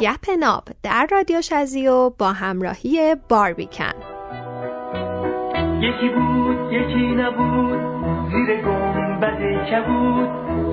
گپ 0.00 0.30
ناب 0.40 0.64
در 0.82 1.06
رادیو 1.10 1.42
شزیو 1.42 2.10
با 2.10 2.32
همراهی 2.32 3.16
باربیکن. 3.28 3.92
یکی 5.80 6.08
بود 6.08 6.72
یکی 6.72 7.14
نبود 7.14 7.80
زیر 8.30 8.62
گنبد 8.62 9.40
کبود 9.70 10.28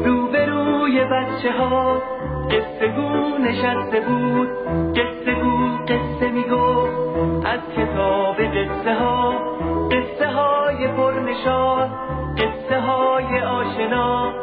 روبروی 0.05 1.03
بچه 1.03 1.51
ها 1.51 2.01
قصه 2.51 2.87
گو 2.87 3.37
نشسته 3.37 3.99
بود. 3.99 4.49
قصه 4.95 5.33
گو 5.43 5.77
قصه 5.87 6.31
میگو 6.31 6.87
از 7.45 7.59
کتاب 7.77 8.35
قصه 8.41 8.93
ها 8.93 9.33
قصه 9.91 10.27
های 10.27 10.87
پرنشان 10.87 11.89
قصه 12.37 12.79
های 12.79 13.41
آشنا. 13.41 14.33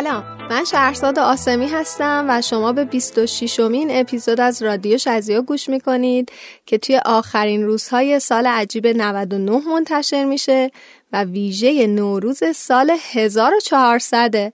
سلام. 0.00 0.24
من 0.50 0.64
شهرزاد 0.64 1.18
آسمی 1.18 1.66
هستم 1.66 2.26
و 2.28 2.42
شما 2.42 2.72
به 2.72 2.84
26 2.84 3.60
امین 3.60 3.88
اپیزود 3.90 4.40
از 4.40 4.62
رادیو 4.62 4.98
شزیا 4.98 5.42
گوش 5.42 5.68
می‌کنید 5.68 6.32
که 6.66 6.78
توی 6.78 6.96
آخرین 7.04 7.64
روزهای 7.64 8.20
سال 8.20 8.46
عجیب 8.46 8.86
99 8.86 9.68
منتشر 9.68 10.24
میشه 10.24 10.70
و 11.12 11.24
ویژه 11.24 11.86
نوروز 11.86 12.40
سال 12.54 12.96
1400 13.12 14.52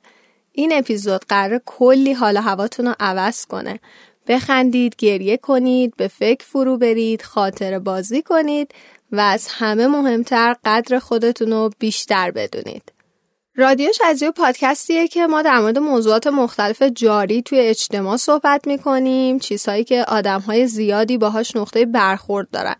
این 0.52 0.72
اپیزود 0.72 1.24
قرار 1.28 1.60
کلی 1.66 2.12
حال 2.12 2.36
هواتون 2.36 2.86
رو 2.86 2.94
عوض 3.00 3.46
کنه. 3.46 3.80
بخندید، 4.28 4.94
گریه 4.98 5.36
کنید، 5.36 5.94
به 5.96 6.08
فکر 6.08 6.44
فرو 6.44 6.76
برید، 6.78 7.22
خاطر 7.22 7.78
بازی 7.78 8.22
کنید 8.22 8.74
و 9.12 9.20
از 9.20 9.48
همه 9.50 9.86
مهمتر 9.86 10.56
قدر 10.64 10.98
خودتون 10.98 11.50
رو 11.50 11.70
بیشتر 11.78 12.30
بدونید. 12.30 12.95
رادیو 13.58 13.90
شزیو 13.92 14.32
پادکستیه 14.32 15.08
که 15.08 15.26
ما 15.26 15.42
در 15.42 15.60
مورد 15.60 15.78
موضوعات 15.78 16.26
مختلف 16.26 16.82
جاری 16.82 17.42
توی 17.42 17.58
اجتماع 17.60 18.16
صحبت 18.16 18.66
می‌کنیم 18.66 19.38
چیزهایی 19.38 19.84
که 19.84 20.04
آدمهای 20.04 20.66
زیادی 20.66 21.18
باهاش 21.18 21.56
نقطه 21.56 21.84
برخورد 21.84 22.50
دارن. 22.50 22.76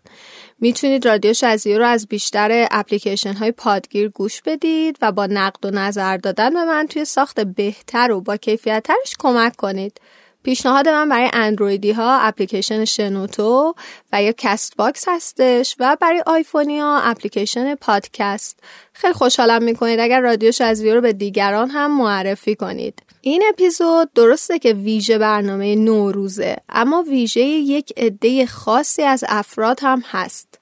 می‌تونید 0.59 1.07
رادیو 1.07 1.33
شزیو 1.33 1.77
رو 1.77 1.85
از 1.85 2.07
بیشتر 2.07 2.67
اپلیکیشن 2.71 3.33
های 3.33 3.51
پادگیر 3.51 4.09
گوش 4.09 4.41
بدید 4.41 4.97
و 5.01 5.11
با 5.11 5.25
نقد 5.25 5.65
و 5.65 5.71
نظر 5.71 6.17
دادن 6.17 6.49
به 6.49 6.65
من 6.65 6.87
توی 6.87 7.05
ساخت 7.05 7.39
بهتر 7.39 8.11
و 8.11 8.21
با 8.21 8.37
کیفیتترش 8.37 9.15
کمک 9.19 9.55
کنید. 9.55 10.01
پیشنهاد 10.47 10.89
من 10.89 11.09
برای 11.09 11.29
اندرویدی 11.33 11.91
ها 11.91 12.19
اپلیکیشن 12.19 12.85
شنوتو 12.85 13.75
و 14.13 14.23
یا 14.23 14.33
Castbox 14.37 15.05
هستش 15.07 15.75
و 15.79 15.97
برای 16.01 16.23
آیفونی 16.25 16.79
ها 16.79 16.99
اپلیکیشن 16.99 17.75
پادکست. 17.75 18.59
خیلی 18.93 19.13
خوشحالم 19.13 19.63
می‌کنید. 19.63 19.99
اگر 19.99 20.21
رادیو 20.21 20.51
شزویو 20.51 20.95
رو 20.95 21.01
به 21.01 21.13
دیگران 21.13 21.69
هم 21.69 21.97
معرفی 21.97 22.55
کنید. 22.55 23.03
این 23.21 23.43
اپیزود 23.49 24.13
درسته 24.13 24.59
که 24.59 24.73
ویژه 24.73 25.17
برنامه 25.17 25.75
نوروزه 25.75 26.55
اما 26.69 27.03
ویژه 27.09 27.41
یک 27.41 27.93
عده 27.97 28.45
خاصی 28.45 29.01
از 29.01 29.23
افراد 29.27 29.79
هم 29.81 30.03
هست. 30.11 30.59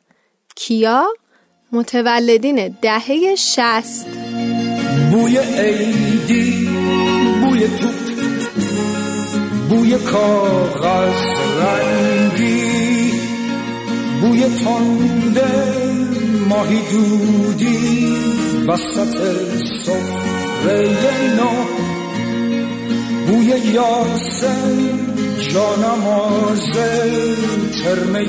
کیا؟ 0.56 1.08
متولدین 1.72 2.78
دهه 2.82 3.36
شست 3.36 4.08
بوی 5.12 5.38
عیدی 5.38 6.45
بوی 9.76 9.96
کاغذ 9.98 11.24
رنگی 11.62 13.12
بوی 14.22 14.44
تنده 14.44 15.54
ماهی 16.50 16.82
دودی 16.92 18.16
وسط 18.68 19.18
سفره 19.84 21.36
نو 21.38 21.54
بوی 23.28 23.46
یاسم 23.74 24.90
جانماز 25.54 26.72
ترمه 27.84 28.26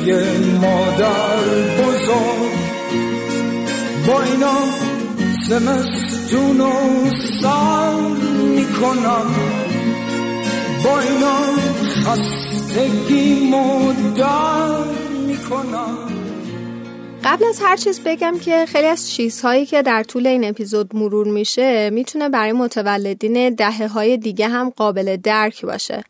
مادر 0.61 1.45
بزرگ. 1.79 2.57
با 4.07 4.23
اینا 4.23 4.59
زمستون 5.49 6.61
و 6.61 6.71
سال 7.43 8.17
می‌کنم. 8.57 9.66
با 10.87 11.01
اینا 11.01 11.39
خستگی 12.05 13.55
می‌کنم 15.27 15.99
قبل 17.25 17.45
از 17.45 17.61
هر 17.63 17.77
چیز 17.77 18.01
بگم 18.05 18.39
که 18.39 18.67
خیلی 18.67 18.87
از 18.87 19.11
چیزهایی 19.11 19.67
که 19.67 19.83
در 19.83 20.03
طول 20.03 20.27
این 20.27 20.45
اپیزود 20.45 20.97
مرور 20.97 21.27
میشه 21.29 21.91
می‌تونه 21.91 22.29
برای 22.29 22.53
متولدین 22.53 23.55
دهه 23.55 23.87
های 23.87 24.17
دیگه 24.17 24.49
هم 24.49 24.71
قابل 24.71 25.17
درک 25.17 25.65
باشه. 25.65 26.05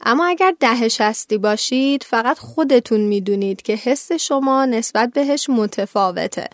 اما 0.00 0.26
اگر 0.26 0.54
ده 0.60 0.88
شستی 0.88 1.38
باشید 1.38 2.02
فقط 2.02 2.38
خودتون 2.38 3.00
می‌دونید 3.00 3.62
که 3.62 3.72
حس 3.72 4.12
شما 4.12 4.64
نسبت 4.64 5.12
بهش 5.14 5.50
متفاوته. 5.50 6.48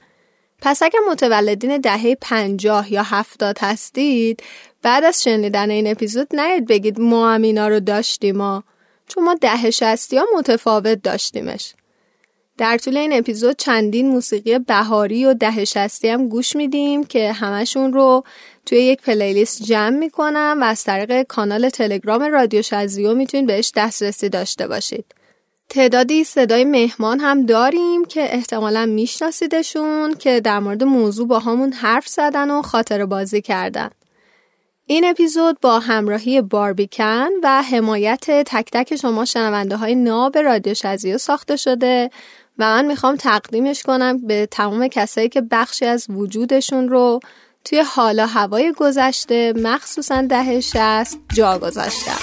پس 0.63 0.83
اگر 0.83 0.99
متولدین 1.11 1.79
دهه 1.79 2.15
پنجاه 2.15 2.93
یا 2.93 3.03
هفتاد 3.03 3.59
هستید 3.61 4.43
بعد 4.83 5.05
از 5.05 5.23
شنیدن 5.23 5.71
این 5.71 5.87
اپیزود 5.87 6.37
نید 6.37 6.67
بگید 6.67 7.01
ما 7.01 7.33
هم 7.33 7.43
اینا 7.43 7.69
رو 7.69 7.81
داشتیم 7.81 8.37
ما 8.37 8.65
چون 9.09 9.25
ما 9.25 9.35
ده 9.35 9.71
شستی 9.71 10.17
ها 10.17 10.25
متفاوت 10.37 11.03
داشتیمش 11.03 11.75
در 12.59 12.79
طول 12.79 12.97
این 12.97 13.13
اپیزود 13.13 13.57
چندین 13.57 14.09
موسیقی 14.09 14.59
بهاری 14.59 15.25
و 15.25 15.35
ده 15.35 15.65
شستی 15.65 16.09
هم 16.09 16.29
گوش 16.29 16.57
میدیم 16.57 17.05
که 17.05 17.33
همشون 17.33 17.93
رو 17.93 18.25
توی 18.67 18.79
یک 18.79 19.03
پلیلیست 19.03 19.63
جمع 19.63 19.97
می‌کنم 19.99 20.59
و 20.61 20.65
از 20.65 20.85
طریق 20.85 21.23
کانال 21.23 21.69
تلگرام 21.69 22.23
رادیو 22.23 22.63
شزیو 22.63 23.15
می‌تونید 23.15 23.47
بهش 23.47 23.73
دسترسی 23.77 24.29
داشته 24.29 24.69
باشید. 24.69 25.05
تعدادی 25.71 26.25
صدای 26.25 26.65
مهمان 26.65 27.21
هم 27.21 27.47
داریم 27.47 28.05
که 28.05 28.35
احتمالا 28.35 28.87
میشناسیدشون 28.87 30.15
که 30.15 30.41
در 30.41 30.59
مورد 30.59 30.85
موضوع 30.85 31.29
با 31.29 31.39
همون 31.39 31.73
حرف 31.73 32.09
زدن 32.09 32.51
و 32.51 32.63
خاطر 32.63 33.07
بازی 33.07 33.43
کردن. 33.43 33.91
این 34.87 35.05
اپیزود 35.05 35.61
با 35.61 35.79
همراهی 35.79 36.41
باربیکن 36.41 37.29
و 37.43 37.63
حمایت 37.63 38.25
تک 38.31 38.71
تک 38.73 38.97
شما 38.97 39.25
شنونده 39.25 39.77
های 39.77 39.95
ناب 39.95 40.39
رادیو 40.39 40.75
شزیو 40.75 41.19
ساخته 41.19 41.57
شده 41.57 42.11
و 42.59 42.65
من 42.65 42.85
می‌خوام 42.85 43.17
تقدیمش 43.17 43.83
کنم 43.83 44.27
به 44.27 44.47
تمام 44.51 44.89
کسایی 44.89 45.29
که 45.29 45.41
بخشی 45.41 45.87
از 45.87 46.07
وجودشون 46.09 46.89
رو 46.89 47.21
توی 47.65 47.81
حالا 47.81 48.27
هوای 48.27 48.73
گذشته 48.73 49.53
مخصوصا 49.57 50.23
ده 50.23 50.61
شست 50.61 51.19
جا 51.35 51.59
گذاشتم 51.59 52.21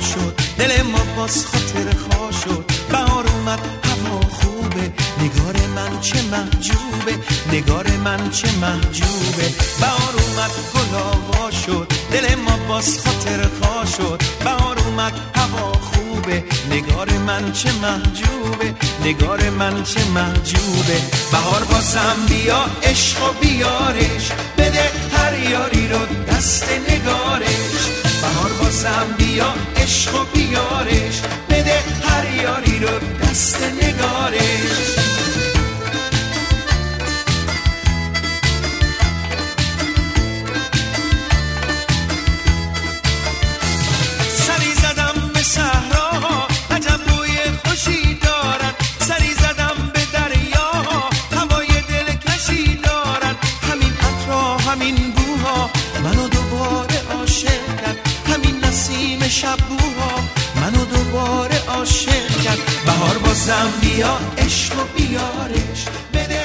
شد 0.00 0.41
دل 0.58 0.82
ما 0.82 1.04
باز 1.16 1.46
خاطر 1.46 1.86
خواه 1.98 2.32
شد. 2.32 2.64
بهار 2.88 3.26
اومد 3.26 3.60
هوا 3.84 4.20
خوبه. 4.20 4.92
نگار 5.20 5.56
من 5.76 6.00
چه 6.00 6.22
محجوبه. 6.22 7.14
نگار 7.52 7.86
من 8.04 8.30
چه 8.30 8.48
محجوبه. 8.60 9.46
بهار 9.80 10.14
اومد 10.18 10.50
گل 10.74 11.22
شد. 11.66 11.92
دل 12.12 12.34
ما 12.34 12.56
باز 12.68 12.98
خاطر 13.04 13.48
خواه 13.60 13.86
شد. 13.86 14.22
بهار 14.44 14.78
اومد 14.78 15.12
هوا 15.34 15.72
خوبه. 15.72 16.44
نگار 16.70 17.10
من 17.26 17.52
چه 17.52 17.72
محجوبه. 17.72 18.74
نگار 19.04 19.50
من 19.50 19.82
چه 19.82 20.04
محجوبه. 20.04 20.98
بهار 21.32 21.64
بازم 21.64 22.16
بیا 22.28 22.64
عشق 22.82 23.22
و 23.22 23.32
بیارش. 23.40 24.32
بده 24.58 24.90
هر 25.16 25.38
یاری 25.38 25.88
رو 25.88 25.98
دست 26.28 26.68
نگارش. 26.88 28.11
بهار 28.22 28.50
بازم 28.60 29.06
بیا 29.18 29.54
عشق 29.76 30.14
و 30.14 30.24
بیارش. 30.34 31.22
بده 31.50 31.78
هر 32.02 32.42
یاری 32.42 32.78
رو 32.78 32.98
دست 33.22 33.62
نگارش. 33.62 35.01
شب 59.32 59.56
بوها. 59.68 60.20
منو 60.56 60.84
دوباره 60.84 61.66
عاشق 61.68 62.42
کرد. 62.44 62.58
بهار 62.86 63.18
بازم 63.18 63.72
بیا 63.80 64.18
عشق 64.38 64.74
و 64.74 64.84
بیارش. 64.96 65.86
بده 66.14 66.42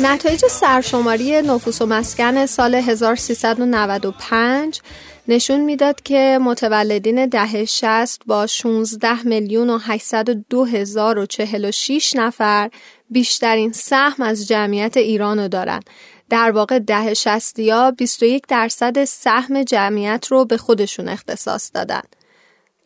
نتایج 0.00 0.44
سرشماری 0.50 1.42
نفوس 1.42 1.82
و 1.82 1.86
مسکن 1.86 2.46
سال 2.46 2.74
1395 2.74 4.80
نشون 5.28 5.60
می‌داد 5.60 6.02
که 6.02 6.38
متولدین 6.42 7.26
دهه 7.26 7.64
60 7.64 8.22
با 8.26 8.46
16 8.46 9.22
میلیون 9.22 9.70
و 9.70 9.78
802 9.78 10.64
هزار 10.64 11.18
و 11.18 11.26
46 11.26 12.16
نفر 12.16 12.70
بیشترین 13.10 13.72
سهم 13.72 14.22
از 14.22 14.48
جمعیت 14.48 14.96
ایران 14.96 15.38
رو 15.38 15.48
دارند 15.48 15.90
در 16.30 16.50
واقع 16.50 16.78
ده 16.78 17.14
شستی 17.14 17.70
ها 17.70 17.90
21 17.90 18.46
درصد 18.48 19.04
سهم 19.04 19.62
جمعیت 19.62 20.26
رو 20.30 20.44
به 20.44 20.56
خودشون 20.56 21.08
اختصاص 21.08 21.70
دادن. 21.74 22.02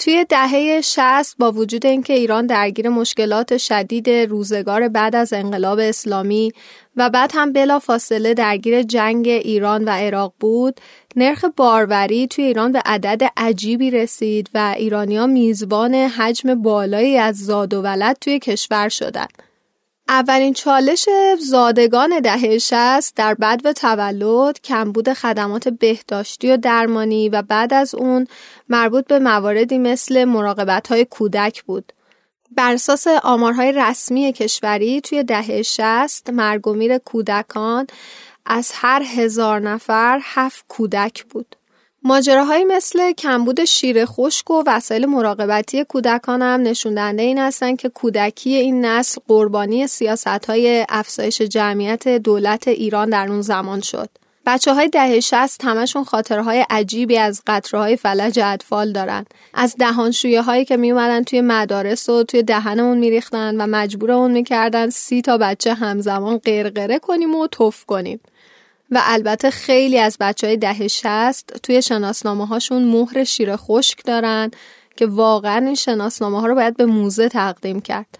توی 0.00 0.24
دهه 0.24 0.80
60 0.80 1.36
با 1.38 1.52
وجود 1.52 1.86
اینکه 1.86 2.12
ایران 2.12 2.46
درگیر 2.46 2.88
مشکلات 2.88 3.56
شدید 3.56 4.10
روزگار 4.10 4.88
بعد 4.88 5.16
از 5.16 5.32
انقلاب 5.32 5.78
اسلامی 5.78 6.52
و 6.96 7.10
بعد 7.10 7.30
هم 7.34 7.52
بلا 7.52 7.78
فاصله 7.78 8.34
درگیر 8.34 8.82
جنگ 8.82 9.28
ایران 9.28 9.84
و 9.84 9.90
عراق 9.90 10.34
بود 10.40 10.80
نرخ 11.16 11.44
باروری 11.56 12.26
توی 12.26 12.44
ایران 12.44 12.72
به 12.72 12.82
عدد 12.86 13.22
عجیبی 13.36 13.90
رسید 13.90 14.50
و 14.54 14.74
ایرانیا 14.76 15.26
میزبان 15.26 15.94
حجم 15.94 16.54
بالایی 16.62 17.18
از 17.18 17.36
زاد 17.36 17.74
و 17.74 17.82
ولد 17.82 18.16
توی 18.20 18.38
کشور 18.38 18.88
شدند. 18.88 19.49
اولین 20.10 20.54
چالش 20.54 21.08
زادگان 21.40 22.20
دهه 22.20 22.58
60 22.58 23.16
در 23.16 23.34
بد 23.34 23.60
و 23.64 23.72
تولد 23.72 24.60
کمبود 24.60 25.12
خدمات 25.12 25.68
بهداشتی 25.68 26.50
و 26.50 26.56
درمانی 26.56 27.28
و 27.28 27.42
بعد 27.42 27.74
از 27.74 27.94
اون 27.94 28.26
مربوط 28.68 29.06
به 29.06 29.18
مواردی 29.18 29.78
مثل 29.78 30.24
مراقبت 30.24 30.88
های 30.88 31.04
کودک 31.04 31.62
بود. 31.62 31.92
بر 32.56 32.72
اساس 32.72 33.06
آمارهای 33.06 33.72
رسمی 33.72 34.32
کشوری 34.32 35.00
توی 35.00 35.22
دهه 35.22 35.62
60 35.62 36.30
مرگ 36.30 36.68
و 36.68 36.74
میر 36.74 36.98
کودکان 36.98 37.86
از 38.46 38.72
هر 38.74 39.02
هزار 39.02 39.60
نفر 39.60 40.20
هفت 40.22 40.64
کودک 40.68 41.24
بود. 41.24 41.56
ماجراهایی 42.04 42.64
مثل 42.64 43.12
کمبود 43.12 43.64
شیر 43.64 44.04
خشک 44.04 44.50
و 44.50 44.62
وسایل 44.66 45.06
مراقبتی 45.06 45.84
کودکان 45.84 46.42
هم 46.42 46.62
نشون 46.62 46.94
دهنده 46.94 47.22
این 47.22 47.38
هستند 47.38 47.78
که 47.78 47.88
کودکی 47.88 48.54
این 48.54 48.84
نسل 48.84 49.20
قربانی 49.28 49.86
سیاست 49.86 50.46
های 50.46 50.86
افزایش 50.88 51.42
جمعیت 51.42 52.08
دولت 52.08 52.68
ایران 52.68 53.10
در 53.10 53.28
اون 53.28 53.40
زمان 53.40 53.80
شد. 53.80 54.08
بچه 54.46 54.74
های 54.74 54.88
دهه 54.88 55.20
شست 55.20 55.64
همشون 55.64 56.04
خاطرهای 56.04 56.64
عجیبی 56.70 57.18
از 57.18 57.42
قطره 57.46 57.80
های 57.80 57.96
فلج 57.96 58.40
اطفال 58.42 58.92
دارن. 58.92 59.24
از 59.54 59.76
دهانشویه 59.78 60.42
هایی 60.42 60.64
که 60.64 60.76
می 60.76 60.92
اومدن 60.92 61.22
توی 61.22 61.40
مدارس 61.40 62.08
و 62.08 62.22
توی 62.24 62.42
دهنمون 62.42 62.98
میریختن 62.98 63.60
و 63.60 63.66
مجبورمون 63.66 64.30
می‌کردن 64.30 64.90
سی 64.90 65.22
تا 65.22 65.38
بچه 65.38 65.74
همزمان 65.74 66.38
قرقره 66.38 66.98
کنیم 66.98 67.34
و 67.34 67.46
توف 67.46 67.84
کنیم. 67.84 68.20
و 68.90 69.00
البته 69.04 69.50
خیلی 69.50 69.98
از 69.98 70.16
بچه 70.20 70.46
های 70.46 70.56
ده 70.56 70.88
شست 70.88 71.60
توی 71.62 71.82
شناسنامه 71.82 72.46
هاشون 72.46 72.84
مهر 72.84 73.24
شیر 73.24 73.56
خشک 73.56 74.04
دارن 74.04 74.50
که 74.96 75.06
واقعا 75.06 75.66
این 75.66 75.74
شناسنامه 75.74 76.40
ها 76.40 76.46
رو 76.46 76.54
باید 76.54 76.76
به 76.76 76.86
موزه 76.86 77.28
تقدیم 77.28 77.80
کرد. 77.80 78.18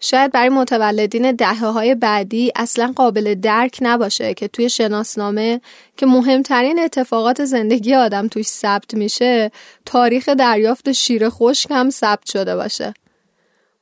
شاید 0.00 0.32
برای 0.32 0.48
متولدین 0.48 1.32
دهه 1.32 1.66
های 1.66 1.94
بعدی 1.94 2.52
اصلا 2.56 2.92
قابل 2.96 3.34
درک 3.34 3.78
نباشه 3.80 4.34
که 4.34 4.48
توی 4.48 4.70
شناسنامه 4.70 5.60
که 5.96 6.06
مهمترین 6.06 6.78
اتفاقات 6.78 7.44
زندگی 7.44 7.94
آدم 7.94 8.28
توش 8.28 8.46
ثبت 8.46 8.94
میشه 8.94 9.50
تاریخ 9.84 10.28
دریافت 10.28 10.92
شیر 10.92 11.28
خشک 11.28 11.70
هم 11.70 11.90
ثبت 11.90 12.30
شده 12.30 12.56
باشه. 12.56 12.94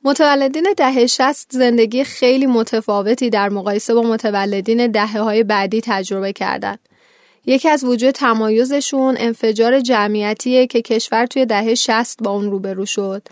متولدین 0.07 0.67
دهه 0.77 1.07
60 1.07 1.47
زندگی 1.51 2.05
خیلی 2.05 2.47
متفاوتی 2.47 3.31
در 3.31 3.49
مقایسه 3.49 3.95
با 3.95 4.03
متولدین 4.03 4.87
دهه 4.87 5.19
های 5.19 5.43
بعدی 5.45 5.81
تجربه 5.81 6.33
کردند. 6.33 6.79
یکی 7.47 7.69
از 7.69 7.85
وجود 7.85 8.11
تمایزشون 8.11 9.17
انفجار 9.19 9.81
جمعیتیه 9.81 10.67
که 10.67 10.83
کشور 10.83 11.27
توی 11.27 11.47
دهه 11.47 11.75
60 11.75 12.23
با 12.23 12.31
اون 12.31 12.51
روبرو 12.51 12.87
شد 12.87 13.23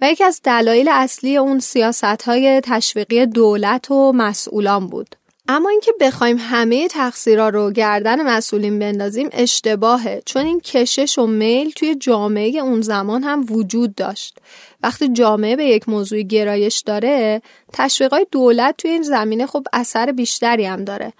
و 0.00 0.10
یکی 0.10 0.24
از 0.24 0.40
دلایل 0.44 0.88
اصلی 0.92 1.36
اون 1.36 1.58
سیاست 1.58 2.22
های 2.22 2.60
تشویقی 2.64 3.26
دولت 3.26 3.90
و 3.90 4.12
مسئولان 4.12 4.86
بود. 4.86 5.16
اما 5.48 5.68
اینکه 5.68 5.92
بخوایم 6.00 6.36
همه 6.40 6.88
تقصیرها 6.88 7.48
رو 7.48 7.70
گردن 7.70 8.22
مسئولین 8.22 8.78
بندازیم 8.78 9.28
اشتباهه 9.32 10.22
چون 10.26 10.46
این 10.46 10.60
کشش 10.60 11.18
و 11.18 11.26
میل 11.26 11.70
توی 11.70 11.94
جامعه 11.94 12.58
اون 12.58 12.80
زمان 12.80 13.22
هم 13.22 13.46
وجود 13.50 13.94
داشت 13.94 14.38
وقتی 14.82 15.08
جامعه 15.08 15.56
به 15.56 15.64
یک 15.64 15.88
موضوع 15.88 16.22
گرایش 16.22 16.80
داره 16.80 17.42
تشویقای 17.72 18.26
دولت 18.30 18.76
توی 18.76 18.90
این 18.90 19.02
زمینه 19.02 19.46
خب 19.46 19.66
اثر 19.72 20.12
بیشتری 20.12 20.64
هم 20.64 20.84
داره 20.84 21.12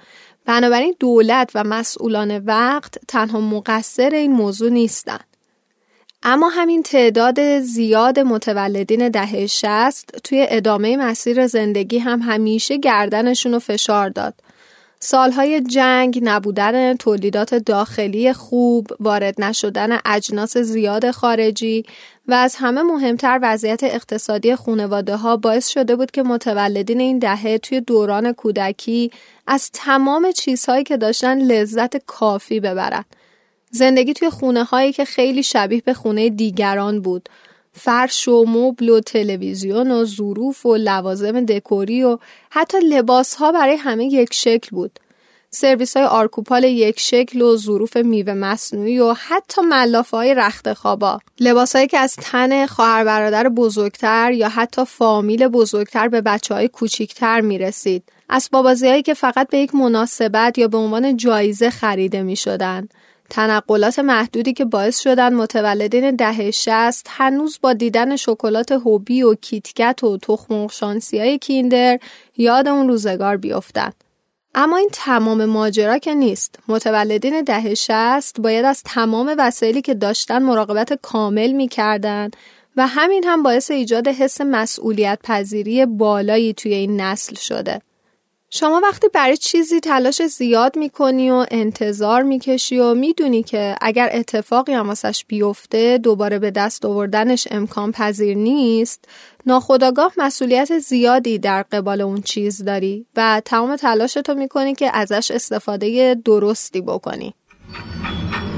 بنابراین 0.46 0.94
دولت 1.00 1.50
و 1.54 1.64
مسئولان 1.64 2.38
وقت 2.38 2.98
تنها 3.08 3.40
مقصر 3.40 4.10
این 4.10 4.32
موضوع 4.32 4.70
نیستن 4.70 5.18
اما 6.22 6.48
همین 6.48 6.82
تعداد 6.82 7.60
زیاد 7.60 8.20
متولدین 8.20 9.08
دهه 9.08 9.46
شست 9.46 10.16
توی 10.24 10.46
ادامه 10.50 10.96
مسیر 10.96 11.46
زندگی 11.46 11.98
هم 11.98 12.20
همیشه 12.20 12.76
گردنشون 12.76 13.52
رو 13.52 13.58
فشار 13.58 14.08
داد. 14.08 14.34
سالهای 15.00 15.60
جنگ، 15.60 16.20
نبودن 16.22 16.96
تولیدات 16.96 17.54
داخلی 17.54 18.32
خوب، 18.32 18.86
وارد 19.00 19.40
نشدن 19.40 19.98
اجناس 20.04 20.56
زیاد 20.56 21.10
خارجی 21.10 21.84
و 22.28 22.32
از 22.32 22.56
همه 22.56 22.82
مهمتر 22.82 23.38
وضعیت 23.42 23.84
اقتصادی 23.84 24.56
خانواده 24.56 25.16
ها 25.16 25.36
باعث 25.36 25.69
شده 25.69 25.96
بود 25.96 26.10
که 26.10 26.22
متولدین 26.22 27.00
این 27.00 27.19
دهه 27.19 27.58
توی 27.58 27.80
دوران 27.80 28.32
کودکی 28.32 29.10
از 29.46 29.70
تمام 29.72 30.32
چیزهایی 30.32 30.84
که 30.84 30.96
داشتن 30.96 31.38
لذت 31.38 31.96
کافی 31.96 32.60
ببرند. 32.60 33.04
زندگی 33.70 34.12
توی 34.12 34.30
خونه 34.30 34.64
هایی 34.64 34.92
که 34.92 35.04
خیلی 35.04 35.42
شبیه 35.42 35.82
به 35.84 35.94
خونه 35.94 36.28
دیگران 36.28 37.00
بود. 37.00 37.28
فرش 37.72 38.28
و 38.28 38.44
مبل 38.48 38.88
و 38.88 39.00
تلویزیون 39.00 39.90
و 39.90 40.04
ظروف 40.04 40.66
و 40.66 40.76
لوازم 40.76 41.40
دکوری 41.40 42.02
و 42.02 42.19
حتی 42.50 42.78
لباس 42.78 43.34
ها 43.34 43.52
برای 43.52 43.76
همه 43.76 44.04
یک 44.04 44.34
شکل 44.34 44.69
بود. 44.70 44.98
سرویس 45.54 45.96
های 45.96 46.06
آرکوپال 46.06 46.64
یک 46.64 47.00
شکل 47.00 47.43
و 47.43 47.56
ظروف 47.56 47.96
میوه 47.96 48.32
مصنوعی 48.32 48.99
و 48.99 49.12
حتی 49.12 49.62
ملافه 49.62 50.16
های 50.16 50.34
رخت 50.34 50.72
خوابا 50.72 51.19
لباس 51.40 51.76
هایی 51.76 51.88
که 51.88 51.99
از 51.99 52.16
تن 52.16 52.66
خواهر 52.66 53.04
برادر 53.04 53.49
بزرگتر 53.49 54.32
یا 54.32 54.49
حتی 54.49 54.84
فامیل 54.84 55.49
بزرگتر 55.49 56.08
به 56.08 56.20
بچه 56.20 56.54
های 56.54 56.69
کوچیکتر 56.69 57.41
می 57.41 57.58
رسید. 57.58 58.03
اسبابازی 58.31 58.88
هایی 58.88 59.03
که 59.03 59.15
فقط 59.15 59.48
به 59.48 59.58
یک 59.58 59.74
مناسبت 59.74 60.58
یا 60.58 60.69
به 60.69 60.79
عنوان 60.79 61.17
جایزه 61.17 61.70
خریده 61.70 62.22
می 62.22 62.36
شدن. 62.36 62.88
تنقلات 63.31 63.98
محدودی 63.98 64.53
که 64.53 64.65
باعث 64.65 64.98
شدن 64.98 65.34
متولدین 65.34 66.17
دهه 66.17 66.50
شصت 66.50 67.06
هنوز 67.10 67.58
با 67.62 67.72
دیدن 67.72 68.17
شکلات 68.17 68.72
هوبی 68.72 69.22
و 69.22 69.34
کیتکت 69.34 70.05
و 70.05 70.19
تخم 70.19 70.69
شانسی 70.69 71.19
های 71.19 71.38
کیندر 71.38 71.98
یاد 72.36 72.69
اون 72.69 72.88
روزگار 72.88 73.36
بیفتن. 73.36 73.93
اما 74.54 74.76
این 74.76 74.88
تمام 74.92 75.44
ماجرا 75.44 75.98
که 75.98 76.14
نیست. 76.14 76.58
متولدین 76.68 77.42
دهه 77.42 77.74
شست 77.74 78.40
باید 78.40 78.64
از 78.64 78.82
تمام 78.82 79.34
وسایلی 79.38 79.82
که 79.82 79.94
داشتن 79.94 80.42
مراقبت 80.42 80.92
کامل 80.92 81.52
می‌کردن 81.52 82.30
و 82.76 82.86
همین 82.86 83.24
هم 83.24 83.42
باعث 83.42 83.70
ایجاد 83.70 84.08
حس 84.08 84.40
مسئولیت 84.40 85.18
پذیری 85.22 85.86
بالایی 85.86 86.52
توی 86.54 86.74
این 86.74 87.00
نسل 87.00 87.36
شده. 87.36 87.80
شما 88.54 88.80
وقتی 88.82 89.08
برای 89.08 89.36
چیزی 89.36 89.80
تلاش 89.80 90.22
زیاد 90.22 90.76
می‌کنی 90.76 91.30
و 91.30 91.46
انتظار 91.50 92.22
می‌کشی 92.22 92.78
و 92.78 92.94
می‌دونی 92.94 93.42
که 93.42 93.76
اگر 93.80 94.10
اتفاقی 94.12 94.72
هم 94.72 94.88
واسش 94.88 95.24
بیفته 95.28 95.98
دوباره 95.98 96.38
به 96.38 96.50
دست 96.50 96.84
آوردنش 96.84 97.48
امکان 97.50 97.92
پذیر 97.92 98.36
نیست 98.36 99.04
ناخداگاه 99.46 100.12
مسئولیت 100.16 100.78
زیادی 100.78 101.38
در 101.38 101.62
قبال 101.62 102.00
اون 102.00 102.20
چیز 102.20 102.64
داری 102.64 103.06
و 103.16 103.42
تمام 103.44 103.76
تلاشتو 103.76 104.34
می‌کنی 104.34 104.74
که 104.74 104.96
ازش 104.96 105.30
استفاده 105.30 106.16
درستی 106.24 106.80
بکنی. 106.80 107.34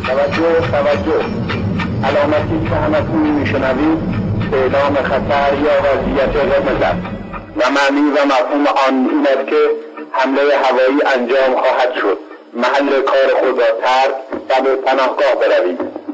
توجه 0.06 0.70
توجه. 0.70 1.24
علامتی 2.04 2.68
که 2.68 2.74
همتون 2.74 3.30
میشنوید 3.30 3.98
اعلام 4.52 4.94
خطر 4.94 5.58
یا 5.58 5.72
وضعیت 5.82 6.36
قرمز 6.36 7.23
و 7.56 7.70
معنی 7.70 8.10
و 8.10 8.24
مفهوم 8.24 8.66
آن 8.66 9.08
این 9.10 9.26
است 9.26 9.50
که 9.50 9.70
حمله 10.12 10.56
هوایی 10.56 11.02
انجام 11.14 11.60
خواهد 11.60 11.94
شد 11.94 12.18
محل 12.54 13.02
کار 13.02 13.34
خود 13.40 13.60
را 13.60 13.66
ترک 13.80 14.14
و 14.50 14.62
به 14.62 14.76
پناهگاه 14.76 15.34
بروید 15.34 16.04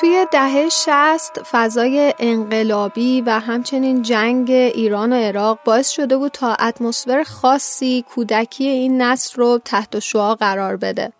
توی 0.00 0.26
دهه 0.32 0.68
شست 0.68 1.42
فضای 1.50 2.14
انقلابی 2.18 3.20
و 3.20 3.30
همچنین 3.30 4.02
جنگ 4.02 4.50
ایران 4.50 5.12
و 5.12 5.16
عراق 5.16 5.58
باعث 5.64 5.90
شده 5.90 6.16
بود 6.16 6.32
تا 6.32 6.54
اتمسفر 6.54 7.22
خاصی 7.22 8.04
کودکی 8.14 8.68
این 8.68 9.02
نسل 9.02 9.42
رو 9.42 9.60
تحت 9.64 9.98
شعا 9.98 10.34
قرار 10.34 10.76
بده. 10.76 11.12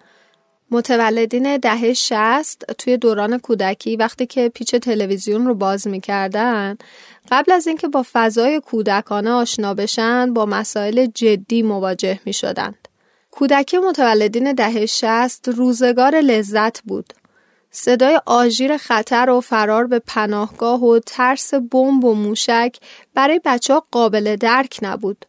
متولدین 0.71 1.57
دهه 1.57 1.93
60 1.93 2.73
توی 2.79 2.97
دوران 2.97 3.39
کودکی 3.39 3.97
وقتی 3.97 4.27
که 4.27 4.49
پیچ 4.49 4.75
تلویزیون 4.75 5.47
رو 5.47 5.55
باز 5.55 5.87
می‌کردن 5.89 6.77
قبل 7.31 7.53
از 7.53 7.67
اینکه 7.67 7.89
با 7.89 8.05
فضای 8.13 8.61
کودکانه 8.61 9.31
آشنا 9.31 9.75
بشن 9.75 10.35
با 10.35 10.47
مسائل 10.47 11.07
جدی 11.07 11.63
مواجه 11.63 12.21
می 12.25 12.33
شدند. 12.33 12.89
کودکی 13.31 13.79
متولدین 13.79 14.53
دهه 14.53 14.87
60 14.87 15.49
روزگار 15.49 16.15
لذت 16.15 16.83
بود. 16.83 17.13
صدای 17.71 18.21
آژیر 18.27 18.77
خطر 18.77 19.31
و 19.31 19.41
فرار 19.41 19.87
به 19.87 19.99
پناهگاه 19.99 20.85
و 20.85 20.99
ترس 20.99 21.55
بمب 21.55 22.05
و 22.05 22.15
موشک 22.15 22.77
برای 23.15 23.41
بچه 23.45 23.75
ها 23.75 23.87
قابل 23.91 24.37
درک 24.37 24.79
نبود. 24.83 25.25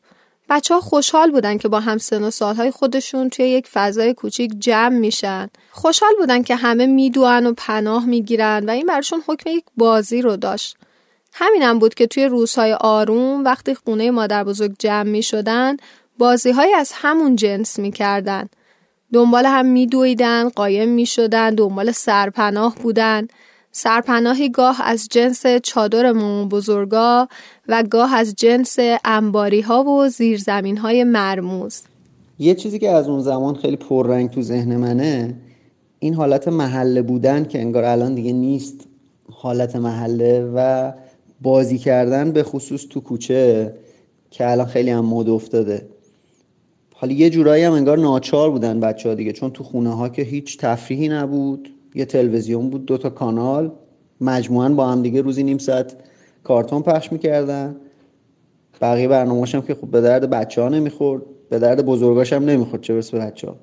بچه 0.49 0.73
ها 0.73 0.81
خوشحال 0.81 1.31
بودن 1.31 1.57
که 1.57 1.67
با 1.67 1.79
همسن 1.79 2.23
و 2.23 2.31
سالهای 2.31 2.71
خودشون 2.71 3.29
توی 3.29 3.45
یک 3.45 3.67
فضای 3.67 4.13
کوچیک 4.13 4.51
جمع 4.59 4.97
میشن. 4.97 5.49
خوشحال 5.71 6.11
بودن 6.19 6.43
که 6.43 6.55
همه 6.55 6.85
میدوان 6.85 7.45
و 7.45 7.53
پناه 7.57 8.05
می‌گیرن 8.05 8.65
و 8.65 8.71
این 8.71 8.85
برشون 8.85 9.23
حکم 9.27 9.49
یک 9.49 9.63
بازی 9.77 10.21
رو 10.21 10.37
داشت. 10.37 10.77
همینم 11.33 11.79
بود 11.79 11.93
که 11.93 12.07
توی 12.07 12.25
روزهای 12.25 12.73
آروم 12.73 13.43
وقتی 13.43 13.75
خونه 13.75 14.11
مادر 14.11 14.43
بزرگ 14.43 14.75
جمع 14.79 15.09
می 15.09 15.23
شدن 15.23 15.77
بازی 16.17 16.51
های 16.51 16.73
از 16.73 16.91
همون 16.95 17.35
جنس 17.35 17.79
می 17.79 17.91
کردن. 17.91 18.49
دنبال 19.13 19.45
هم 19.45 19.65
می 19.65 19.87
دویدن، 19.87 20.49
قایم 20.49 20.89
می 20.89 21.05
شدن، 21.05 21.55
دنبال 21.55 21.91
سرپناه 21.91 22.75
بودن. 22.75 23.27
سرپناهی 23.71 24.49
گاه 24.49 24.81
از 24.83 25.07
جنس 25.11 25.45
چادر 25.63 26.11
مامان 26.11 26.49
بزرگا 26.49 27.27
و 27.67 27.83
گاه 27.83 28.15
از 28.15 28.35
جنس 28.35 28.75
انباری 29.05 29.61
ها 29.61 29.83
و 29.83 30.07
زیرزمین 30.07 30.77
های 30.77 31.03
مرموز. 31.03 31.81
یه 32.39 32.55
چیزی 32.55 32.79
که 32.79 32.89
از 32.89 33.07
اون 33.07 33.19
زمان 33.19 33.55
خیلی 33.55 33.75
پررنگ 33.75 34.29
تو 34.29 34.41
ذهن 34.41 34.75
منه 34.75 35.35
این 35.99 36.13
حالت 36.13 36.47
محله 36.47 37.01
بودن 37.01 37.45
که 37.45 37.59
انگار 37.59 37.83
الان 37.83 38.15
دیگه 38.15 38.33
نیست 38.33 38.87
حالت 39.31 39.75
محله 39.75 40.51
و 40.55 40.91
بازی 41.41 41.77
کردن 41.77 42.31
به 42.31 42.43
خصوص 42.43 42.85
تو 42.89 42.99
کوچه 42.99 43.73
که 44.31 44.51
الان 44.51 44.65
خیلی 44.67 44.89
هم 44.89 45.05
مد 45.05 45.29
افتاده 45.29 45.87
حالا 46.93 47.13
یه 47.13 47.29
جورایی 47.29 47.63
هم 47.63 47.73
انگار 47.73 47.97
ناچار 47.97 48.51
بودن 48.51 48.79
بچه 48.79 49.09
ها 49.09 49.15
دیگه 49.15 49.31
چون 49.31 49.51
تو 49.51 49.63
خونه 49.63 49.95
ها 49.95 50.09
که 50.09 50.21
هیچ 50.21 50.57
تفریحی 50.57 51.09
نبود 51.09 51.69
یه 51.95 52.05
تلویزیون 52.05 52.69
بود 52.69 52.85
دو 52.85 52.97
تا 52.97 53.09
کانال. 53.09 53.71
مجموعا 54.21 54.69
با 54.69 54.87
هم 54.87 55.01
دیگه 55.01 55.21
روزی 55.21 55.43
نیم 55.43 55.57
ساعت 55.57 55.95
کارتون 56.43 56.81
پخش 56.81 57.11
می‌کردن. 57.11 57.75
بقیه 58.81 59.07
برنامه‌اش 59.07 59.55
هم 59.55 59.61
که 59.61 59.75
خب 59.75 59.87
به 59.87 60.01
درد 60.01 60.29
بچه 60.29 60.61
ها 60.61 60.69
نمی‌خورد 60.69 61.21
به 61.49 61.59
درد 61.59 61.85
بزرگاش 61.85 62.33
هم 62.33 62.45
نمی‌خورد 62.45 62.81
چه 62.81 62.93
برسه 62.93 63.17
به 63.17 63.25
بچه 63.25 63.47
ها 63.47 63.55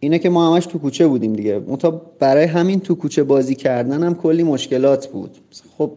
اینه 0.00 0.18
که 0.18 0.30
ما 0.30 0.54
همش 0.54 0.66
تو 0.66 0.78
کوچه 0.78 1.06
بودیم 1.06 1.32
دیگه. 1.32 1.58
منتها 1.58 2.02
برای 2.18 2.44
همین 2.44 2.80
تو 2.80 2.94
کوچه 2.94 3.22
بازی 3.22 3.54
کردن 3.54 4.02
هم 4.02 4.14
کلی 4.14 4.42
مشکلات 4.42 5.06
بود. 5.06 5.36
خب 5.78 5.90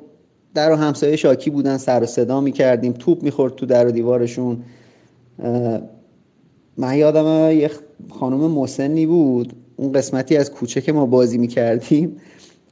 در 0.53 0.71
و 0.71 0.75
همسایه 0.75 1.15
شاکی 1.15 1.49
بودن 1.49 1.77
سر 1.77 2.03
و 2.03 2.05
صدا 2.05 2.41
می‌کردیم 2.41 2.91
توپ 2.91 3.23
می‌خورد 3.23 3.55
تو 3.55 3.65
در 3.65 3.87
و 3.87 3.91
دیوارشون. 3.91 4.63
من 6.77 6.97
یادم 6.97 7.51
یه 7.51 7.71
خانم 8.09 8.51
مسنی 8.51 9.05
بود. 9.05 9.53
اون 9.77 9.91
قسمتی 9.91 10.37
از 10.37 10.51
کوچه 10.51 10.81
که 10.81 10.91
ما 10.91 11.05
بازی 11.05 11.37
می‌کردیم 11.37 12.17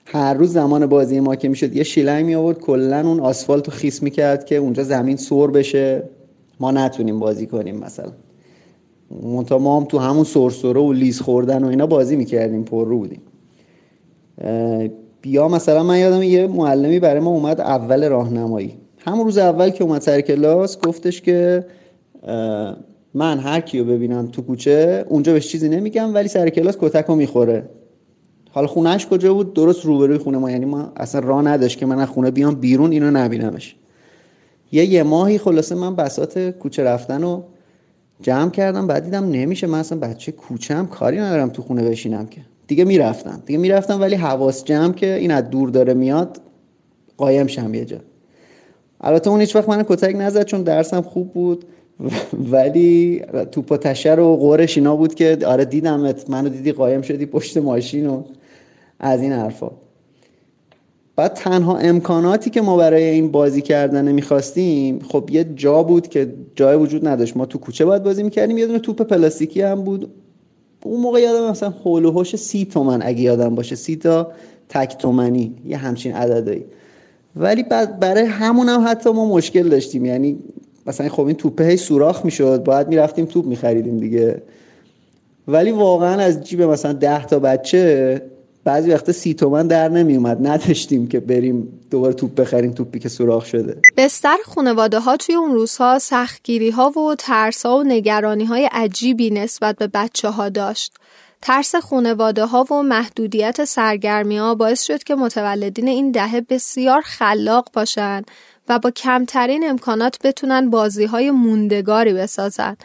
هر 0.06 0.34
روز 0.34 0.54
زمان 0.54 0.86
بازی 0.86 1.20
ما 1.20 1.36
که 1.36 1.50
می‌شد 1.50 1.76
یه 1.76 1.84
شیلنگ 1.84 2.26
می 2.26 2.36
آورد 2.36 2.60
کلا 2.60 3.08
اون 3.08 3.20
آسفالت 3.20 3.68
رو 3.68 3.74
خیس 3.74 4.04
می‌کرد 4.04 4.46
که 4.46 4.56
اونجا 4.56 4.84
زمین 4.84 5.18
سور 5.18 5.52
بشه. 5.52 6.04
ما 6.60 6.72
نتونیم 6.72 7.20
بازی 7.20 7.48
کنیم 7.48 7.76
مثلا. 7.80 8.12
منتها 9.24 9.58
ما 9.58 9.80
هم 9.80 9.86
تو 9.86 9.98
همون 9.98 10.24
سرسره 10.24 10.82
و 10.82 10.94
لیز 10.94 11.22
خوردن 11.22 11.64
و 11.64 11.68
اینا 11.68 11.88
بازی 11.88 12.16
می‌کردیم 12.16 12.64
پر 12.64 12.88
رو 12.88 12.98
بودیم. 12.98 13.22
بیا 15.22 15.48
مثلا 15.48 15.84
من 15.84 16.00
یادم 16.00 16.24
یه 16.24 16.48
معلمی 16.48 17.00
برای 17.00 17.20
ما 17.20 17.30
اومد 17.30 17.62
اول 17.62 18.10
راهنمایی. 18.10 18.74
همون 18.98 19.26
روز 19.26 19.38
اول 19.38 19.70
که 19.70 19.84
اومد 19.84 20.02
سر 20.02 20.22
کلاس 20.22 20.80
گفتش 20.80 21.22
که 21.22 21.66
من 23.14 23.40
هر 23.40 23.60
کیو 23.60 23.86
ببینم 23.86 24.28
تو 24.28 24.42
کوچه 24.42 25.06
اونجا 25.10 25.34
بهش 25.34 25.48
چیزی 25.48 25.70
نمیگم 25.70 26.14
ولی 26.14 26.28
سر 26.28 26.50
کلاس 26.50 26.78
کتک 26.80 27.06
رو 27.06 27.16
می‌خوره. 27.16 27.70
حالا 28.52 28.68
خونهش 28.68 29.06
کجا 29.06 29.34
بود؟ 29.34 29.54
درست 29.54 29.86
روبروی 29.86 30.18
خونه 30.18 30.38
ما 30.38 30.52
یعنی 30.52 30.66
ما 30.66 30.94
اصلا 30.96 31.22
راه 31.22 31.42
نداشت 31.42 31.78
که 31.78 31.86
من 31.86 32.00
از 32.00 32.10
خونه 32.10 32.32
بیام 32.32 32.56
بیرون 32.56 32.92
اینو 32.92 33.12
نبینمش. 33.12 33.76
یه 34.72 34.86
یه 34.86 35.04
ماهی 35.04 35.38
خلاصه 35.38 35.76
من 35.76 35.96
بسات 35.96 36.40
کوچه 36.40 36.84
رفتن 36.84 37.24
و 37.24 37.42
جمع 38.22 38.50
کردم 38.50 38.88
بعد 38.88 39.04
دیدم 39.04 39.30
نمیشه. 39.30 39.68
من 39.68 39.80
اصلا 39.80 40.00
بچه 40.00 40.34
هم 40.70 40.88
کاری 40.88 41.20
ندارم 41.20 41.50
تو 41.50 41.62
خونه 41.62 41.90
بشینم 41.90 42.26
که. 42.26 42.42
دیگه 42.68 42.86
می‌رفتم. 42.86 43.44
دیگه 43.46 43.60
می‌رفتم 43.60 44.02
ولی 44.02 44.16
حواس 44.16 44.64
جمع 44.64 44.94
که 44.94 45.14
این 45.16 45.32
از 45.32 45.50
دور 45.50 45.70
داره 45.70 45.94
میاد 45.94 46.42
قایم 47.18 47.48
شم 47.48 47.74
یه 47.74 47.86
جا. 47.86 47.98
البته 49.02 49.30
اون 49.30 49.40
هیچ 49.40 49.56
وقت 49.56 49.70
من 49.70 49.84
کتک 49.84 50.16
نزد 50.20 50.44
چون 50.44 50.64
درسم 50.64 51.02
خوب 51.02 51.34
بود. 51.34 51.66
ولی 52.52 53.22
توپ 53.52 53.72
و 53.72 53.78
تشر 53.78 54.20
و 54.20 54.36
قورش 54.36 54.78
اینا 54.78 54.96
بود 54.96 55.16
که 55.16 55.38
آره 55.46 55.66
دیدمت 55.66 56.30
منو 56.30 56.50
دیدی 56.50 56.72
قایم 56.72 57.02
شدی 57.02 57.26
پشت 57.26 57.58
ماشین 57.58 58.08
و 58.08 58.24
از 59.00 59.22
این 59.22 59.32
حرفا. 59.32 59.72
بعد 61.16 61.34
تنها 61.34 61.78
امکاناتی 61.78 62.50
که 62.50 62.62
ما 62.62 62.78
برای 62.78 63.04
این 63.04 63.32
بازی 63.32 63.62
کردن 63.62 64.12
می‌خواستیم 64.12 65.00
خب 65.00 65.30
یه 65.32 65.44
جا 65.56 65.84
بود 65.84 66.08
که 66.08 66.34
جای 66.56 66.78
وجود 66.78 67.08
نداشت. 67.08 67.38
ما 67.38 67.46
تو 67.46 67.58
کوچه 67.58 67.86
باید 67.86 68.04
بازی 68.04 68.24
می‌کردیم 68.24 68.58
یه 68.58 68.68
دونه 68.68 68.80
توپ 68.80 69.02
پلاستیکی 69.02 69.62
هم 69.62 69.84
بود. 69.84 70.12
اون 70.84 71.02
موقع 71.02 71.22
یادم 71.22 71.50
مثلا 71.50 71.70
حول 71.70 72.06
و 72.06 72.12
حوش 72.12 72.36
سی 72.36 72.66
تومن 72.66 73.02
اگه 73.04 73.22
یادم 73.22 73.56
باشه 73.56 73.76
سی 73.76 73.96
تا 73.96 74.32
تک 74.70 74.98
تومنی 74.98 75.56
یه 75.66 75.78
همچین 75.78 76.14
عددایی. 76.14 76.66
ولی 77.36 77.64
بعد 77.64 78.00
برای 78.00 78.26
همون 78.26 78.70
هم 78.70 78.86
حتی 78.88 79.10
ما 79.10 79.26
مشکل 79.26 79.70
داشتیم. 79.70 80.06
یعنی 80.06 80.40
مثلا 80.88 81.10
خب 81.10 81.26
این 81.26 81.36
توپه 81.36 81.76
سوراخ 81.76 82.26
می‌شد 82.26 82.64
باید 82.64 82.88
می‌رفتیم 82.88 83.26
توپ 83.26 83.46
میخریدیم 83.46 84.00
دیگه. 84.00 84.42
ولی 85.48 85.72
واقعا 85.72 86.22
از 86.22 86.44
جیب 86.44 86.62
مثلا 86.62 86.94
ده 86.94 87.26
تا 87.26 87.40
بچه 87.40 88.22
بعضی 88.64 88.92
وقتا 88.92 89.12
سی 89.12 89.34
تومن 89.34 89.68
در 89.68 89.90
نمی 89.90 90.16
اومد 90.16 90.48
نداشتیم 90.48 91.08
که 91.08 91.20
بریم 91.20 91.80
دوباره 91.92 92.14
توپ 92.14 92.36
بخریم 92.36 92.72
توپی 92.72 93.00
که 93.00 93.10
سوراخ 93.10 93.46
شده. 93.46 93.78
بستر 93.98 94.38
خانواده 94.46 95.00
ها 95.00 95.18
توی 95.18 95.36
اون 95.36 95.52
روزها 95.52 96.00
سختگیری 96.00 96.70
ها 96.70 96.90
و 96.90 97.16
ترس 97.16 97.66
ها 97.66 97.78
و 97.78 97.84
نگرانی 97.84 98.46
های 98.46 98.70
عجیبی 98.72 99.30
نسبت 99.30 99.76
به 99.76 99.88
بچه 99.88 100.30
ها 100.30 100.50
داشت. 100.50 100.94
ترس 101.42 101.76
خانواده 101.76 102.46
ها 102.46 102.64
و 102.72 102.84
محدودیت 102.84 103.66
سرگرمی 103.66 104.38
ها 104.38 104.56
باعث 104.56 104.84
شد 104.84 105.04
که 105.04 105.16
متولدین 105.16 105.88
این 105.88 106.12
دهه 106.12 106.42
بسیار 106.42 107.02
خلاق 107.02 107.70
باشند 107.74 108.26
و 108.70 108.80
با 108.80 108.92
کمترین 108.92 109.70
امکانات 109.70 110.20
بتونن 110.24 110.70
بازی 110.70 111.06
های 111.06 111.32
موندگاری 111.32 112.14
بسازن. 112.14 112.78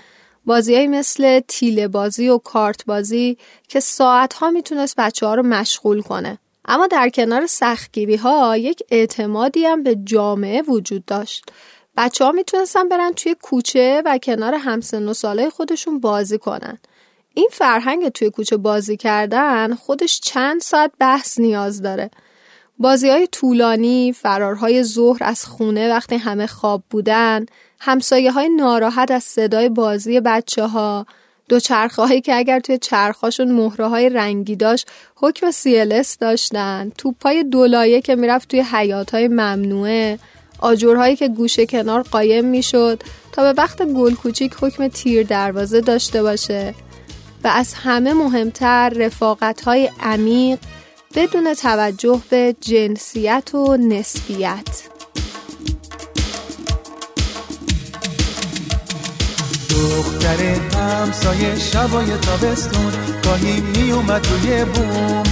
بازیهایی 0.47 0.87
مثل 0.87 1.41
تیله 1.49 1.89
بازی 1.89 2.29
و 2.29 2.39
کارت 2.39 2.85
بازی 2.85 3.39
که 3.69 3.81
ساعت 3.81 4.35
ها 4.35 4.51
می‌تونست 4.51 4.97
بچه 4.97 5.27
ها 5.27 5.35
رو 5.35 5.43
مشغول 5.43 6.03
کنه. 6.03 6.39
اما 6.65 6.87
در 6.87 7.09
کنار 7.09 7.47
سختگیری 7.47 8.17
ها 8.17 8.57
یک 8.57 8.83
اعتمادی 8.91 9.65
هم 9.65 9.83
به 9.83 9.97
جامعه 10.05 10.63
وجود 10.63 11.05
داشت. 11.05 11.45
بچه 11.97 12.25
ها 12.25 12.33
می‌تونستن 12.33 12.89
برن 12.89 13.13
توی 13.13 13.37
کوچه 13.43 14.03
و 14.05 14.19
کنار 14.19 14.55
همسن 14.55 15.09
و 15.09 15.15
ساله 15.15 15.51
خودشون 15.51 16.01
بازی 16.01 16.39
کنن. 16.39 16.79
این 17.35 17.49
فرهنگ 17.53 18.09
توی 18.09 18.31
کوچه 18.31 18.57
بازی 18.57 18.97
کردن 18.97 19.75
خودش 19.75 20.21
چند 20.21 20.61
ساعت 20.61 20.91
بحث 20.99 21.39
نیاز 21.39 21.83
داره. 21.83 22.11
بازی 22.79 23.09
های 23.09 23.27
طولانی، 23.27 24.13
فرارهای 24.13 24.83
ظهر 24.83 25.19
از 25.21 25.45
خونه 25.45 25.89
وقتی 25.89 26.17
همه 26.17 26.47
خواب 26.47 26.83
بودن، 26.91 27.47
همسایه 27.81 28.33
های 28.33 28.49
ناراحت 28.49 29.11
از 29.11 29.25
صدای 29.25 29.69
بازی 29.69 30.21
بچه 30.21 30.67
ها، 30.67 31.07
دو 31.49 31.61
چرخه 31.61 32.03
هایی 32.03 32.21
که 32.21 32.35
اگر 32.35 32.61
توی 32.61 32.79
چرخاشون 32.79 33.53
مهره 33.53 33.87
های 33.87 34.09
رنگی 34.09 34.57
داشت 34.57 34.91
حکم 35.17 35.51
CLS 35.51 36.17
داشتن، 36.21 36.93
توپ 36.99 37.23
های 37.23 37.45
دولایه 37.45 38.01
که 38.01 38.17
می‌رفت 38.17 38.49
توی 38.49 38.61
حیات 38.61 39.11
های 39.11 39.29
ممنوعه، 39.29 40.19
آجورهایی 40.59 41.17
که 41.17 41.29
گوشه 41.29 41.67
کنار 41.67 42.03
قایم 42.03 42.45
می‌شد 42.45 43.03
تا 43.33 43.43
به 43.43 43.63
وقت 43.63 43.83
گل 43.83 44.15
کوچیک 44.15 44.55
حکم 44.61 44.89
تیر 44.89 45.27
دروازه 45.27 45.81
داشته 45.81 46.23
باشه. 46.23 46.75
و 47.45 47.49
از 47.49 47.75
همه 47.75 48.13
مهمتر 48.13 48.89
رفاقت 48.89 49.61
های 49.61 49.91
عمیق 50.01 50.59
بدون 51.19 51.55
توجه 51.55 52.21
به 52.31 52.57
جنسیت 52.61 53.55
و 53.55 53.77
نسبیت. 53.77 54.83
دختر 59.71 60.43
همسایه 60.79 61.59
شبای 61.59 62.07
تابستون 62.07 62.93
گاهی 63.25 63.61
می 63.61 63.93
اومد 63.93 64.27
روی 64.27 64.65
بوم. 64.65 65.23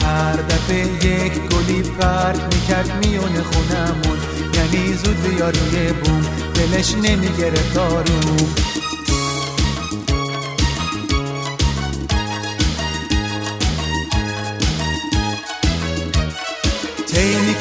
هر 0.00 0.36
دفعه 0.36 0.86
یک 0.86 1.32
گلی 1.32 1.82
پرت 1.82 2.54
می‌کرد 2.54 3.06
میونه 3.06 3.42
خونمون. 3.42 4.18
یعنی 4.54 4.94
زود 4.94 5.22
بیا 5.22 5.50
روی 5.50 5.92
بوم. 5.92 6.22
دلش 6.54 6.94
نمی‌گرفت 6.94 7.76
آروم. 7.76 8.54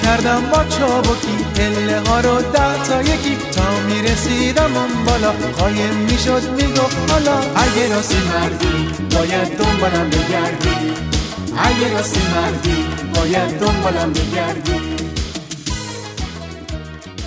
طی 0.02 0.08
می‌کردم 0.08 0.42
با 0.52 0.64
چابکی 0.64 1.38
پله 1.56 2.00
ها 2.00 2.20
رو 2.20 2.42
ده 2.42 2.84
تا 2.84 3.02
یکی. 3.02 3.38
تا 3.52 3.80
می‌رسیدم 3.80 4.78
اون 4.78 5.06
بالا. 5.06 5.32
قایم 5.32 5.96
می‌شد 5.96 6.50
می‌گفت 6.52 7.12
حالا 7.12 7.38
اگه 7.38 7.96
راستی 7.96 8.18
مردی 8.18 8.90
باید 9.16 9.58
دنبالم 9.58 10.10
بگردی. 10.10 10.94
اگه 11.58 11.94
راستی 11.94 12.20
مردی 12.36 12.86
باید 13.16 13.60
دنبالم 13.60 14.14
بگردی. 14.14 14.82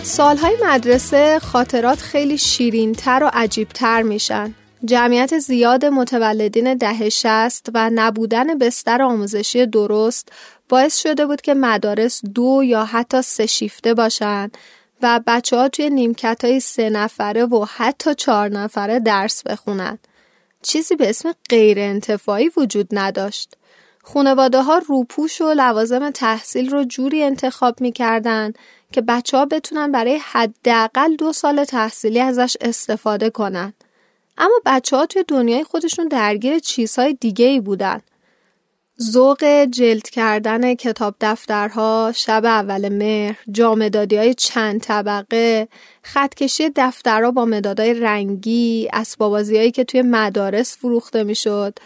سالهای 0.02 0.56
مدرسه 0.64 1.38
خاطرات 1.38 2.00
خیلی 2.00 2.38
شیرینتر 2.38 3.24
و 3.24 3.30
عجیبتر 3.32 4.02
میشن. 4.02 4.54
جمعیت 4.84 5.38
زیاد 5.38 5.84
متولدین 5.84 6.74
دهه 6.74 7.08
شست 7.08 7.68
و 7.74 7.90
نبودن 7.94 8.58
بستر 8.58 9.02
آموزشی 9.02 9.66
درست 9.66 10.32
باعث 10.68 10.98
شده 10.98 11.26
بود 11.26 11.40
که 11.40 11.54
مدارس 11.54 12.20
دو 12.34 12.62
یا 12.64 12.84
حتی 12.84 13.22
سه 13.22 13.46
شیفته 13.46 13.94
باشن 13.94 14.50
و 15.02 15.20
بچه 15.26 15.56
ها 15.56 15.68
توی 15.68 15.90
نیمکت 15.90 16.44
های 16.44 16.60
سه 16.60 16.90
نفره 16.90 17.44
و 17.44 17.66
حتی 17.76 18.14
چهار 18.14 18.48
نفره 18.48 19.00
درس 19.00 19.42
بخونن. 19.42 19.98
چیزی 20.62 20.96
به 20.96 21.10
اسم 21.10 21.32
غیر 21.48 21.78
انتفاعی 21.78 22.50
وجود 22.56 22.88
نداشت. 22.92 23.54
خونواده 24.02 24.62
ها 24.62 24.78
روپوش 24.78 25.40
و 25.40 25.52
لوازم 25.52 26.10
تحصیل 26.10 26.70
رو 26.70 26.84
جوری 26.84 27.22
انتخاب 27.22 27.80
می‌کردن 27.80 28.52
که 28.92 29.00
بچه 29.00 29.36
ها 29.36 29.46
بتونن 29.46 29.92
برای 29.92 30.16
حداقل 30.16 31.16
دو 31.16 31.32
سال 31.32 31.64
تحصیلی 31.64 32.20
ازش 32.20 32.56
استفاده 32.60 33.30
کنن. 33.30 33.72
اما 34.38 34.60
بچه 34.66 34.96
ها 34.96 35.06
توی 35.06 35.24
دنیای 35.28 35.64
خودشون 35.64 36.08
درگیر 36.08 36.58
چیزهای 36.58 37.14
دیگه 37.14 37.46
ای 37.46 37.60
بودن. 37.60 38.00
ذوق 39.02 39.64
جلد 39.64 40.08
کردن 40.08 40.74
کتاب 40.74 41.14
دفترها، 41.20 42.12
شب 42.14 42.44
اول 42.44 42.88
مهر، 42.88 43.38
جامدادی 43.52 44.16
های 44.16 44.34
چند 44.34 44.80
طبقه، 44.80 45.68
خطکشی 46.02 46.70
دفترها 46.76 47.30
با 47.30 47.44
مدادهای 47.44 47.94
رنگی، 47.94 48.88
اسبابازی 48.92 49.56
هایی 49.56 49.70
که 49.70 49.84
توی 49.84 50.02
مدارس 50.02 50.76
فروخته 50.76 51.24
می‌شد، 51.24 51.78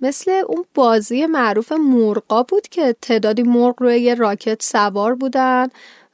مثل 0.00 0.30
اون 0.30 0.64
بازی 0.74 1.26
معروف 1.26 1.72
مرغا 1.72 2.42
بود 2.42 2.68
که 2.68 2.96
تعدادی 3.02 3.42
مرغ 3.42 3.82
روی 3.82 4.00
یه 4.00 4.14
راکت 4.14 4.62
سوار 4.62 5.14
بودن. 5.14 5.68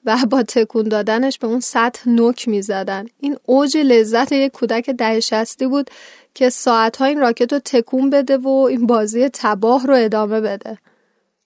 و 0.05 0.19
با 0.31 0.43
تکون 0.43 0.89
دادنش 0.89 1.39
به 1.39 1.47
اون 1.47 1.61
سطح 1.61 2.09
نوک 2.09 2.49
می 2.49 2.63
زدن. 2.63 3.07
این 3.21 3.37
اوج 3.47 3.77
لذت 3.77 4.33
یک 4.33 4.53
کودک 4.53 4.91
ده 4.91 5.21
شستی 5.21 5.67
بود 5.67 5.91
که 6.35 6.51
ساعتها 6.51 7.05
این 7.05 7.21
راکت 7.21 7.53
رو 7.53 7.59
تکون 7.59 8.11
بده 8.11 8.37
و 8.37 8.49
این 8.49 8.87
بازی 8.87 9.29
تباه 9.29 9.87
رو 9.87 9.95
ادامه 9.95 10.41
بده. 10.41 10.79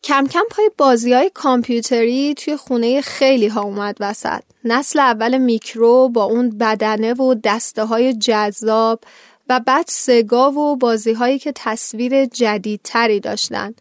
کم 0.02 0.26
کم 0.26 0.44
پای 0.50 0.70
بازی 0.78 1.12
های 1.12 1.30
کامپیوتری 1.34 2.34
توی 2.34 2.56
خونه 2.56 3.00
خیلی 3.00 3.46
ها 3.46 3.62
اومد 3.62 3.96
وسط. 4.00 4.42
نسل 4.64 4.98
اول 4.98 5.38
میکرو 5.38 6.08
با 6.08 6.24
اون 6.24 6.58
بدنه 6.58 7.14
و 7.14 7.34
دسته 7.44 7.84
های 7.84 8.14
جذاب 8.14 9.00
و 9.48 9.60
بعد 9.60 9.84
سگا 9.88 10.52
و 10.52 10.76
بازی 10.76 11.12
هایی 11.12 11.38
که 11.38 11.52
تصویر 11.54 12.24
جدیدتری 12.24 13.20
داشتن. 13.20 13.74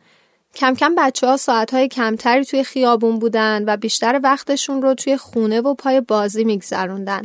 کم 0.55 0.75
کم 0.75 0.95
بچه 0.95 1.27
ها 1.27 1.37
ساعت 1.37 1.73
های 1.73 1.87
کمتری 1.87 2.45
توی 2.45 2.63
خیابون 2.63 3.19
بودن 3.19 3.63
و 3.67 3.77
بیشتر 3.77 4.19
وقتشون 4.23 4.81
رو 4.81 4.93
توی 4.93 5.17
خونه 5.17 5.61
و 5.61 5.73
پای 5.73 6.01
بازی 6.01 6.43
میگذروندن. 6.43 7.21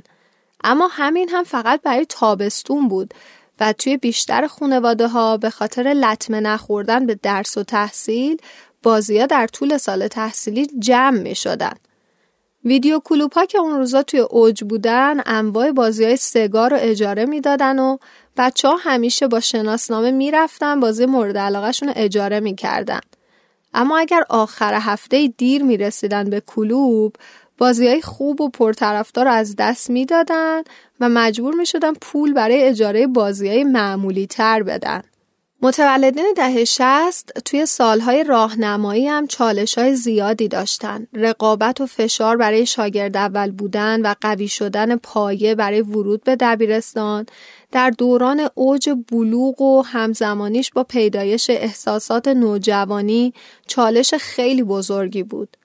اما 0.65 0.89
همین 0.93 1.29
هم 1.29 1.45
فقط 1.45 1.83
برای 1.83 2.07
تابستون 2.09 2.89
بود 2.89 3.15
و 3.61 3.73
توی 3.73 3.97
بیشتر 3.97 4.47
خونواده 4.47 5.09
ها 5.09 5.37
به 5.37 5.51
خاطر 5.51 5.83
لطمه 5.83 6.41
نخوردن 6.41 7.07
به 7.07 7.15
درس 7.23 7.59
و 7.59 7.63
تحصیل 7.63 8.37
بازی 8.83 9.19
ها 9.19 9.27
در 9.27 9.47
طول 9.47 9.77
سال 9.77 10.09
تحصیلی 10.09 10.67
جمع 10.79 11.19
می 11.19 11.35
شدن. 11.35 11.75
ویدیو 12.65 13.01
کلوپ 13.05 13.35
ها 13.35 13.47
که 13.47 13.59
اون 13.59 13.77
روزا 13.77 14.03
توی 14.03 14.21
اوج 14.21 14.65
بودن 14.65 15.21
انواع 15.27 15.73
بازی 15.73 16.05
های 16.05 16.17
سگار 16.17 16.71
رو 16.71 16.77
اجاره 16.81 17.27
می‌دادن 17.27 17.79
و 17.79 17.97
بچه 18.37 18.69
ها 18.69 18.77
همیشه 18.77 19.29
با 19.29 19.41
شناسنامه 19.41 20.11
می‌رفتن 20.11 20.81
بازی 20.81 21.07
مورد 21.07 21.39
علاقهشون 21.39 21.89
رو 21.89 21.95
اجاره 21.97 22.41
می‌کردن. 22.41 23.01
اما 23.75 23.99
اگر 23.99 24.23
آخر 24.29 24.75
هفته 24.75 25.29
دیر 25.29 25.63
می 25.63 25.77
رسیدن 25.77 26.31
به 26.31 26.43
کلوب 26.47 27.17
بازی 27.59 27.89
های 27.89 28.03
خوب 28.03 28.41
و 28.41 28.49
پرطرفدار 28.49 29.29
از 29.29 29.57
دست 29.59 29.91
می‌دادن 29.91 30.63
و 31.01 31.09
مجبور 31.09 31.55
می 31.55 31.67
شدن 31.67 31.93
پول 31.93 32.33
برای 32.33 32.63
اجاره 32.63 33.07
بازی 33.07 33.49
های 33.49 33.65
معمولی 33.65 34.27
تر 34.27 34.63
بدن. 34.63 35.03
متولدین 35.63 36.33
دهه 36.37 36.65
شست 36.65 37.33
توی 37.45 37.67
سالهای 37.67 38.25
راهنمایی 38.25 39.07
هم 39.07 39.27
چالش 39.27 39.79
های 39.79 39.97
زیادی 39.97 40.49
داشتن. 40.49 41.07
رقابت 41.15 41.81
و 41.81 41.87
فشار 41.87 42.37
برای 42.37 42.67
شاگرد 42.67 43.17
اول 43.17 43.51
بودن 43.51 44.01
و 44.03 44.15
قوی 44.21 44.49
شدن 44.49 44.97
پایه 44.97 45.55
برای 45.55 45.83
ورود 45.83 46.25
به 46.25 46.37
دبیرستان 46.41 47.27
در 47.73 47.91
دوران 47.91 48.51
اوج 48.55 48.91
بلوغ 49.09 49.61
و 49.61 49.83
همزمانیش 49.83 50.71
با 50.71 50.85
پیدایش 50.85 51.51
احساسات 51.51 52.29
نوجوانی 52.29 53.35
چالش 53.67 54.15
خیلی 54.15 54.63
بزرگی 54.63 55.23
بود. 55.23 55.57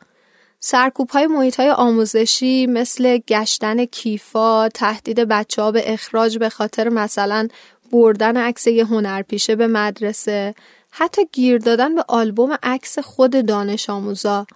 سرکوب 0.60 1.10
های 1.10 1.28
محیط 1.28 1.56
های 1.60 1.70
آموزشی 1.70 2.68
مثل 2.68 3.18
گشتن 3.18 3.86
کیفا، 3.86 4.70
تهدید 4.70 5.20
بچه 5.20 5.62
ها 5.62 5.72
به 5.72 5.94
اخراج 5.94 6.38
به 6.38 6.50
خاطر 6.50 6.90
مثلا 6.90 7.48
بردن 7.92 8.38
عکس 8.38 8.68
یه 8.68 8.86
هنرپیشه 8.86 9.56
به 9.56 9.68
مدرسه، 9.68 10.56
حتی 10.92 11.22
گیر 11.32 11.58
دادن 11.58 11.96
به 11.96 12.04
آلبوم 12.08 12.58
عکس 12.64 13.00
خود 13.00 13.46
دانش 13.46 13.90
آموزا، 13.90 14.48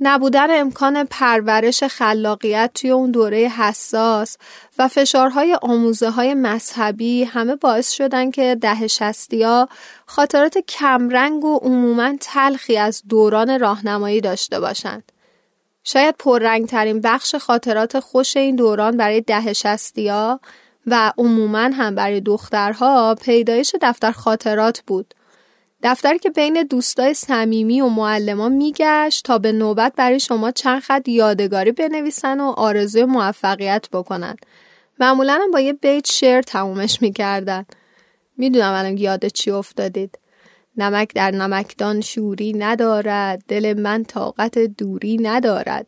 نبودن 0.00 0.60
امکان 0.60 1.04
پرورش 1.04 1.84
خلاقیت 1.84 2.70
توی 2.74 2.90
اون 2.90 3.10
دوره 3.10 3.38
حساس 3.38 4.36
و 4.78 4.88
فشارهای 4.88 5.58
آموزه 5.62 6.10
های 6.10 6.34
مذهبی 6.34 7.24
همه 7.24 7.56
باعث 7.56 7.90
شدن 7.90 8.30
که 8.30 8.56
ده 8.60 8.86
شستی 8.86 9.42
ها 9.42 9.68
خاطرات 10.06 10.58
کمرنگ 10.58 11.44
و 11.44 11.56
عموما 11.56 12.12
تلخی 12.20 12.76
از 12.76 13.02
دوران 13.08 13.60
راهنمایی 13.60 14.20
داشته 14.20 14.60
باشند. 14.60 15.12
شاید 15.84 16.14
پررنگ 16.18 16.66
ترین 16.68 17.00
بخش 17.00 17.34
خاطرات 17.34 18.00
خوش 18.00 18.36
این 18.36 18.56
دوران 18.56 18.96
برای 18.96 19.20
ده 19.20 19.52
شستی 19.52 20.08
ها 20.08 20.40
و 20.86 21.12
عموما 21.18 21.58
هم 21.58 21.94
برای 21.94 22.20
دخترها 22.20 23.14
پیدایش 23.14 23.74
دفتر 23.82 24.12
خاطرات 24.12 24.82
بود. 24.86 25.14
دفتری 25.82 26.18
که 26.18 26.30
بین 26.30 26.62
دوستای 26.62 27.14
صمیمی 27.14 27.80
و 27.80 27.88
معلما 27.88 28.48
میگشت 28.48 29.24
تا 29.24 29.38
به 29.38 29.52
نوبت 29.52 29.92
برای 29.96 30.20
شما 30.20 30.50
چند 30.50 30.80
خط 30.80 31.08
یادگاری 31.08 31.72
بنویسن 31.72 32.40
و 32.40 32.44
آرزوی 32.44 33.04
موفقیت 33.04 33.88
بکنن. 33.92 34.36
معمولا 35.00 35.38
هم 35.42 35.50
با 35.50 35.60
یه 35.60 35.72
بیت 35.72 36.10
شعر 36.10 36.42
تمومش 36.42 37.02
می‌کردن. 37.02 37.66
می‌دونم 38.36 38.72
الان 38.72 38.98
یاد 38.98 39.26
چی 39.26 39.50
افتادید. 39.50 40.18
نمک 40.76 41.14
در 41.14 41.30
نمکدان 41.30 42.00
شوری 42.00 42.52
ندارد 42.52 43.42
دل 43.48 43.80
من 43.80 44.04
طاقت 44.04 44.58
دوری 44.58 45.16
ندارد 45.16 45.86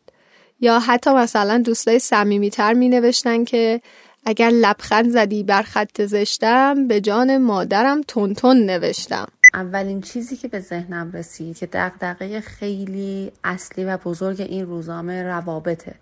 یا 0.59 0.79
حتی 0.79 1.09
مثلا 1.09 1.57
دوستای 1.57 1.99
صمیمیتر 1.99 2.73
می 2.73 2.89
نوشتن 2.89 3.43
که 3.43 3.81
اگر 4.25 4.49
لبخند 4.49 5.09
زدی 5.09 5.43
بر 5.43 5.61
خط 5.61 6.01
زشتم 6.01 6.87
به 6.87 7.01
جان 7.01 7.37
مادرم 7.37 8.01
تونتون 8.01 8.57
نوشتم 8.57 9.27
اولین 9.55 10.01
چیزی 10.01 10.35
که 10.35 10.47
به 10.47 10.59
ذهنم 10.59 11.11
رسید 11.11 11.57
که 11.57 11.65
دقدقه 11.65 12.41
خیلی 12.41 13.31
اصلی 13.43 13.85
و 13.85 13.97
بزرگ 13.97 14.41
این 14.41 14.65
روزنامه 14.65 15.23
روابطه. 15.23 15.95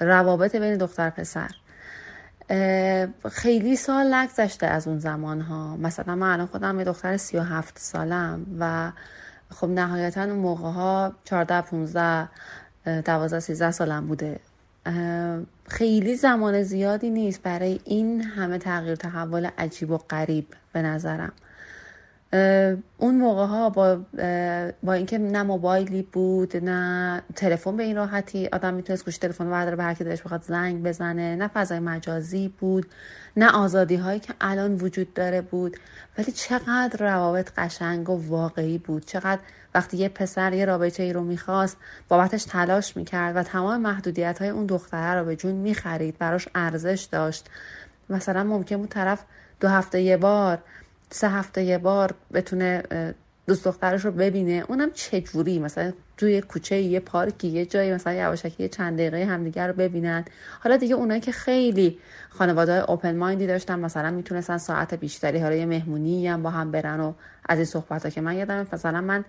روابط 0.00 0.56
بین 0.56 0.76
دختر 0.76 1.10
پسر. 1.10 1.50
خیلی 3.30 3.76
سال 3.76 4.14
نگذشته 4.14 4.66
از 4.66 4.88
اون 4.88 4.98
زمان 4.98 5.40
ها 5.40 5.76
مثلا 5.76 6.14
من 6.14 6.32
الان 6.32 6.46
خودم 6.46 6.78
یه 6.78 6.84
دختر 6.84 7.16
سی 7.16 7.36
و 7.36 7.42
هفت 7.42 7.78
سالم 7.78 8.46
و 8.60 8.92
خب 9.50 9.68
نهایتا 9.68 10.22
اون 10.22 10.32
موقع 10.32 10.70
ها 10.70 11.12
چارده 11.24 11.60
پونزده 11.60 12.28
دوازده 13.04 13.40
سیزده 13.40 13.70
سالم 13.70 14.06
بوده. 14.06 14.40
خیلی 15.68 16.16
زمان 16.16 16.62
زیادی 16.62 17.10
نیست 17.10 17.42
برای 17.42 17.80
این 17.84 18.22
همه 18.22 18.58
تغییر 18.58 18.94
تحول 18.94 19.48
عجیب 19.58 19.90
و 19.90 19.98
غریب 19.98 20.46
به 20.72 20.82
نظرم. 20.82 21.32
اون 22.98 23.14
موقع 23.14 23.46
ها 23.46 23.70
با, 23.70 23.98
با 24.82 24.92
اینکه 24.92 25.18
نه 25.18 25.42
موبایلی 25.42 26.02
بود 26.02 26.56
نه 26.56 27.22
تلفن 27.36 27.76
به 27.76 27.82
این 27.82 27.96
راحتی 27.96 28.48
آدم 28.52 28.74
می‌تونست 28.74 29.04
گوش 29.04 29.18
تلفن 29.18 29.50
برداره 29.50 29.76
به 29.76 29.82
هر 29.82 29.94
کی 29.94 30.04
دلش 30.04 30.22
بخواد 30.22 30.42
زنگ 30.42 30.82
بزنه. 30.82 31.36
نه 31.36 31.48
فضای 31.48 31.78
مجازی 31.78 32.48
بود 32.60 32.86
نه 33.36 33.50
آزادی 33.50 33.96
هایی 33.96 34.20
که 34.20 34.34
الان 34.40 34.74
وجود 34.74 35.14
داره 35.14 35.40
بود. 35.40 35.76
ولی 36.18 36.32
چقدر 36.32 36.96
روابط 36.98 37.50
قشنگ 37.56 38.10
و 38.10 38.28
واقعی 38.28 38.78
بود. 38.78 39.06
چقدر 39.06 39.40
وقتی 39.74 39.96
یه 39.96 40.08
پسر 40.08 40.52
یه 40.52 40.64
رابطه 40.64 41.02
ای 41.02 41.12
رو 41.12 41.24
می‌خواست 41.24 41.76
بابتش 42.08 42.44
تلاش 42.44 42.96
می‌کرد 42.96 43.36
و 43.36 43.42
تمام 43.42 43.80
محدودیت 43.80 44.38
های 44.38 44.48
اون 44.48 44.66
دختره 44.66 45.20
رو 45.20 45.26
به 45.26 45.36
جون 45.36 45.54
می‌خرید 45.54 46.18
براش 46.18 46.48
ارزش 46.54 47.08
داشت. 47.12 47.50
مثلا 48.10 48.44
ممکن 48.44 48.76
بود 48.76 48.88
طرف 48.88 49.24
دو 49.60 49.68
هفته 49.68 50.00
یه 50.00 50.16
بار 50.16 50.58
سه 51.14 51.28
هفته 51.28 51.62
یه 51.62 51.78
بار 51.78 52.14
بتونه 52.32 52.82
دوست 53.46 53.64
دخترش 53.64 54.04
رو 54.04 54.10
ببینه. 54.10 54.64
اونم 54.68 54.90
چجوری 54.90 55.58
مثلا 55.58 55.92
توی 56.16 56.40
کوچه 56.40 56.80
یه 56.80 57.00
پارکی 57.00 57.48
یه 57.48 57.66
جایی 57.66 57.92
مثلا 57.92 58.12
یواشکی 58.12 58.68
چند 58.68 58.98
دقیقه 58.98 59.24
همدیگه 59.24 59.66
رو 59.66 59.72
ببینن. 59.72 60.24
حالا 60.60 60.76
دیگه 60.76 60.94
اونایی 60.94 61.20
که 61.20 61.32
خیلی 61.32 61.98
خانواده 62.28 62.90
اوپن 62.90 63.16
مایندی 63.16 63.46
داشتن 63.46 63.78
مثلا 63.78 64.10
می‌تونستن 64.10 64.58
ساعت 64.58 64.94
بیشتری 64.94 65.38
حالا 65.38 65.54
یه 65.54 65.66
مهمونی 65.66 66.28
هم 66.28 66.42
با 66.42 66.50
هم 66.50 66.70
برن 66.70 67.00
و 67.00 67.12
از 67.48 67.58
این 67.58 67.66
صحبت 67.66 68.04
ها 68.04 68.10
که 68.10 68.20
من 68.20 68.36
یادم 68.36 68.66
مثلا 68.72 69.00
من 69.00 69.24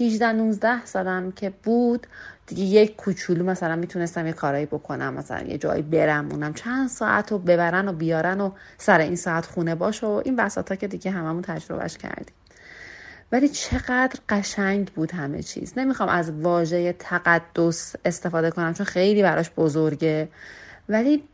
18 0.00 0.32
19 0.32 0.84
سالم 0.84 1.32
که 1.32 1.50
بود 1.62 2.06
دیگه 2.46 2.62
یک 2.62 2.96
کوچولو 2.96 3.44
مثلا 3.44 3.76
می‌تونستم 3.76 4.26
یه 4.26 4.32
کارایی 4.32 4.66
بکنم 4.66 5.14
مثلا 5.14 5.42
یه 5.42 5.58
جایی 5.58 5.82
برم 5.82 6.30
اونم 6.30 6.54
چند 6.54 6.88
ساعت 6.88 7.32
رو 7.32 7.38
ببرن 7.38 7.88
و 7.88 7.92
بیارن 7.92 8.40
و 8.40 8.50
سر 8.78 8.98
این 8.98 9.16
ساعت 9.16 9.46
خونه 9.46 9.74
باش 9.74 10.04
و 10.04 10.22
این 10.24 10.36
وسط 10.36 10.78
که 10.78 10.88
دیگه 10.88 11.10
هممون 11.10 11.42
تجربهش 11.42 11.96
کردیم. 11.96 12.34
ولی 13.34 13.48
چقدر 13.48 14.20
قشنگ 14.28 14.88
بود 14.88 15.12
همه 15.12 15.42
چیز. 15.42 15.72
نمی‌خوام 15.76 16.08
از 16.08 16.30
واژه 16.30 16.92
تقدس 16.92 17.96
استفاده 18.04 18.50
کنم 18.50 18.74
چون 18.74 18.86
خیلی 18.86 19.22
براش 19.22 19.50
بزرگه. 19.50 20.28
ولی 20.88 21.24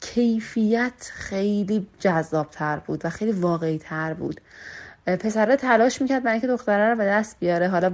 کیفیت 0.00 1.10
خیلی 1.12 1.86
جذابتر 1.98 2.76
بود 2.76 3.04
و 3.04 3.10
خیلی 3.10 3.32
واقعی 3.32 3.78
تر 3.78 4.14
بود. 4.14 4.40
پسره 5.06 5.56
تلاش 5.56 6.02
می‌کرد 6.02 6.22
برای 6.22 6.32
اینکه 6.32 6.46
دختره 6.46 6.90
رو 6.90 6.96
به 6.96 7.04
دست 7.04 7.36
بیاره. 7.40 7.68
حالا 7.68 7.92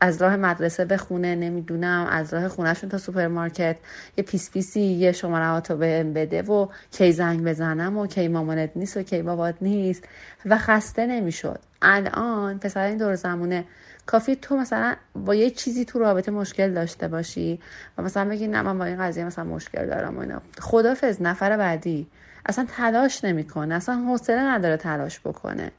از 0.00 0.22
راه 0.22 0.36
مدرسه 0.36 0.84
به 0.84 0.96
خونه 0.96 1.34
نمی‌دونم 1.34 2.06
از 2.10 2.34
راه 2.34 2.48
خونهشون 2.48 2.90
تا 2.90 2.98
سوپرمارکت 2.98 3.76
یه 4.16 4.24
پیس 4.24 4.50
پیسی 4.50 4.80
یه 4.80 5.12
شماره 5.12 5.60
به 5.60 5.74
بهم 5.74 6.12
بده 6.12 6.42
و 6.42 6.68
کی 6.90 7.12
زنگ 7.12 7.44
بزنم 7.44 7.98
و 7.98 8.06
کی 8.06 8.28
مامانت 8.28 8.70
نیست 8.76 8.96
و 8.96 9.02
کی 9.02 9.22
بابات 9.22 9.54
نیست 9.60 10.04
و 10.46 10.58
خسته 10.58 11.06
نمی‌شد. 11.06 11.58
الان 11.82 12.58
پسر 12.58 12.80
این 12.80 12.96
دور 12.96 13.14
زمونه 13.14 13.64
کافیه 14.06 14.36
تو 14.36 14.56
مثلا 14.56 14.96
با 15.14 15.34
یه 15.34 15.50
چیزی 15.50 15.84
تو 15.84 15.98
رابطه 15.98 16.32
مشکل 16.32 16.74
داشته 16.74 17.08
باشی 17.08 17.60
و 17.98 18.02
مثلا 18.02 18.28
بگی 18.28 18.46
نه 18.46 18.62
من 18.62 18.78
با 18.78 18.84
این 18.84 18.98
قضیه 18.98 19.24
مثلا 19.24 19.44
مشکل 19.44 19.86
دارم 19.86 20.16
و 20.16 20.20
اینا. 20.20 20.42
خدافظ 20.60 21.22
نفر 21.22 21.56
بعدی. 21.56 22.06
اصلا 22.46 22.66
تلاش 22.76 23.24
نمی‌کنه 23.24 23.74
اصلا 23.74 23.94
حوصله 23.94 24.40
نداره 24.40 24.76
تلاش 24.76 25.20
بکنه. 25.20 25.70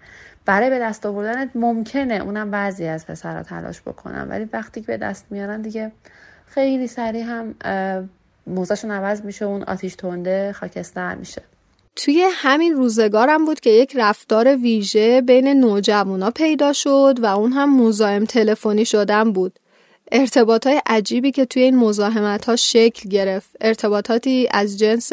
برای 0.46 0.70
به 0.70 0.80
دست 0.80 1.06
آوردن 1.06 1.52
ممکنه 1.56 2.14
اونم 2.14 2.52
بعضی 2.52 2.86
از 2.86 3.08
پسرها 3.08 3.44
تلاش 3.44 3.82
بکنن 3.82 4.30
ولی 4.30 4.50
وقتی 4.54 4.82
که 4.82 4.88
به 4.88 4.98
دست 4.98 5.26
میارن 5.30 5.62
دیگه 5.62 5.92
خیلی 6.46 6.88
سریع 6.88 7.24
هم 7.24 7.56
موزشون 8.48 8.92
عوض 8.92 9.22
میشه 9.22 9.46
اون 9.46 9.64
آتیش 9.64 9.96
تونده 9.96 10.54
خاکستر 10.54 11.16
میشه 11.16 11.42
توی 11.96 12.28
همین 12.34 12.74
روزگارم 12.74 13.46
بود 13.46 13.60
که 13.60 13.70
یک 13.70 13.94
رفتار 13.96 14.56
ویژه 14.56 15.22
بین 15.22 15.48
نوجوانا 15.48 16.32
پیدا 16.32 16.74
شد 16.74 17.16
و 17.20 17.26
اون 17.26 17.52
هم 17.52 17.82
مزاحم 17.82 18.26
تلفنی 18.26 18.86
شدن 18.86 19.32
بود. 19.32 19.60
ارتباط 20.12 20.68
های 20.68 20.82
عجیبی 20.86 21.32
که 21.32 21.46
توی 21.46 21.62
این 21.62 21.76
مزاحمت 21.76 22.46
ها 22.46 22.56
شکل 22.56 23.10
گرفت. 23.10 23.50
ارتباطاتی 23.62 24.48
از 24.52 24.80
جنس 24.80 25.12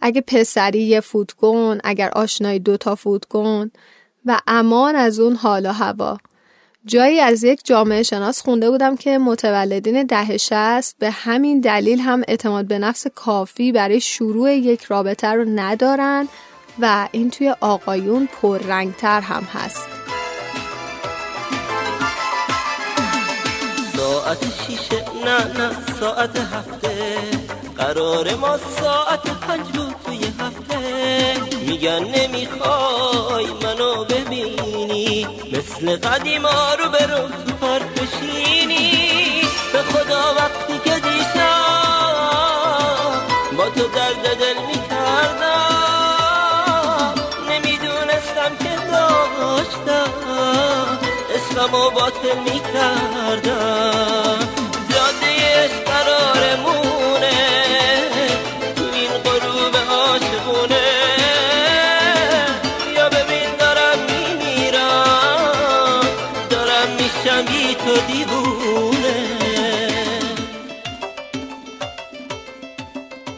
اگه 0.00 0.20
پسری 0.20 0.82
یه 0.82 1.00
فوت 1.00 1.32
کن، 1.32 1.78
اگر 1.84 2.10
آشنایی 2.10 2.58
دوتا 2.58 2.94
فوت 2.94 3.24
کن 3.24 3.70
و 4.26 4.40
امان 4.46 4.96
از 4.96 5.20
اون 5.20 5.36
حال 5.36 5.66
و 5.66 5.72
هوا. 5.72 6.18
جایی 6.86 7.20
از 7.20 7.44
یک 7.44 7.60
جامعه 7.64 8.02
شناس 8.02 8.42
خونده 8.42 8.70
بودم 8.70 8.96
که 8.96 9.18
متولدین 9.18 10.02
ده 10.02 10.36
شست 10.36 10.96
به 10.98 11.10
همین 11.10 11.60
دلیل 11.60 12.00
هم 12.00 12.22
اعتماد 12.28 12.66
به 12.66 12.78
نفس 12.78 13.06
کافی 13.06 13.72
برای 13.72 14.00
شروع 14.00 14.52
یک 14.54 14.82
رابطه 14.82 15.28
رو 15.28 15.44
ندارن 15.44 16.28
و 16.80 17.08
این 17.12 17.30
توی 17.30 17.54
آقایون 17.60 18.28
پررنگتر 18.42 19.20
هم 19.20 19.42
هست. 19.42 19.88
ساعت 23.96 24.44
شیشه 24.66 25.04
نه 25.24 25.58
نه 25.58 25.70
ساعت 26.00 26.36
هفته. 26.38 27.16
قرار 27.76 28.34
ما 28.34 28.58
ساعت 28.80 29.40
پنج 29.40 29.66
بود 29.66 29.94
توی 30.06 30.24
هفته. 30.40 31.33
میگن 31.74 32.04
نمی‌خوای 32.04 33.46
منو 33.46 34.04
ببینی؟ 34.04 35.26
مثل 35.52 35.96
قدیما 35.96 36.74
رو 36.78 36.88
برو 36.90 37.28
تو 37.28 37.52
بشینی. 37.96 39.42
به 39.72 39.82
خدا 39.82 40.34
وقتی 40.36 40.78
که 40.84 40.94
دیشب 40.94 41.50
با 43.56 43.64
تو 43.64 43.88
درد 43.88 44.38
دل 44.38 44.58
می‌کردم 44.66 45.64
نمی‌دونستم 47.50 48.56
که 48.62 48.74
داشتم. 48.92 50.10
اسمم 51.34 51.74
و 51.74 51.90
باطل 51.90 52.38
می‌کردم. 52.44 54.13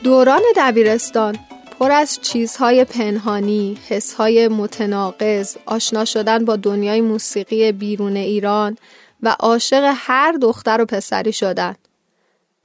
دوران 0.06 0.42
دبیرستان 0.56 1.38
پر 1.78 1.92
از 1.92 2.18
چیزهای 2.22 2.84
پنهانی، 2.84 3.78
حسهای 3.88 4.48
متناقض، 4.48 5.56
آشنا 5.66 6.04
شدن 6.04 6.44
با 6.44 6.56
دنیای 6.56 7.00
موسیقی 7.00 7.72
بیرون 7.72 8.16
ایران 8.16 8.78
و 9.22 9.36
عاشق 9.40 9.92
هر 9.96 10.32
دختر 10.32 10.80
و 10.80 10.84
پسری 10.84 11.32
شدن. 11.32 11.74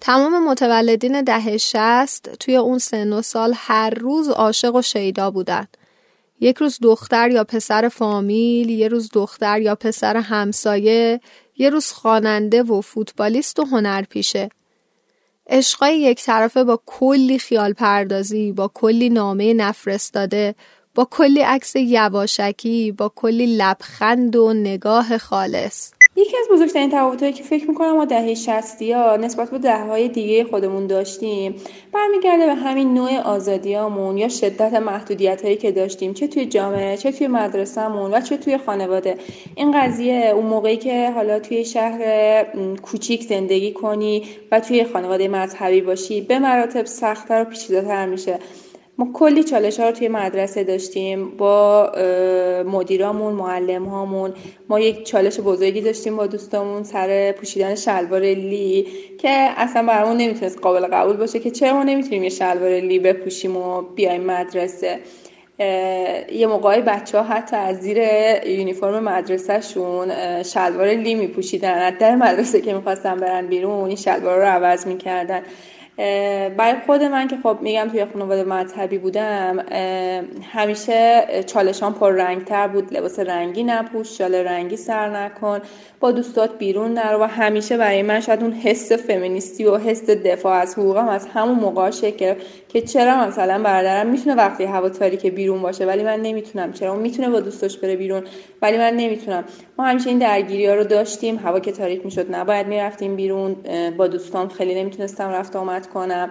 تمام 0.01 0.47
متولدین 0.47 1.21
دهه 1.21 1.57
شست 1.57 2.29
توی 2.39 2.55
اون 2.55 2.77
سن 2.77 3.13
و 3.13 3.21
سال 3.21 3.53
هر 3.55 3.89
روز 3.89 4.29
عاشق 4.29 4.75
و 4.75 4.81
شیدا 4.81 5.31
بودن. 5.31 5.67
یک 6.39 6.57
روز 6.57 6.79
دختر 6.81 7.29
یا 7.29 7.43
پسر 7.43 7.89
فامیل، 7.89 8.69
یه 8.69 8.87
روز 8.87 9.09
دختر 9.13 9.61
یا 9.61 9.75
پسر 9.75 10.17
همسایه، 10.17 11.21
یه 11.57 11.69
روز 11.69 11.91
خواننده 11.91 12.63
و 12.63 12.81
فوتبالیست 12.81 13.59
و 13.59 13.65
هنرپیشه. 13.65 14.49
عشقای 15.51 15.99
یک 15.99 16.23
طرفه 16.23 16.63
با 16.63 16.81
کلی 16.85 17.39
خیال 17.39 17.73
پردازی، 17.73 18.51
با 18.51 18.71
کلی 18.73 19.09
نامه 19.09 19.53
نفرستاده، 19.53 20.55
با 20.95 21.07
کلی 21.11 21.41
عکس 21.41 21.75
یواشکی، 21.75 22.91
با 22.91 23.11
کلی 23.15 23.57
لبخند 23.57 24.35
و 24.35 24.53
نگاه 24.53 25.17
خالص. 25.17 25.91
یکی 26.21 26.37
از 26.37 26.47
بزرگترین 26.51 26.89
تفاوتهایی 26.89 27.33
که 27.33 27.43
فکر 27.43 27.69
می‌کنم 27.69 27.95
ما 27.95 28.05
دهه 28.05 28.33
شستی 28.33 28.91
ها 28.91 29.15
نسبت 29.15 29.49
به 29.51 29.57
دهه 29.57 29.87
های 29.87 30.07
دیگه 30.07 30.43
خودمون 30.43 30.87
داشتیم 30.87 31.55
برمیگرده 31.93 32.45
به 32.45 32.55
همین 32.55 32.93
نوع 32.93 33.17
آزادیامون 33.17 34.17
یا 34.17 34.29
شدت 34.29 34.73
محدودیت 34.73 35.41
هایی 35.41 35.55
که 35.55 35.71
داشتیم 35.71 36.13
چه 36.13 36.27
توی 36.27 36.45
جامعه 36.45 36.97
چه 36.97 37.11
توی 37.11 37.27
مدرسهمون 37.27 38.13
و 38.13 38.21
چه 38.21 38.37
توی 38.37 38.57
خانواده. 38.57 39.17
این 39.55 39.81
قضیه 39.81 40.31
اون 40.35 40.45
موقعی 40.45 40.77
که 40.77 41.11
حالا 41.11 41.39
توی 41.39 41.65
شهر 41.65 42.01
کوچیک 42.81 43.23
زندگی 43.23 43.73
کنی 43.73 44.23
و 44.51 44.59
توی 44.59 44.83
خانواده 44.83 45.27
مذهبی 45.27 45.81
باشی 45.81 46.21
به 46.21 46.39
مراتب 46.39 46.85
سختتر 46.85 47.41
و 47.41 47.45
پیچیده‌تر 47.45 48.05
میشه. 48.05 48.39
ما 49.01 49.09
کلی 49.13 49.43
چالش 49.43 49.79
ها 49.79 49.85
رو 49.85 49.91
توی 49.91 50.07
مدرسه 50.07 50.63
داشتیم 50.63 51.29
با 51.29 51.91
مدیرامون 52.65 53.33
معلم 53.33 53.85
هامون 53.85 54.33
ما 54.69 54.79
یک 54.79 55.03
چالش 55.03 55.39
بزرگی 55.39 55.81
داشتیم 55.81 56.17
با 56.17 56.27
دوستامون 56.27 56.83
سر 56.83 57.31
پوشیدن 57.31 57.75
شلوار 57.75 58.21
لی 58.21 58.87
که 59.19 59.29
اصلا 59.29 59.83
برامون 59.83 60.17
نمی‌تونست 60.17 60.59
قابل 60.59 60.87
قبول 60.87 61.17
باشه 61.17 61.39
که 61.39 61.51
چرا 61.51 61.73
ما 61.73 61.83
نمی‌تونیم 61.83 62.23
یه 62.23 62.29
شلوار 62.29 62.69
لی 62.69 62.99
بپوشیم 62.99 63.57
و 63.57 63.81
بیایم 63.81 64.21
مدرسه. 64.21 64.99
یه 66.31 66.47
موقعی 66.47 66.81
بچه 66.81 67.17
ها 67.17 67.23
حتی 67.23 67.55
از 67.55 67.77
زیر 67.81 67.97
یونیفرم 68.45 69.03
مدرسهشون 69.03 70.11
شلوار 70.43 70.87
لی 70.87 71.15
میپوشیدن. 71.15 71.89
در 71.89 72.15
مدرسه 72.15 72.61
که 72.61 72.73
می‌خواستن 72.73 73.15
برن 73.15 73.47
بیرون 73.47 73.87
این 73.87 73.95
شلوار 73.95 74.37
رو 74.37 74.45
عوض 74.45 74.87
می‌کردن. 74.87 75.41
برای 75.97 76.75
خود 76.85 77.03
من 77.03 77.27
که 77.27 77.37
خب 77.43 77.57
میگم 77.61 77.87
توی 77.91 78.05
خانواده 78.05 78.43
مذهبی 78.43 78.97
بودم 78.97 79.59
همیشه 80.51 81.25
چالشان 81.45 81.93
پر 81.93 82.11
رنگ 82.11 82.45
تر 82.45 82.67
بود. 82.67 82.93
لباس 82.93 83.19
رنگی 83.19 83.63
نپوش 83.63 84.17
شال 84.17 84.35
رنگی 84.35 84.77
سر 84.77 85.09
نکن 85.09 85.59
با 85.99 86.11
دوستات 86.11 86.57
بیرون 86.57 86.93
نرو 86.93 87.21
و 87.21 87.23
همیشه 87.23 87.77
برای 87.77 88.01
من 88.01 88.19
شاید 88.19 88.41
اون 88.41 88.53
حس 88.53 88.91
فمینیستی 88.91 89.65
و 89.65 89.77
حس 89.77 90.09
دفاع 90.09 90.53
از 90.53 90.73
حقوقم 90.77 91.07
از 91.07 91.27
همون 91.33 91.59
موقع 91.59 91.91
شکل 91.91 92.33
که 92.73 92.81
چرا 92.81 93.27
مثلا 93.27 93.63
برادرم 93.63 94.07
می‌تونه 94.07 94.35
وقتی 94.35 94.63
هوا 94.63 94.89
تاریک 94.89 95.25
بیرون 95.25 95.61
باشه 95.61 95.85
ولی 95.85 96.03
من 96.03 96.19
نمی‌تونم. 96.19 96.73
چرا؟ 96.73 96.91
اون 96.93 97.01
می‌تونه 97.01 97.29
با 97.29 97.39
دوستاش 97.39 97.77
بره 97.77 97.95
بیرون 97.95 98.23
ولی 98.61 98.77
من 98.77 98.93
نمی‌تونم. 98.93 99.43
ما 99.77 99.85
همیشه 99.85 100.09
این 100.09 100.19
درگیری 100.19 100.65
ها 100.67 100.75
رو 100.75 100.83
داشتیم. 100.83 101.37
هوا 101.37 101.59
که 101.59 101.71
تاریک 101.71 102.05
می‌شد 102.05 102.35
نباید 102.35 102.67
می‌رفتیم 102.67 103.15
بیرون. 103.15 103.55
با 103.97 104.07
دوستان 104.07 104.47
خیلی 104.49 104.75
نمی‌تونستم 104.75 105.29
رفت 105.29 105.55
آمد 105.55 105.87
کنم. 105.87 106.29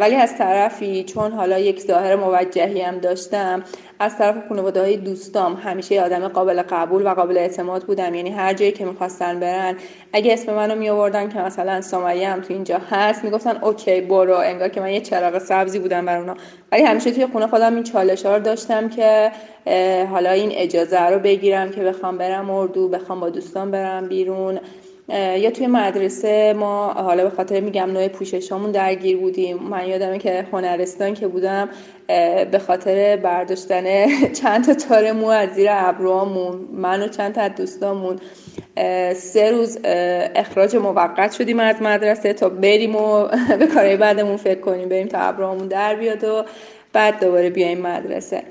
ولی 0.00 0.14
از 0.14 0.38
طرفی 0.38 1.04
چون 1.04 1.32
حالا 1.32 1.58
یک 1.58 1.80
ظاهر 1.80 2.16
موجهی 2.16 2.80
هم 2.80 2.98
داشتم 2.98 3.62
از 3.98 4.18
طرف 4.18 4.34
خانواده 4.48 4.80
های 4.80 4.96
دوستام 4.96 5.54
همیشه 5.54 6.02
آدم 6.02 6.28
قابل 6.28 6.62
قبول 6.62 7.06
و 7.06 7.14
قابل 7.14 7.38
اعتماد 7.38 7.84
بودم. 7.84 8.14
یعنی 8.14 8.30
هر 8.30 8.54
جایی 8.54 8.72
که 8.72 8.84
می‌خواستن 8.84 9.40
برن 9.40 9.76
اگه 10.12 10.32
اسم 10.32 10.54
منو 10.54 10.74
می 10.74 10.88
آوردن 10.88 11.28
که 11.28 11.38
مثلا 11.38 11.80
سمیه 11.80 12.28
هم 12.28 12.40
تو 12.40 12.52
اینجا 12.54 12.80
هست 12.90 13.24
می‌گفتن 13.24 13.56
اوکی 13.62 14.00
برو. 14.00 14.36
انگار 14.36 14.68
که 14.68 14.80
من 14.80 14.90
یه 14.90 15.00
چراغ 15.00 15.38
سبزی 15.38 15.78
بودم 15.78 16.06
بر 16.06 16.18
اونا. 16.18 16.36
ولی 16.72 16.82
همیشه 16.82 17.10
توی 17.10 17.26
خونه 17.26 17.46
خودم 17.46 17.74
این 17.74 17.84
چالش 17.84 18.26
ها 18.26 18.36
رو 18.36 18.42
داشتم 18.42 18.88
که 18.88 19.32
حالا 20.10 20.30
این 20.30 20.50
اجازه 20.52 21.00
رو 21.00 21.18
بگیرم 21.18 21.70
که 21.70 21.82
بخوام 21.82 22.18
برم 22.18 22.50
اردو 22.50 22.88
بخوام 22.88 23.20
با 23.20 23.30
دوستان 23.30 23.70
برم 23.70 24.08
بیرون. 24.08 24.60
یا 25.08 25.50
توی 25.50 25.66
مدرسه 25.66 26.52
ما 26.52 26.92
حالا 26.92 27.24
به 27.24 27.30
خاطر 27.30 27.60
میگم 27.60 27.90
نوع 27.90 28.08
پوششامون 28.08 28.70
درگیر 28.70 29.16
بودیم. 29.16 29.56
من 29.58 29.88
یادمه 29.88 30.18
که 30.18 30.46
هنرستان 30.52 31.14
که 31.14 31.28
بودم 31.28 31.68
به 32.50 32.60
خاطر 32.66 33.16
برداشتن 33.16 33.84
چند 34.42 34.64
تا 34.64 34.74
تار 34.74 35.12
مو 35.12 35.26
از 35.26 35.48
زیر 35.54 35.68
ابروامون 35.70 36.68
من 36.72 37.02
و 37.02 37.08
چند 37.08 37.34
تا 37.34 37.48
دوستامون 37.48 38.16
سه 39.14 39.50
روز 39.50 39.78
اخراج 40.34 40.76
موقت 40.76 41.32
شدیم 41.32 41.60
از 41.60 41.82
مدرسه 41.82 42.32
تا 42.32 42.48
بریم 42.48 42.96
و 42.96 43.28
به 43.58 43.66
کارهای 43.66 43.96
بعدمون 43.96 44.36
فکر 44.36 44.60
کنیم 44.60 44.88
بریم 44.88 45.08
تا 45.08 45.18
ابروامون 45.18 45.68
در 45.68 45.94
بیاد 45.94 46.24
و 46.24 46.44
بعد 46.92 47.20
دوباره 47.20 47.50
بیایم 47.50 47.80
مدرسه. 47.80 48.42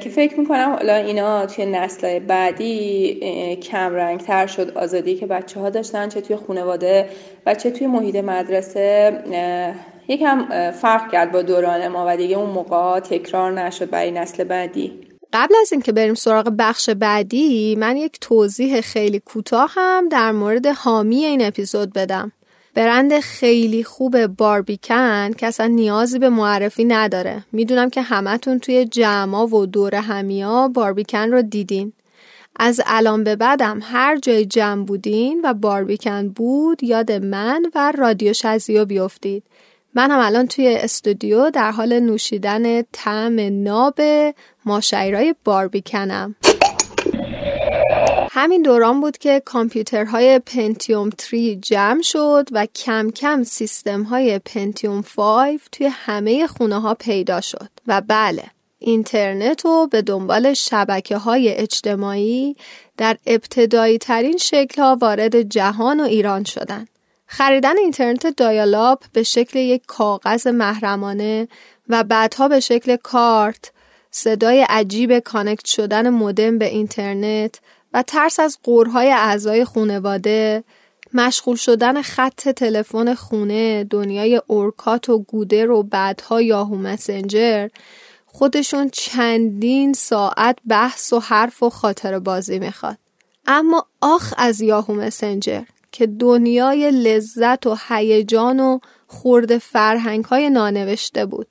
که 0.00 0.10
فکر 0.14 0.40
می‌کنم 0.40 0.74
حالا 0.78 0.94
اینا 0.94 1.46
توی 1.46 1.66
نسل 1.66 2.18
بعدی 2.18 3.14
کم 3.62 3.94
رنگ 3.94 4.20
تر 4.20 4.46
شد. 4.46 4.78
آزادی 4.78 5.14
که 5.14 5.26
بچه 5.26 5.60
ها 5.60 5.70
داشتن 5.70 6.08
چه 6.08 6.20
توی 6.20 6.36
خانواده 6.36 7.08
و 7.46 7.54
چه 7.54 7.70
توی 7.70 7.86
محیط 7.86 8.16
مدرسه 8.16 9.12
یکم 10.08 10.70
فرق 10.70 11.12
کرد 11.12 11.32
با 11.32 11.42
دوران 11.42 11.88
ما 11.88 12.04
و 12.08 12.16
دیگه 12.16 12.38
اون 12.38 12.50
موقع 12.50 13.00
تکرار 13.00 13.52
نشد 13.52 13.90
برای 13.90 14.10
نسل 14.10 14.44
بعدی. 14.44 14.92
قبل 15.32 15.54
از 15.60 15.72
اینکه 15.72 15.92
بریم 15.92 16.14
سراغ 16.14 16.52
بخش 16.58 16.90
بعدی 16.90 17.76
من 17.78 17.96
یک 17.96 18.18
توضیح 18.20 18.80
خیلی 18.80 19.20
کوتاه 19.20 19.70
هم 19.74 20.08
در 20.08 20.32
مورد 20.32 20.66
حامی 20.66 21.24
این 21.24 21.46
اپیزود 21.46 21.92
بدم. 21.92 22.32
برند 22.74 23.20
خیلی 23.20 23.84
خوب 23.84 24.26
باربیکن 24.26 25.32
که 25.32 25.46
اصلا 25.46 25.66
نیازی 25.66 26.18
به 26.18 26.28
معرفی 26.28 26.84
نداره. 26.84 27.44
می‌دونم 27.52 27.90
که 27.90 28.02
همتون 28.02 28.58
توی 28.58 28.84
جمع 28.84 29.38
و 29.38 29.66
دور 29.66 29.94
همیا 29.94 30.68
باربیکن 30.68 31.30
رو 31.30 31.42
دیدین. 31.42 31.92
از 32.56 32.80
الان 32.86 33.24
به 33.24 33.36
بعدم 33.36 33.80
هر 33.82 34.18
جای 34.18 34.46
جمع 34.46 34.84
بودین 34.84 35.40
و 35.44 35.54
باربیکن 35.54 36.28
بود 36.28 36.82
یاد 36.82 37.12
من 37.12 37.62
و 37.74 37.92
رادیو 37.98 38.32
شزیو 38.32 38.84
بیفتید. 38.84 39.42
من 39.94 40.10
هم 40.10 40.20
الان 40.20 40.46
توی 40.46 40.76
استودیو 40.80 41.50
در 41.50 41.70
حال 41.70 42.00
نوشیدن 42.00 42.82
طعم 42.82 43.62
ناب 43.62 44.00
ماشعرهای 44.64 45.34
باربیکنم. 45.44 46.34
همین 48.36 48.62
دوران 48.62 49.00
بود 49.00 49.18
که 49.18 49.42
کامپیوترهای 49.44 50.38
پنتیوم 50.38 51.10
3 51.18 51.56
جمع 51.56 52.02
شد 52.02 52.48
و 52.52 52.66
کم 52.66 53.10
کم 53.10 53.42
سیستم 53.42 54.02
های 54.02 54.38
پنتیوم 54.38 55.02
5 55.16 55.60
توی 55.72 55.86
همه 55.86 56.46
خونه 56.46 56.80
ها 56.80 56.94
پیدا 56.94 57.40
شد 57.40 57.68
و 57.86 58.02
بله 58.08 58.44
اینترنت 58.78 59.66
و 59.66 59.86
به 59.86 60.02
دنبال 60.02 60.54
شبکه 60.54 61.16
های 61.16 61.48
اجتماعی 61.54 62.56
در 62.96 63.16
ابتدایی 63.26 63.98
ترین 63.98 64.36
شکل 64.36 64.82
ها 64.82 64.98
وارد 65.00 65.42
جهان 65.42 66.00
و 66.00 66.04
ایران 66.04 66.44
شدن. 66.44 66.86
خریدن 67.26 67.78
اینترنت 67.78 68.26
دایالاب 68.26 69.02
به 69.12 69.22
شکل 69.22 69.58
یک 69.58 69.82
کاغذ 69.86 70.46
محرمانه 70.46 71.48
و 71.88 72.04
بعدها 72.04 72.48
به 72.48 72.60
شکل 72.60 72.96
کارت، 72.96 73.72
صدای 74.10 74.66
عجیب 74.68 75.18
کانکت 75.18 75.66
شدن 75.66 76.08
مودم 76.08 76.58
به 76.58 76.64
اینترنت 76.64 77.60
و 77.94 78.02
ترس 78.02 78.40
از 78.40 78.58
قورهای 78.62 79.10
اعضای 79.10 79.64
خونواده 79.64 80.64
مشغول 81.14 81.56
شدن 81.56 82.02
خط 82.02 82.48
تلفن 82.48 83.14
خونه 83.14 83.84
دنیای 83.84 84.40
اورکات 84.46 85.08
و 85.08 85.18
گودر 85.18 85.70
و 85.70 85.82
بعدها 85.82 86.42
یاهو 86.42 86.76
مسنجر 86.76 87.68
خودشون 88.26 88.90
چندین 88.92 89.92
ساعت 89.92 90.58
بحث 90.68 91.12
و 91.12 91.18
حرف 91.18 91.62
و 91.62 91.70
خاطره 91.70 92.18
بازی 92.18 92.58
می‌خواد. 92.58 92.98
اما 93.46 93.86
آخ 94.00 94.34
از 94.36 94.60
یاهو 94.60 94.94
مسنجر 94.94 95.62
که 95.92 96.06
دنیای 96.06 96.90
لذت 96.90 97.66
و 97.66 97.76
هیجان 97.88 98.60
و 98.60 98.78
خرده 99.06 99.58
فرهنگ 99.58 100.24
های 100.24 100.50
نانوشته 100.50 101.26
بود. 101.26 101.46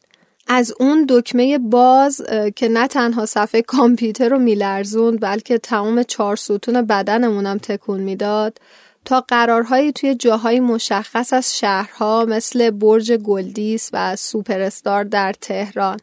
از 0.47 0.73
اون 0.79 1.05
دکمه 1.09 1.57
buzz 1.57 2.21
که 2.55 2.69
نه 2.69 2.87
تنها 2.87 3.25
صفحه 3.25 3.61
کامپیوتر 3.61 4.29
رو 4.29 4.39
میلرزوند 4.39 5.21
بلکه 5.21 5.57
تمام 5.57 6.03
چهار 6.03 6.35
ستون 6.35 6.81
بدنمونم 6.81 7.57
تکون 7.57 7.99
می‌داد. 7.99 8.57
تا 9.05 9.21
قرارهایی 9.21 9.91
توی 9.91 10.15
جاهای 10.15 10.59
مشخص 10.59 11.33
از 11.33 11.57
شهرها 11.57 12.25
مثل 12.25 12.69
برج 12.69 13.11
گلدیس 13.11 13.89
و 13.93 14.15
سوپرستار 14.15 15.03
در 15.03 15.33
تهران. 15.41 15.99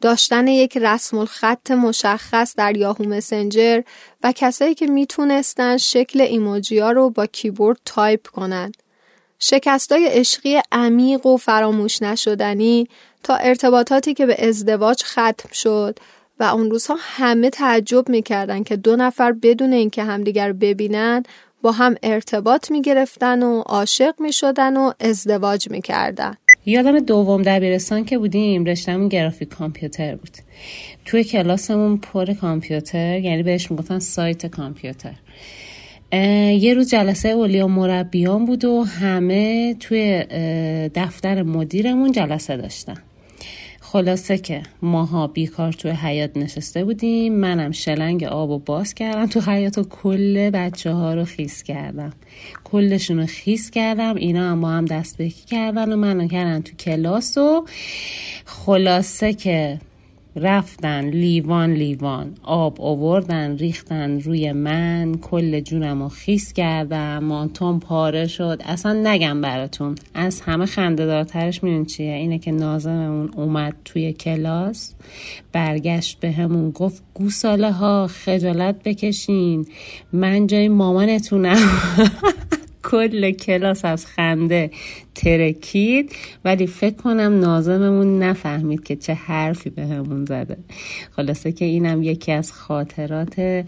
داشتن 0.00 0.46
یک 0.46 0.76
رسم 0.76 1.18
الخط 1.18 1.70
مشخص 1.70 2.54
در 2.56 2.76
یاهو 2.76 3.04
مسنجر 3.04 3.82
و 4.22 4.32
کسایی 4.36 4.74
که 4.74 4.86
می‌تونستن 4.86 5.76
شکل 5.76 6.20
ایموجی 6.20 6.78
ها 6.78 6.92
رو 6.92 7.10
با 7.10 7.26
کیبورد 7.26 7.78
تایپ 7.84 8.26
کنن. 8.26 8.72
شکستای 9.38 10.06
عشقی 10.06 10.60
عمیق 10.72 11.26
و 11.26 11.36
فراموش 11.36 12.02
نشدنی 12.02 12.88
تا 13.22 13.36
ارتباطاتی 13.36 14.14
که 14.14 14.26
به 14.26 14.48
ازدواج 14.48 15.02
ختم 15.02 15.48
شد 15.52 15.98
و 16.40 16.44
اون 16.44 16.70
روزها 16.70 16.96
همه 16.98 17.50
تعجب 17.50 18.08
می‌کردن 18.08 18.62
که 18.62 18.76
دو 18.76 18.96
نفر 18.96 19.32
بدون 19.32 19.72
اینکه 19.72 20.04
همدیگر 20.04 20.52
ببینن 20.52 21.22
با 21.62 21.72
هم 21.72 21.94
ارتباط 22.02 22.70
می‌گرفتن 22.70 23.42
و 23.42 23.60
عاشق 23.60 24.14
می‌شدن 24.20 24.76
و 24.76 24.92
ازدواج 25.00 25.70
می‌کردن. 25.70 26.34
یادم 26.66 27.00
دوم 27.00 27.42
دبیرستان 27.42 28.04
که 28.04 28.18
بودیم 28.18 28.64
رشتهمون 28.64 29.08
گرافیک 29.08 29.48
کامپیوتر 29.48 30.16
بود. 30.16 30.30
توی 31.04 31.24
کلاسمون 31.24 31.98
پر 31.98 32.34
کامپیوتر 32.34 33.18
یعنی 33.18 33.42
بهش 33.42 33.70
می‌گفتن 33.70 33.98
سایت 33.98 34.46
کامپیوتر. 34.46 35.14
یه 36.52 36.74
روز 36.74 36.90
جلسه 36.90 37.28
اولیا 37.28 37.68
مربیان 37.68 38.44
بود 38.44 38.64
و 38.64 38.82
همه 38.82 39.74
توی 39.74 40.24
دفتر 40.94 41.42
مدیرمون 41.42 42.12
جلسه 42.12 42.56
داشتن. 42.56 42.96
خلاصه 43.92 44.38
که 44.38 44.62
ماها 44.82 45.26
بیکار 45.26 45.72
توی 45.72 45.90
حیات 45.90 46.36
نشسته 46.36 46.84
بودیم. 46.84 47.34
منم 47.34 47.70
شلنگ 47.70 48.24
آب 48.24 48.50
و 48.50 48.58
باز 48.58 48.94
کردم 48.94 49.26
تو 49.26 49.40
حیات 49.40 49.78
و 49.78 49.84
کل 49.84 50.50
بچه 50.50 50.92
ها 50.92 51.14
رو 51.14 51.24
خیس 51.24 51.62
کردم. 51.62 52.12
کلشون 52.64 53.18
رو 53.20 53.26
خیس 53.26 53.70
کردم. 53.70 54.16
اینا 54.16 54.50
هم 54.50 54.60
با 54.60 54.68
هم 54.68 54.84
دست 54.84 55.22
بکی 55.22 55.46
کردن 55.46 55.92
و 55.92 55.96
منو 55.96 56.28
کردن 56.28 56.62
تو 56.62 56.76
کلاس 56.76 57.38
و 57.38 57.66
خلاصه 58.44 59.32
که 59.32 59.80
رفتن 60.36 61.04
لیوان 61.10 61.72
لیوان. 61.72 62.34
آب 62.42 62.80
آوردن 62.80 63.56
ریختن 63.56 64.20
روی 64.20 64.52
من. 64.52 65.14
کل 65.14 65.60
جونم 65.60 66.02
رو 66.02 66.08
خیس 66.08 66.52
کردم. 66.52 67.18
مانتون 67.18 67.80
پاره 67.80 68.26
شد. 68.26 68.62
اصلا 68.64 68.92
نگم 68.92 69.40
براتون. 69.40 69.94
از 70.14 70.40
همه 70.40 70.66
خنده 70.66 71.06
دارترش 71.06 71.62
میدون 71.62 71.84
چیه؟ 71.84 72.12
اینه 72.12 72.38
که 72.38 72.52
نازممون 72.52 73.30
اومد 73.36 73.74
توی 73.84 74.12
کلاس. 74.12 74.94
برگشت 75.52 76.20
به 76.20 76.32
همون 76.32 76.70
گفت 76.70 77.02
گوساله 77.14 77.72
ها 77.72 78.06
خجالت 78.06 78.82
بکشین. 78.84 79.66
من 80.12 80.46
جای 80.46 80.68
مامانتونم. 80.68 81.56
کل 82.92 83.30
کلاس 83.30 83.84
از 83.84 84.06
خنده 84.06 84.70
ترکید 85.14 86.12
ولی 86.44 86.66
فکر 86.66 86.96
کنم 86.96 87.40
نازممون 87.40 88.22
نفهمید 88.22 88.84
که 88.84 88.96
چه 88.96 89.14
حرفی 89.14 89.70
به 89.70 89.82
همون 89.82 90.24
زده. 90.24 90.58
خلاصه 91.16 91.52
که 91.52 91.64
اینم 91.64 92.02
یکی 92.02 92.32
از 92.32 92.52
خاطرات 92.52 93.64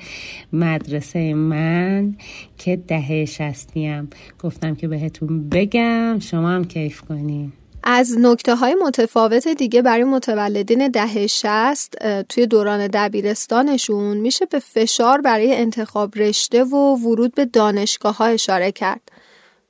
مدرسه 0.52 1.34
من 1.34 2.14
که 2.58 2.76
دهه 2.76 3.24
شستیم 3.24 4.10
گفتم 4.42 4.74
که 4.74 4.88
بهتون 4.88 5.48
بگم 5.48 6.18
شما 6.18 6.50
هم 6.50 6.64
کیف 6.64 7.00
کنین. 7.00 7.52
از 7.86 8.16
نکته 8.18 8.54
های 8.54 8.76
متفاوت 8.86 9.48
دیگه 9.48 9.82
برای 9.82 10.04
متولدین 10.04 10.88
دهه 10.88 11.26
شست 11.26 11.94
توی 12.28 12.46
دوران 12.46 12.86
دبیرستانشون 12.86 14.16
میشه 14.16 14.46
به 14.46 14.58
فشار 14.58 15.20
برای 15.20 15.54
انتخاب 15.54 16.18
رشته 16.18 16.64
و 16.64 16.96
ورود 16.96 17.34
به 17.34 17.44
دانشگاه 17.44 18.16
ها 18.16 18.24
اشاره 18.24 18.72
کرد. 18.72 19.13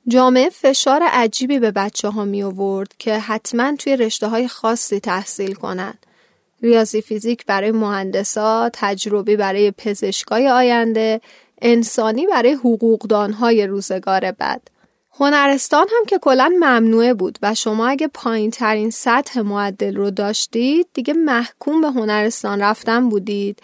جامعه 0.07 0.49
فشار 0.49 1.03
عجیبی 1.03 1.59
به 1.59 1.71
بچه 1.71 2.09
ها 2.09 2.25
می 2.25 2.43
آورد 2.43 2.93
که 2.99 3.19
حتما 3.19 3.75
توی 3.75 3.97
رشته 3.97 4.27
های 4.27 4.47
خاصی 4.47 4.99
تحصیل 4.99 5.53
کنند. 5.53 6.05
ریاضی 6.61 7.01
فیزیک 7.01 7.45
برای 7.45 7.71
مهندسا، 7.71 8.69
تجربی 8.73 9.35
برای 9.35 9.71
پزشکای 9.71 10.49
آینده، 10.49 11.21
انسانی 11.61 12.27
برای 12.27 12.53
حقوقدانهای 12.53 13.67
روزگار 13.67 14.31
بعد. 14.31 14.69
هنرستان 15.19 15.87
هم 15.97 16.05
که 16.05 16.19
کلا 16.19 16.51
ممنوعه 16.59 17.13
بود 17.13 17.39
و 17.41 17.55
شما 17.55 17.87
اگه 17.87 18.07
پایین 18.07 18.51
ترین 18.51 18.89
سطح 18.89 19.41
معدل 19.41 19.95
رو 19.95 20.11
داشتید 20.11 20.87
دیگه 20.93 21.13
محکوم 21.13 21.81
به 21.81 21.87
هنرستان 21.87 22.61
رفتن 22.61 23.09
بودید 23.09 23.59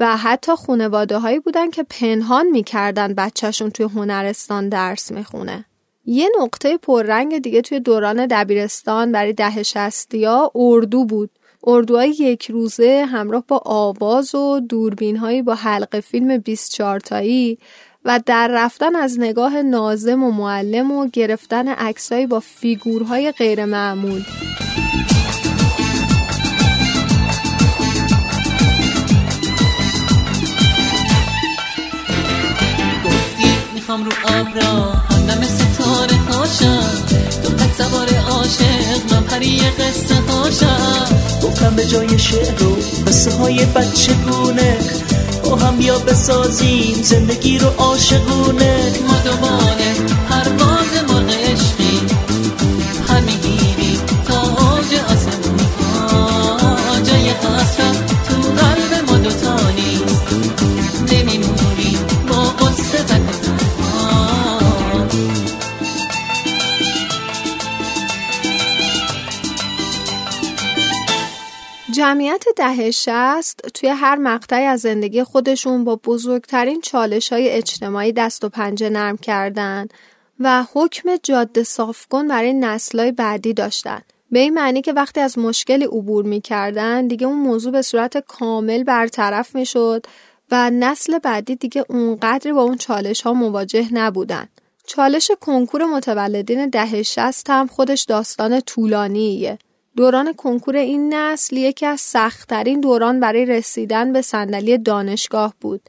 و 0.00 0.16
حتی 0.16 0.52
خانواده 0.56 1.18
هایی 1.18 1.40
بودن 1.40 1.70
که 1.70 1.82
پنهان 1.82 2.46
می‌کردن 2.46 3.14
بچهشون 3.14 3.70
توی 3.70 3.86
هنرستان 3.86 4.68
درس 4.68 5.12
می‌خونه. 5.12 5.64
یه 6.06 6.28
نقطه 6.40 6.78
پررنگ 6.78 7.38
دیگه 7.38 7.62
توی 7.62 7.80
دوران 7.80 8.26
دبیرستان 8.26 9.12
برای 9.12 9.32
ده 9.32 9.52
ها 10.24 10.52
اردو 10.54 11.04
بود. 11.04 11.30
اردوهای 11.64 12.10
یک 12.10 12.50
روزه 12.50 13.04
همراه 13.08 13.44
با 13.48 13.62
آواز 13.64 14.34
و 14.34 14.60
دوربین 14.60 15.16
هایی 15.16 15.42
با 15.42 15.54
حلقه 15.54 16.00
فیلم 16.00 16.38
24 16.38 17.00
تایی 17.00 17.58
و 18.04 18.20
در 18.26 18.48
رفتن 18.48 18.96
از 18.96 19.20
نگاه 19.20 19.62
نازم 19.62 20.22
و 20.22 20.30
معلم 20.30 20.90
و 20.90 21.08
گرفتن 21.12 21.68
عکسایی 21.68 22.26
با 22.26 22.40
فیگورهای 22.40 23.32
غیر 23.32 23.64
معمول. 23.64 24.22
می‌خوام 33.74 34.04
رو 34.04 34.12
آب 34.24 34.46
همدم 35.10 35.65
ستاره 35.86 36.16
هاشم 36.16 37.06
تو 37.42 37.52
تک 37.52 37.74
سوار 37.78 38.08
عاشق 38.30 39.12
من 39.12 39.22
پری 39.22 39.60
قصه 39.60 40.14
هاشم. 40.14 41.06
گفتم 41.42 41.76
به 41.76 41.86
جای 41.86 42.18
شعر 42.18 42.64
و 42.64 42.76
قصه 43.06 43.30
های 43.30 43.64
بچه 43.64 44.12
گونه 44.12 44.78
با 45.44 45.56
هم 45.56 45.76
بیا 45.76 45.98
بسازیم 45.98 47.02
زندگی 47.02 47.58
رو 47.58 47.68
عاشقونه. 47.78 48.92
ما 49.08 49.14
دوباره 49.24 49.94
پرواز 50.28 50.45
دهه 72.56 72.90
شست 72.90 73.60
توی 73.74 73.88
هر 73.88 74.16
مقطعی 74.16 74.64
از 74.64 74.80
زندگی 74.80 75.24
خودشون 75.24 75.84
با 75.84 75.96
بزرگترین 75.96 76.80
چالش 76.80 77.32
های 77.32 77.50
اجتماعی 77.50 78.12
دست 78.12 78.44
و 78.44 78.48
پنجه 78.48 78.90
نرم 78.90 79.16
کردن 79.16 79.88
و 80.40 80.64
حکم 80.72 81.16
جاده 81.22 81.62
صافکن 81.62 82.28
برای 82.28 82.52
نسلهای 82.52 83.12
بعدی 83.12 83.54
داشتن. 83.54 84.02
به 84.30 84.38
این 84.38 84.54
معنی 84.54 84.82
که 84.82 84.92
وقتی 84.92 85.20
از 85.20 85.38
مشکلی 85.38 85.84
عبور 85.84 86.24
می‌کردن 86.24 87.06
دیگه 87.06 87.26
اون 87.26 87.38
موضوع 87.38 87.72
به 87.72 87.82
صورت 87.82 88.18
کامل 88.18 88.82
برطرف 88.82 89.54
می‌شد 89.54 90.06
و 90.50 90.70
نسل 90.70 91.18
بعدی 91.18 91.56
دیگه 91.56 91.84
اونقدری 91.88 92.52
با 92.52 92.62
اون 92.62 92.76
چالش 92.76 93.20
ها 93.20 93.32
مواجه 93.32 93.88
نبودن. 93.92 94.48
چالش 94.86 95.30
کنکور 95.40 95.84
متولدین 95.84 96.68
دهه 96.68 97.02
شست 97.02 97.50
هم 97.50 97.66
خودش 97.66 98.02
داستان 98.02 98.60
طولانیه. 98.60 99.58
دوران 99.96 100.32
کنکور 100.32 100.76
این 100.76 101.14
نسل 101.14 101.56
یکی 101.56 101.86
از 101.86 102.00
سختترین 102.00 102.80
دوران 102.80 103.20
برای 103.20 103.46
رسیدن 103.46 104.12
به 104.12 104.22
صندلی 104.22 104.78
دانشگاه 104.78 105.54
بود. 105.60 105.80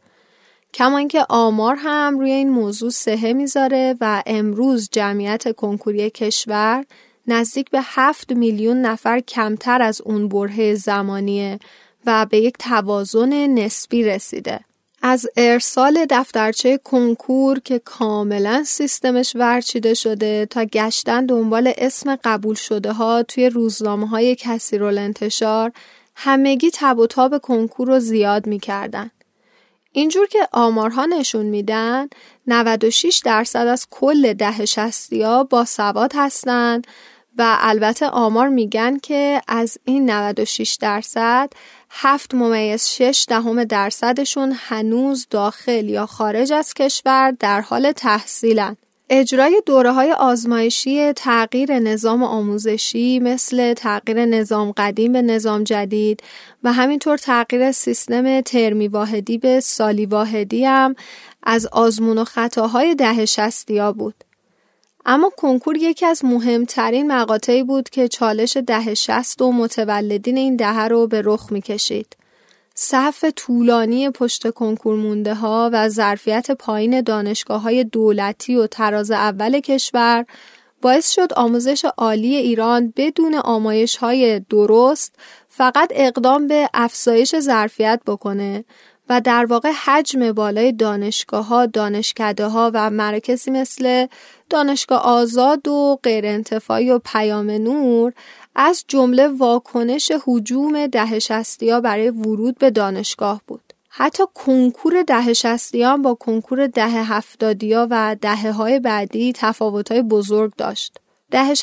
کما 0.74 0.98
اینکه 0.98 1.26
آمار 1.30 1.76
هم 1.80 2.20
روی 2.20 2.32
این 2.32 2.50
موضوع 2.50 2.90
سهه 2.90 3.34
می‌ذاره 3.34 3.96
و 4.02 4.24
امروز 4.26 4.90
جمعیت 4.92 5.56
کنکوری 5.56 6.10
کشور 6.10 6.86
نزدیک 7.28 7.70
به 7.70 7.80
هفت 7.84 8.32
میلیون 8.32 8.82
نفر 8.82 9.20
کمتر 9.20 9.82
از 9.82 10.02
اون 10.02 10.28
برهه 10.28 10.76
زمانیه 10.76 11.60
و 12.06 12.26
به 12.26 12.38
یک 12.38 12.58
توازن 12.60 13.34
نسبی 13.34 14.04
رسیده. 14.04 14.60
از 15.08 15.28
ارسال 15.38 16.06
دفترچه 16.10 16.78
کنکور 16.78 17.60
که 17.60 17.80
کاملا 17.80 18.64
سیستمش 18.64 19.32
ورچیده 19.36 19.94
شده 19.94 20.46
تا 20.46 20.66
گشتن 20.66 21.26
دنبال 21.26 21.74
اسم 21.78 22.16
قبول 22.24 22.56
شده 22.56 22.92
ها 22.92 23.24
توی 23.24 23.50
روزنامه 23.50 24.08
های 24.08 24.36
کسی 24.36 24.78
رو 24.78 24.86
انتشار 24.86 25.72
همگی 26.16 26.72
تب 26.74 27.00
و 27.00 27.08
تاب 27.08 27.38
کنکور 27.38 27.88
رو 27.88 28.00
زیاد 28.00 28.48
می‌کردن. 28.48 29.12
اینجور 29.92 30.28
که 30.28 30.48
آمارها 30.52 31.06
نشون 31.06 31.46
میدن 31.46 32.08
96 32.48 33.22
درصد 33.26 33.68
از 33.68 33.88
کل 33.92 34.34
ده 34.34 34.66
شستی 34.66 35.22
ها 35.22 35.44
با 35.44 35.66
سواد 35.66 36.12
هستن 36.16 36.82
و 37.38 37.58
البته 37.60 38.08
آمار 38.08 38.48
میگن 38.48 38.98
که 38.98 39.42
از 39.48 39.78
این 39.86 40.10
96 40.10 40.78
درصد 40.82 41.50
هفت 42.00 42.36
ممیز 42.36 42.88
شش 42.88 43.26
دهم 43.30 43.64
درصدشون 43.64 44.54
هنوز 44.56 45.28
داخل 45.30 45.90
یا 45.90 46.06
خارج 46.06 46.54
از 46.54 46.74
کشور 46.74 47.32
در 47.40 47.62
حال 47.62 47.92
تحصیلن. 47.92 48.78
اجرای 49.10 49.62
دوره 49.66 49.92
های 49.92 50.12
آزمایشی 50.12 51.14
تغییر 51.14 51.80
نظام 51.80 52.24
آموزشی 52.24 53.20
مثل 53.20 53.74
تغییر 53.74 54.26
نظام 54.26 54.72
قدیم 54.72 55.12
به 55.12 55.22
نظام 55.22 55.64
جدید 55.64 56.24
و 56.64 56.74
همینطور 56.74 57.18
تغییر 57.18 57.72
سیستم 57.72 58.42
ترمی 58.42 58.88
واحدی 58.88 59.38
به 59.38 59.60
سالی 59.60 60.06
واحدی 60.06 60.66
هم 60.66 60.96
از 61.44 61.68
آزمون 61.68 62.18
و 62.18 62.24
خطاهای 62.24 62.96
ده 62.96 63.26
شستی 63.26 63.92
بود. 63.92 64.24
اما 65.10 65.32
کنکور 65.38 65.78
یکی 65.78 66.06
از 66.06 66.26
مهمترین 66.26 67.12
مقاطعی 67.12 67.64
بود 67.64 67.90
که 67.90 68.08
چالش 68.08 68.58
ده 68.58 68.94
شست 68.94 69.42
و 69.42 69.52
متولدین 69.52 70.38
این 70.38 70.56
دهه 70.56 70.88
رو 70.88 71.08
به 71.08 71.22
رخ 71.26 71.52
می‌کشید. 71.52 72.18
صف 72.76 73.26
طولانی 73.36 74.10
پشت 74.10 74.50
کنکور 74.50 74.96
مونده 74.96 75.34
ها 75.34 75.70
و 75.74 75.90
ظرفیت 75.90 76.52
پایین 76.52 77.02
دانشگاه 77.02 77.62
های 77.62 77.84
دولتی 77.84 78.56
و 78.56 78.68
تراز 78.68 79.12
اول 79.12 79.60
کشور 79.60 80.26
باعث 80.82 81.12
شد 81.12 81.34
آموزش 81.34 81.86
عالی 81.98 82.36
ایران 82.36 82.94
بدون 82.96 83.36
آمایش 83.36 83.98
های 83.98 84.40
درست 84.40 85.16
فقط 85.50 85.92
اقدام 85.96 86.48
به 86.48 86.70
افزایش 86.74 87.40
ظرفیت 87.40 88.02
بکنه 88.08 88.66
و 89.10 89.22
در 89.22 89.46
واقع 89.46 89.72
حجم 89.72 90.32
بالای 90.32 90.72
دانشگاه 90.72 91.48
ها، 91.48 91.66
دانشکده 91.66 92.48
ها 92.48 92.72
و 92.74 92.90
مراکزی 92.90 93.52
مثل 93.52 94.08
دانشگاه 94.50 95.02
آزاد 95.02 95.68
و 95.68 96.00
غیر 96.04 96.26
انتفاعی 96.26 96.92
و 96.92 97.00
پیام 97.00 97.52
نور 97.52 98.14
از 98.56 98.86
جمله 98.88 99.28
واکنش 99.28 100.12
حجوم 100.26 100.88
ده 100.88 101.20
ها 101.62 101.82
برای 101.82 102.10
ورود 102.10 102.58
به 102.58 102.72
دانشگاه 102.72 103.42
بود. 103.48 103.74
حتی 103.90 104.24
کنکور 104.34 105.04
ده 105.04 105.96
با 106.04 106.14
کنکور 106.14 106.68
ده 106.68 106.88
هفتادیا 106.88 107.88
و 107.92 108.16
دهه 108.22 108.52
های 108.52 108.80
بعدی 108.80 109.34
تفاوت 109.36 109.92
های 109.92 110.02
بزرگ 110.02 110.54
داشت. 110.58 111.00
ده 111.32 111.54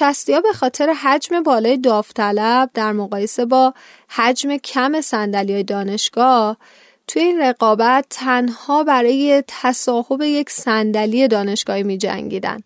به 0.40 0.52
خاطر 0.54 0.92
حجم 0.92 1.42
بالای 1.42 1.78
داوطلب 1.78 2.70
در 2.74 2.92
مقایسه 2.92 3.44
با 3.44 3.74
حجم 4.08 4.56
کم 4.56 5.00
صندلی 5.00 5.64
دانشگاه 5.64 6.56
توی 7.06 7.22
این 7.22 7.40
رقابت 7.40 8.06
تنها 8.10 8.84
برای 8.84 9.42
تصاحب 9.46 10.22
یک 10.22 10.50
صندلی 10.50 11.28
دانشگاهی 11.28 11.82
می 11.82 11.98
جنگیدن. 11.98 12.60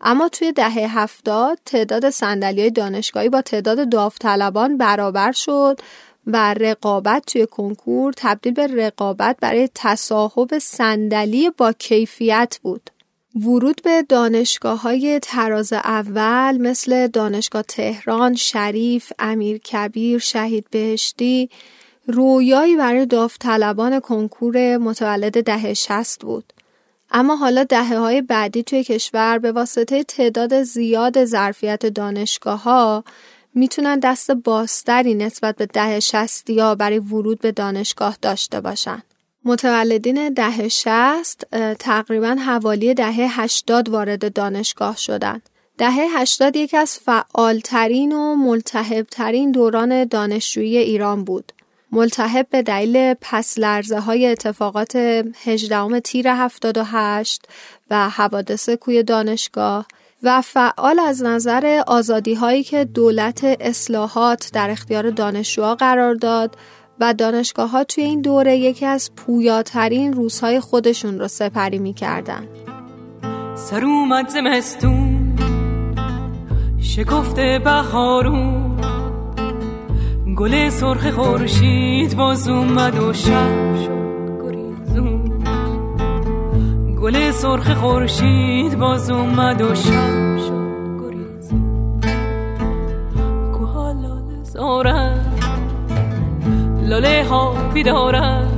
اما 0.00 0.28
توی 0.28 0.52
دهه 0.52 0.98
هفتاد 0.98 1.58
تعداد 1.66 2.10
صندلی 2.10 2.70
دانشگاهی 2.70 3.28
با 3.28 3.42
تعداد 3.42 3.88
داوطلبان 3.88 4.76
برابر 4.76 5.32
شد 5.32 5.80
و 6.26 6.54
رقابت 6.54 7.26
توی 7.26 7.46
کنکور 7.46 8.12
تبدیل 8.16 8.52
به 8.52 8.66
رقابت 8.66 9.36
برای 9.40 9.68
تصاحب 9.74 10.58
صندلی 10.58 11.50
با 11.50 11.72
کیفیت 11.72 12.58
بود. 12.62 12.90
ورود 13.34 13.80
به 13.84 14.02
دانشگاه 14.02 14.82
های 14.82 15.20
تراز 15.22 15.72
اول 15.72 16.58
مثل 16.60 17.06
دانشگاه 17.06 17.62
تهران، 17.62 18.34
شریف، 18.34 19.12
امیر 19.18 19.58
کبیر، 19.58 20.18
شهید 20.18 20.66
بهشتی 20.70 21.50
رویایی 22.06 22.76
برای 22.76 23.06
داوطلبان 23.06 24.00
کنکور 24.00 24.76
متولد 24.76 25.44
دهه 25.44 25.74
شست 25.74 26.20
بود. 26.20 26.52
اما 27.10 27.36
حالا 27.36 27.64
دهه 27.64 27.98
های 27.98 28.22
بعدی 28.22 28.62
توی 28.62 28.84
کشور 28.84 29.38
به 29.38 29.52
واسطه 29.52 30.02
تعداد 30.02 30.62
زیاد 30.62 31.24
ظرفیت 31.24 31.86
دانشگاه 31.86 32.62
ها 32.62 33.04
می‌تونن 33.54 33.98
دست 33.98 34.30
باستری 34.30 35.14
نسبت 35.14 35.56
به 35.56 35.66
ده 35.66 36.00
شستی 36.00 36.60
ها 36.60 36.74
برای 36.74 36.98
ورود 36.98 37.40
به 37.40 37.52
دانشگاه 37.52 38.16
داشته 38.22 38.60
باشن. 38.60 39.02
متولدین 39.44 40.28
ده 40.28 40.68
شست 40.68 41.46
تقریبا 41.78 42.36
حوالی 42.46 42.94
دهه 42.94 43.40
هشتاد 43.40 43.88
وارد 43.88 44.32
دانشگاه 44.32 44.96
شدند. 44.96 45.48
دهه 45.78 46.20
هشتاد 46.20 46.56
یکی 46.56 46.76
از 46.76 46.98
فعالترین 46.98 48.12
و 48.12 48.36
ملتهبترین 48.36 49.52
دوران 49.52 50.04
دانشجویی 50.04 50.78
ایران 50.78 51.24
بود. 51.24 51.52
ملتهب 51.92 52.46
به 52.50 52.62
دلیل 52.62 53.14
پس 53.20 53.58
لرزه 53.58 54.00
های 54.00 54.26
اتفاقات 54.26 54.96
18 55.44 56.00
تیر 56.00 56.28
78 56.28 57.48
و 57.90 58.08
حوادث 58.08 58.68
کوی 58.68 59.02
دانشگاه 59.02 59.86
و 60.22 60.42
فعال 60.42 60.98
از 60.98 61.22
نظر 61.22 61.82
آزادی 61.86 62.34
هایی 62.34 62.62
که 62.62 62.84
دولت 62.84 63.44
اصلاحات 63.60 64.50
در 64.52 64.70
اختیار 64.70 65.10
دانشجوها 65.10 65.74
قرار 65.74 66.14
داد 66.14 66.56
و 67.00 67.14
دانشگاه 67.14 67.70
ها 67.70 67.84
توی 67.84 68.04
این 68.04 68.20
دوره 68.20 68.56
یکی 68.56 68.86
از 68.86 69.10
پویاترین 69.16 70.12
روزهای 70.12 70.60
خودشون 70.60 71.18
رو 71.18 71.28
سپری 71.28 71.78
می‌کردن. 71.78 72.48
سر 73.54 73.84
اومد 73.84 74.28
زمستون 74.28 75.36
شکفته 76.80 77.60
بهارون. 77.64 78.71
گل 80.36 80.68
سرخ 80.68 81.10
خورشید 81.10 82.16
باز 82.16 82.48
اومد 82.48 82.98
و 82.98 83.12
شب 83.12 83.76
شد 83.76 84.42
گریزون. 84.42 85.32
گل 87.02 87.30
سرخ 87.30 87.74
خورشید 87.74 88.78
باز 88.78 89.10
اومد 89.10 89.60
و 89.60 89.74
شب 89.74 90.38
شد 90.38 91.00
گریزون. 91.00 92.00
کوها 93.52 93.92
لاله 93.92 94.44
زارن 94.44 95.20
لاله 96.82 97.24
ها 97.30 97.54
بیدارن. 97.74 98.48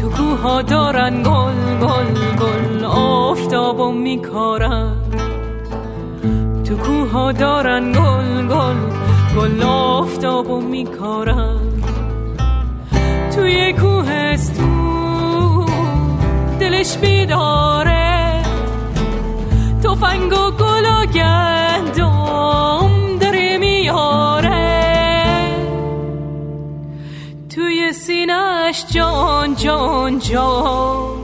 تو 0.00 0.08
کوها 0.10 0.62
دارن 0.62 1.22
گل 1.22 1.86
گل 1.86 2.36
گل 2.40 2.84
آفتاب 2.84 3.80
و 3.80 3.92
میکارن. 3.92 4.92
تو 6.64 6.76
کوها 6.76 7.32
دارن 7.32 7.92
گل 7.92 8.46
گل 8.48 9.05
گل 9.36 9.62
آفتاب 9.62 10.50
و 10.50 10.60
میکارن 10.60 11.60
توی 13.34 13.72
کوهستون 13.72 15.66
دلش 16.60 16.96
بیداره. 16.96 18.42
تفنگ 19.84 20.32
و 20.32 20.50
گل 20.50 20.86
و 20.86 21.06
گندم 21.06 22.90
داره 23.20 23.58
میاره. 23.58 24.86
توی 27.54 27.92
سینش 27.92 28.84
جان 28.90 29.54
جان 29.54 30.18
جان. 30.18 31.16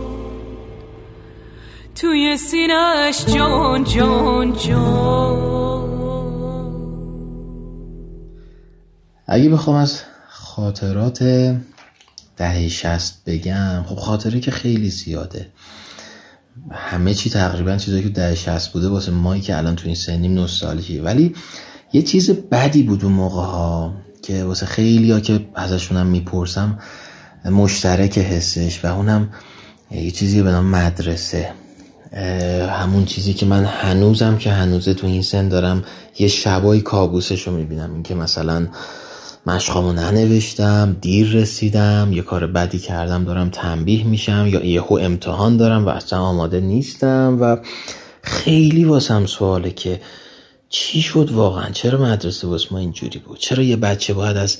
توی 1.94 2.36
سینش 2.36 3.26
جان 3.26 3.84
جان 3.84 4.52
جان. 4.52 5.81
اگه 9.26 9.48
بخوام 9.48 9.76
از 9.76 10.00
خاطرات 10.28 11.22
دهه 12.36 12.68
شست 12.68 13.22
بگم 13.26 13.84
خب 13.86 13.96
خاطره 13.96 14.40
که 14.40 14.50
خیلی 14.50 14.90
زیاده. 14.90 15.48
همه 16.70 17.14
چی 17.14 17.30
تقریبا 17.30 17.76
چیزایی 17.76 18.02
که 18.02 18.08
دهه 18.08 18.34
شست 18.34 18.72
بوده 18.72 18.88
واسه 18.88 19.12
مایی 19.12 19.42
که 19.42 19.56
الان 19.56 19.76
تو 19.76 19.86
این 19.86 19.94
سنیم 19.94 20.34
نوستالژیه. 20.34 21.02
ولی 21.02 21.34
یه 21.92 22.02
چیز 22.02 22.30
بدی 22.30 22.82
بود 22.82 23.04
اون 23.04 23.12
موقع 23.12 23.42
ها 23.42 23.94
که 24.22 24.44
واسه 24.44 24.66
خیلی 24.66 25.12
ها 25.12 25.20
که 25.20 25.48
ازشونم 25.54 26.06
می‌پرسم 26.06 26.78
مشترک 27.44 28.18
حسش 28.18 28.84
و 28.84 28.96
اونم 28.96 29.28
یه 29.90 30.10
چیزی 30.10 30.42
به 30.42 30.50
نام 30.50 30.64
مدرسه. 30.66 31.50
همون 32.70 33.04
چیزی 33.04 33.34
که 33.34 33.46
من 33.46 33.64
هنوزم 33.64 34.38
که 34.38 34.52
هنوزه 34.52 34.94
تو 34.94 35.06
این 35.06 35.22
سن 35.22 35.48
دارم 35.48 35.84
یه 36.18 36.28
شبای 36.28 36.80
کابوسش 36.80 37.46
رو 37.46 37.56
می‌بینم. 37.56 37.92
این 37.94 38.02
که 38.02 38.14
مثلا 38.14 38.68
مشقامو 39.46 39.92
ننوشتم 39.92 40.96
دیر 41.00 41.32
رسیدم 41.32 42.08
یه 42.12 42.22
کار 42.22 42.46
بدی 42.46 42.78
کردم 42.78 43.24
دارم 43.24 43.50
تنبیه 43.50 44.04
میشم 44.04 44.46
یا 44.46 44.66
یهو 44.66 44.98
امتحان 45.02 45.56
دارم 45.56 45.86
و 45.86 45.88
اصلا 45.88 46.18
آماده 46.18 46.60
نیستم 46.60 47.38
و 47.40 47.56
خیلی 48.22 48.84
واسم 48.84 49.26
سواله 49.26 49.70
که 49.70 50.00
چی 50.68 51.02
شد 51.02 51.30
واقعا؟ 51.32 51.70
چرا 51.70 52.02
مدرسه 52.02 52.48
واسه 52.48 52.68
ما 52.70 52.78
اینجوری 52.78 53.18
بود؟ 53.18 53.38
چرا 53.38 53.62
یه 53.62 53.76
بچه 53.76 54.14
باید 54.14 54.36
از 54.36 54.58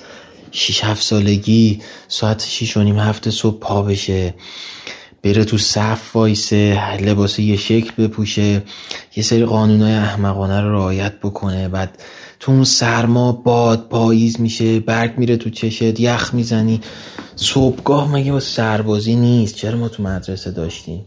6 0.50 0.84
7 0.84 1.02
سالگی 1.02 1.82
ساعت 2.08 2.44
6 2.48 2.76
و 2.76 2.82
نیم 2.82 2.98
هفته 2.98 3.30
صبح 3.30 3.58
پا 3.58 3.82
بشه؟ 3.82 4.34
بره 5.22 5.44
تو 5.44 5.58
صف 5.58 6.16
وایسه 6.16 6.96
لباس 7.00 7.38
یه 7.38 7.56
شکل 7.56 8.04
بپوشه 8.04 8.62
یه 9.16 9.22
سری 9.22 9.44
قانونای 9.44 9.94
احمقانه 9.94 10.60
رو 10.60 10.72
رعایت 10.72 11.12
بکنه. 11.22 11.68
بعد 11.68 11.98
تو 12.40 12.52
اون 12.52 12.64
سرما 12.64 13.32
باد 13.32 13.88
پاییز 13.88 14.40
میشه 14.40 14.80
برگ 14.80 15.18
میره 15.18 15.36
تو 15.36 15.50
چشت 15.50 16.00
یخ 16.00 16.34
می‌زنی. 16.34 16.80
صبحگاه 17.36 18.12
مگه 18.12 18.32
با 18.32 18.40
سربازی 18.40 19.16
نیست؟ 19.16 19.54
چرا 19.54 19.78
ما 19.78 19.88
تو 19.88 20.02
مدرسه 20.02 20.50
داشتیم؟ 20.50 21.04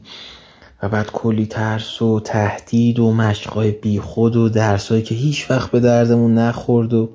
و 0.84 0.90
بعد 0.90 1.12
کلی 1.12 1.46
ترس 1.46 2.02
و 2.02 2.20
تهدید 2.20 3.00
و 3.00 3.12
مشقای 3.12 3.72
بی 3.72 4.00
خود 4.00 4.36
و 4.36 4.50
درسایی 4.50 5.04
که 5.04 5.16
هیچ 5.16 5.52
وقت 5.52 5.72
به 5.72 5.80
دردمون 5.80 6.34
نخورد 6.34 6.94
و 6.94 7.10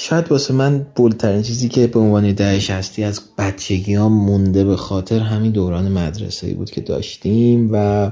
شاید 0.00 0.32
واسه 0.32 0.54
من 0.54 0.86
بولترین 0.94 1.42
چیزی 1.42 1.68
که 1.68 1.86
به 1.86 1.98
عنوان 1.98 2.32
دهش 2.32 2.70
هستی 2.70 3.04
از 3.04 3.20
بچگی 3.38 3.94
ها 3.94 4.08
مونده 4.08 4.64
به 4.64 4.76
خاطر 4.76 5.18
همین 5.18 5.52
دوران 5.52 5.92
مدرسه 5.92 6.54
بود 6.54 6.70
که 6.70 6.80
داشتیم 6.80 7.68
و 7.72 8.10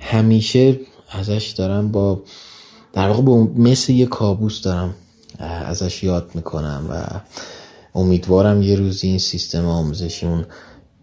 همیشه 0.00 0.80
ازش 1.10 1.54
دارم 1.56 1.92
با 1.92 2.22
در 2.92 3.08
واقع 3.08 3.22
با 3.22 3.36
مثل 3.56 3.92
یه 3.92 4.06
کابوس 4.06 4.62
دارم 4.62 4.94
ازش 5.38 6.02
یاد 6.02 6.30
می‌کنم 6.34 6.86
و 6.90 7.20
امیدوارم 7.94 8.62
یه 8.62 8.76
روزی 8.76 9.08
این 9.08 9.18
سیستم 9.18 9.66
آموزشیمون 9.66 10.46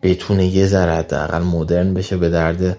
بتونه 0.03 0.47
یه 0.47 0.67
ذره 0.67 0.91
حداقل 0.91 1.41
مدرن 1.41 1.93
بشه 1.93 2.17
به 2.17 2.29
درد 2.29 2.77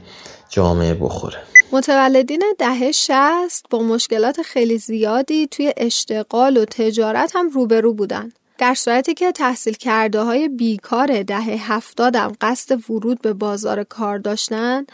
جامعه 0.49 0.95
بخوره. 0.95 1.39
متولدین 1.73 2.43
دهه 2.59 2.93
شست 2.93 3.67
با 3.71 3.83
مشکلات 3.83 4.43
خیلی 4.43 4.79
زیادی 4.79 5.47
توی 5.47 5.73
اشتغال 5.77 6.57
و 6.57 6.65
تجارت 6.65 7.37
هم 7.37 7.49
روبرو 7.49 7.95
بودن. 7.95 8.33
در 8.59 8.75
صورتی 8.75 9.15
که 9.15 9.33
تحصیل 9.33 9.75
کرده 9.75 10.21
های 10.21 10.49
بیکار 10.49 11.23
دهه 11.23 11.73
هفتادم 11.73 12.33
قصد 12.41 12.91
ورود 12.91 13.21
به 13.21 13.33
بازار 13.33 13.85
کار 13.85 14.19
داشتن، 14.19 14.87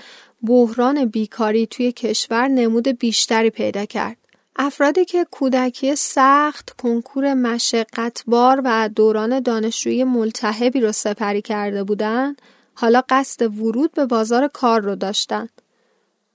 بحران 0.43 1.05
بیکاری 1.05 1.67
توی 1.67 1.93
کشور 1.93 2.49
نمود 2.49 2.89
بیشتری 2.89 3.51
پیدا 3.51 3.85
کرد. 3.85 4.17
افرادی 4.57 5.05
که 5.05 5.27
کودکی 5.31 5.97
سخت، 5.97 6.71
کنکور 6.83 7.35
مشقتبار 7.35 8.63
و 8.65 8.89
دوران 8.89 9.41
دانشجویی 9.41 10.05
ملتهبی 10.05 10.81
رو 10.81 10.93
سپری 10.93 11.43
کرده 11.43 11.85
بودند، 11.85 12.43
حالا 12.75 13.03
قصد 13.09 13.59
ورود 13.59 13.93
به 13.93 14.07
بازار 14.07 14.49
کار 14.49 14.81
رو 14.81 14.95
داشتن. 14.95 15.49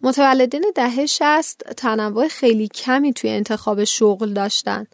متولدین 0.01 0.65
دهه 0.75 1.05
شست 1.05 1.63
تنوع 1.77 2.27
خیلی 2.27 2.67
کمی 2.67 3.13
توی 3.13 3.29
انتخاب 3.29 3.83
شغل 3.83 4.33
داشتن. 4.33 4.87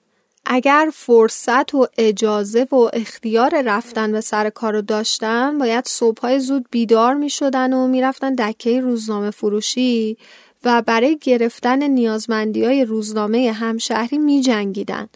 اگر 0.46 0.90
فرصت 0.94 1.76
و 1.76 1.88
اجازه 1.98 2.68
و 2.72 2.90
اختیار 2.94 3.62
رفتن 3.62 4.12
به 4.12 4.22
سر 4.22 4.50
کار 4.50 4.74
رو 4.74 4.82
داشتن 4.82 5.58
باید 5.58 5.86
صبحهای 5.88 6.40
زود 6.40 6.66
بیدار 6.72 7.14
می 7.14 7.30
شدن 7.30 7.74
و 7.74 7.88
می 7.88 8.02
رفتن 8.02 8.36
دکه 8.36 8.82
روزنامه 8.82 9.32
فروشی 9.32 10.18
و 10.64 10.82
برای 10.82 11.18
گرفتن 11.22 11.84
نیازمندی 11.84 12.66
های 12.66 12.86
روزنامه 12.86 13.52
همشهری 13.52 14.18
می 14.18 14.42
جنگیدن. 14.42 15.10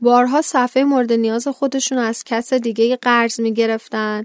بارها 0.00 0.42
صفحه 0.42 0.84
مورد 0.84 1.12
نیاز 1.12 1.48
خودشون 1.48 1.98
از 1.98 2.24
کس 2.24 2.52
دیگه 2.52 2.96
قرض 2.96 3.40
می 3.40 3.54
گرفتن 3.54 4.24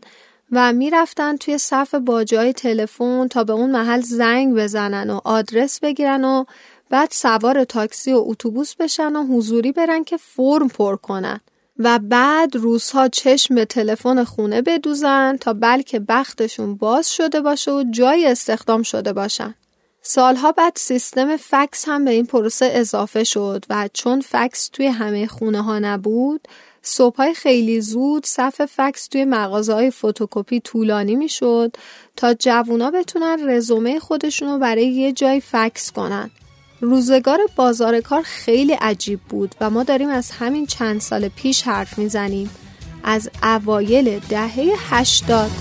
و 0.52 0.74
می‌رفتن 0.74 1.38
توی 1.38 1.58
صف 1.58 1.96
باجای 1.96 2.54
تلفن 2.54 3.28
تا 3.28 3.44
به 3.44 3.54
اون 3.54 3.72
محل 3.72 4.02
زنگ 4.02 4.56
بزنن 4.56 5.10
و 5.10 5.20
آدرس 5.24 5.80
بگیرن 5.80 6.24
و 6.24 6.46
بعد 6.90 7.10
سوار 7.12 7.64
تاکسی 7.64 8.14
و 8.14 8.24
اتوبوس 8.26 8.76
بشن 8.76 9.16
و 9.16 9.24
حضوری 9.24 9.72
برن 9.72 10.04
که 10.04 10.18
فرم 10.18 10.68
پر 10.68 10.96
کنن 10.96 11.40
و 11.80 12.00
بعد 12.00 12.56
روزها 12.56 13.08
چشم 13.08 13.56
به 13.56 13.66
تلفن 13.66 14.24
خونه 14.24 14.62
بدوزن 14.62 15.38
تا 15.38 15.54
بلکه 15.54 16.00
بختشون 16.00 16.76
باز 16.76 17.12
شده 17.12 17.42
باشه 17.42 17.72
و 17.72 17.84
جای 17.92 18.28
استخدام 18.28 18.84
شده 18.84 19.14
باشن. 19.14 19.56
سالها 20.02 20.52
بعد 20.52 20.74
سیستم 20.76 21.38
فکس 21.38 21.88
هم 21.88 22.06
به 22.06 22.12
این 22.12 22.26
پروسه 22.26 22.70
اضافه 22.74 23.24
شد 23.24 23.66
و 23.70 23.90
چون 23.94 24.22
فکس 24.22 24.70
توی 24.70 24.88
همه 24.88 25.28
خونه 25.28 25.62
ها 25.62 25.80
نبود 25.80 26.48
صبحهای 26.82 27.34
خیلی 27.34 27.82
زود 27.82 28.26
صف 28.26 28.66
فکس 28.66 29.08
توی 29.08 29.26
مغازه 29.26 29.74
های 29.74 29.92
فتوکپی 29.92 30.60
طولانی 30.60 31.16
می‌شد 31.16 31.76
تا 32.16 32.34
جوونا 32.34 32.92
بتونن 32.92 33.50
رزومه 33.50 34.00
خودشون 34.00 34.50
رو 34.50 34.60
برای 34.60 34.88
یه 34.88 35.12
جای 35.12 35.40
فکس 35.42 35.92
کنن. 35.92 36.30
روزگار 36.82 37.40
بازار 37.56 38.02
کار 38.02 38.22
خیلی 38.22 38.74
عجیب 38.74 39.20
بود 39.20 39.56
و 39.62 39.70
ما 39.70 39.84
داریم 39.84 40.10
از 40.10 40.32
همین 40.32 40.66
چند 40.66 41.02
سال 41.02 41.28
پیش 41.28 41.62
حرف 41.62 41.98
می‌زنیم. 41.98 42.50
از 43.04 43.30
اوایل 43.44 44.20
دهه 44.20 44.74
هشتاد. 44.90 45.52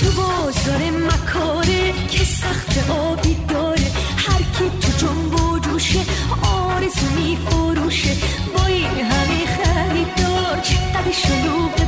تو 0.00 0.22
بازار 0.22 0.90
مکاره 0.90 1.92
که 2.10 2.24
سخت 2.24 2.90
آبی 2.90 3.36
داره 3.48 3.92
هر 4.16 4.38
کی 4.38 4.70
تو 4.80 5.06
جنب 5.06 5.40
و 5.40 5.58
جوشه 5.58 6.00
آرزو 6.42 7.06
چقدر 11.14 11.42
شلوغ 11.42 11.83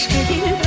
چشمش 0.00 0.40
به 0.40 0.59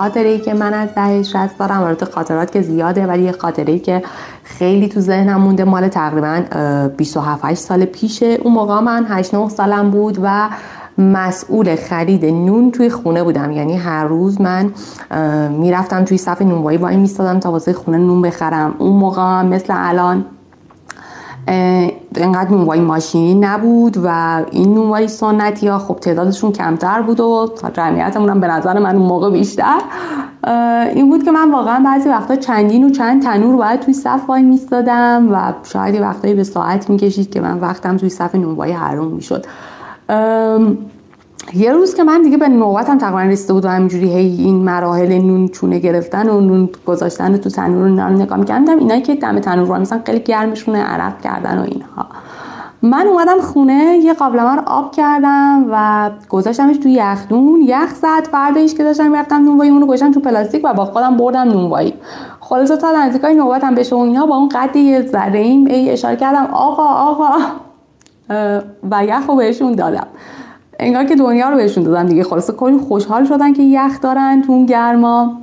خاطره 0.00 0.28
ای 0.28 0.38
که 0.38 0.54
من 0.54 0.74
از 0.74 0.88
دهه 0.94 1.22
60 1.22 1.58
دارم 1.58 1.82
البته 1.82 2.06
خاطرات 2.06 2.52
که 2.52 2.62
زیاده 2.62 3.06
ولی 3.06 3.22
یه 3.22 3.32
خاطره 3.32 3.72
ای 3.72 3.78
که 3.78 4.02
خیلی 4.44 4.88
تو 4.88 5.00
ذهنم 5.00 5.40
مونده. 5.40 5.64
مال 5.64 5.88
تقریبا 5.88 6.42
27 6.96 7.44
8 7.44 7.60
سال 7.60 7.84
پیشه. 7.84 8.26
اون 8.26 8.54
موقع 8.54 8.80
من 8.80 9.06
8 9.08 9.34
9 9.34 9.48
سالم 9.48 9.90
بود 9.90 10.18
و 10.22 10.48
مسئول 10.98 11.76
خرید 11.76 12.24
نون 12.24 12.70
توی 12.70 12.90
خونه 12.90 13.22
بودم. 13.22 13.52
یعنی 13.52 13.76
هر 13.76 14.04
روز 14.04 14.40
من 14.40 14.72
می‌رفتم 15.50 16.04
توی 16.04 16.18
صف 16.18 16.42
نونوایی 16.42 16.78
وای 16.78 16.96
میستادم 16.96 17.40
تا 17.40 17.52
واسه 17.52 17.72
خونه 17.72 17.98
نون 17.98 18.22
بخرم. 18.22 18.74
اون 18.78 18.96
موقع 18.96 19.42
مثل 19.42 19.74
الان 19.76 20.24
اینقدر 22.16 22.50
نونوایی 22.50 22.80
ماشینی 22.80 23.34
نبود 23.34 23.96
و 24.04 24.42
این 24.50 24.74
نونوایی 24.74 25.08
سنتی 25.08 25.68
ها 25.68 25.78
خب 25.78 25.96
تعدادشون 25.96 26.52
کمتر 26.52 27.02
بود 27.02 27.20
و 27.20 27.52
جمعیتمون 27.74 28.28
هم 28.28 28.40
به 28.40 28.46
نظر 28.46 28.78
من 28.78 28.96
اون 28.96 29.06
موقع 29.06 29.30
بیشتر. 29.30 29.80
این 30.94 31.10
بود 31.10 31.24
که 31.24 31.30
من 31.30 31.50
واقعا 31.50 31.82
بعضی 31.84 32.08
وقتا 32.08 32.36
چندین 32.36 32.84
و 32.84 32.90
چند 32.90 33.22
تنور 33.22 33.56
باید 33.56 33.80
توی 33.80 33.94
صف 33.94 34.20
وای 34.28 34.42
میستادم 34.42 35.28
و 35.32 35.52
شاید 35.62 36.00
وقتایی 36.00 36.34
به 36.34 36.44
ساعت 36.44 36.90
می‌کشید 36.90 37.30
که 37.30 37.40
من 37.40 37.58
وقتم 37.58 37.96
توی 37.96 38.08
صف 38.08 38.34
نونوایی 38.34 38.72
حروم 38.72 39.12
می‌شد. 39.12 39.46
یه 41.54 41.72
روز 41.72 41.94
که 41.94 42.04
من 42.04 42.22
دیگه 42.22 42.36
به 42.36 42.48
نوبتم 42.48 42.98
تقریبا 42.98 43.20
رسیده 43.20 43.52
بود 43.52 43.64
و 43.64 43.68
همینجوری 43.68 44.12
هی 44.12 44.44
این 44.44 44.56
مراحل 44.56 45.18
نون 45.18 45.48
چونه 45.48 45.78
گرفتن 45.78 46.28
و 46.28 46.40
نون 46.40 46.68
گذاشتن 46.86 47.36
تو 47.36 47.50
تنور 47.50 47.88
رو 47.88 48.08
نگاه 48.08 48.38
می‌کردم. 48.38 48.78
اینایی 48.78 49.02
که 49.02 49.14
دم 49.14 49.38
تنور 49.38 49.68
رو 49.68 49.80
مثلا 49.80 50.00
خیلی 50.06 50.20
گرمشونه 50.20 50.82
عرق 50.82 51.20
کردن 51.20 51.58
و 51.58 51.62
اینها. 51.62 52.06
من 52.82 53.06
اومدم 53.06 53.40
خونه 53.40 53.98
یه 54.02 54.12
قابلمه 54.12 54.56
رو 54.56 54.62
آب 54.66 54.92
کردم 54.92 55.64
و 55.70 56.10
گذاشتمش 56.28 56.76
توی 56.76 56.92
یخدون. 56.92 57.60
یخ 57.60 57.94
زد 57.94 58.26
فردایش 58.32 58.74
که 58.74 58.84
داشتم 58.84 59.10
می‌رفتم 59.10 59.44
نونوایی 59.44 59.70
اون 59.70 59.80
رو 59.80 59.86
گذاشتم 59.86 60.12
تو 60.12 60.20
پلاستیک 60.20 60.64
و 60.64 60.74
با 60.74 60.84
خودم 60.84 61.16
بردم 61.16 61.40
نونوایی. 61.40 61.94
خلاصه 62.40 62.76
تا 62.76 62.92
نزدیکای 62.92 63.34
نوبتم 63.34 63.74
بشه 63.74 63.96
و 63.96 63.98
اینا 63.98 64.26
با 64.26 64.36
اون 64.36 64.48
قد 64.48 64.76
یه 64.76 65.02
ذره 65.02 65.38
ای 65.38 65.90
اشاره 65.90 66.16
کردم 66.16 66.44
آقا 66.52 66.86
آقا. 66.86 67.28
و 68.90 69.04
یخ 69.04 69.26
رو 69.28 69.36
بهشون 69.36 69.72
دادم. 69.72 70.06
انگار 70.80 71.04
که 71.04 71.16
دنیا 71.16 71.50
رو 71.50 71.56
بهشون 71.56 71.84
دادم 71.84 72.06
دیگه. 72.06 72.22
خلاصه 72.22 72.52
کلی 72.52 72.78
خوشحال 72.78 73.24
شدن 73.24 73.52
که 73.52 73.62
یخ 73.62 74.00
دارن 74.00 74.42
تو 74.46 74.52
اون 74.52 74.66
گرما. 74.66 75.36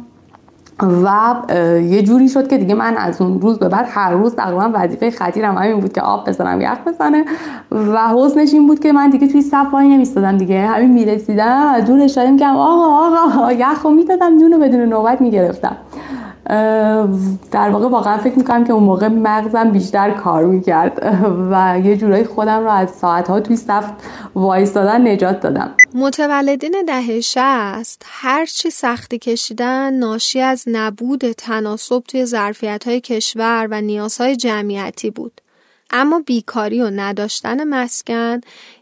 و 1.04 1.36
یه 1.82 2.04
جوری 2.04 2.30
شد 2.30 2.48
که 2.48 2.58
دیگه 2.58 2.76
من 2.76 2.98
از 2.98 3.22
اون 3.22 3.42
روز 3.42 3.60
به 3.60 3.70
بعد 3.70 3.86
هر 3.90 4.12
روز 4.12 4.36
تقریبا 4.36 4.72
وظیفه 4.74 5.12
خطیرم 5.12 5.58
همین 5.58 5.80
بود 5.80 5.94
که 5.94 6.02
آب 6.02 6.30
بزنم 6.30 6.62
یخ 6.62 6.78
بزنه. 6.88 7.26
و 7.72 8.08
حسنش 8.08 8.54
این 8.54 8.68
بود 8.68 8.80
که 8.80 8.92
من 8.92 9.10
دیگه 9.10 9.28
توی 9.28 9.42
صف 9.42 9.68
وای 9.74 9.88
نمیستادم 9.88 10.38
دیگه. 10.38 10.66
همین 10.66 10.92
می‌رسیدم 10.92 11.74
از 11.76 11.86
دور 11.86 12.02
اشاره 12.02 12.32
می‌کردم 12.32 12.56
آقا 12.56 13.18
آقا 13.24 13.52
یخ 13.54 13.82
رو 13.84 13.90
می‌دادم 13.90 14.38
بدون 14.38 14.82
نوبت 14.82 15.22
می‌گرفتم. 15.22 15.78
در 17.52 17.70
واقع 17.70 17.88
واقعا 17.88 18.18
فکر 18.18 18.38
می‌کنم 18.38 18.64
که 18.64 18.74
اون 18.74 18.84
موقع 18.84 19.08
مغزم 19.08 19.72
بیشتر 19.72 20.12
کار 20.12 20.46
می‌کرد 20.46 21.00
و 21.52 21.80
یه 21.84 21.98
جورایی 21.98 22.24
خودم 22.24 22.64
رو 22.64 22.70
از 22.70 22.90
ساعتها 22.90 23.40
توی 23.40 23.56
صف 23.56 23.92
وایستادن 24.36 25.08
نجات 25.08 25.40
دادم 25.40 25.72
متولدین 25.94 26.84
دهه 26.88 27.20
شست 27.20 28.02
هرچی 28.06 28.70
سختی 28.70 29.20
کشیدن 29.20 29.94
ناشی 29.94 30.40
از 30.40 30.64
نبود 30.68 31.32
تناسب 31.32 32.04
توی 32.08 32.26
ظرفیت 32.26 32.90
کشور 32.90 33.68
و 33.72 33.82
نیازهای 33.82 34.36
جمعیتی 34.36 35.12
بود. 35.12 35.42
اما 35.90 36.20
بیکاری 36.20 36.82
و 36.82 36.90
نداشتن 36.90 37.64
مسکن 37.64 38.42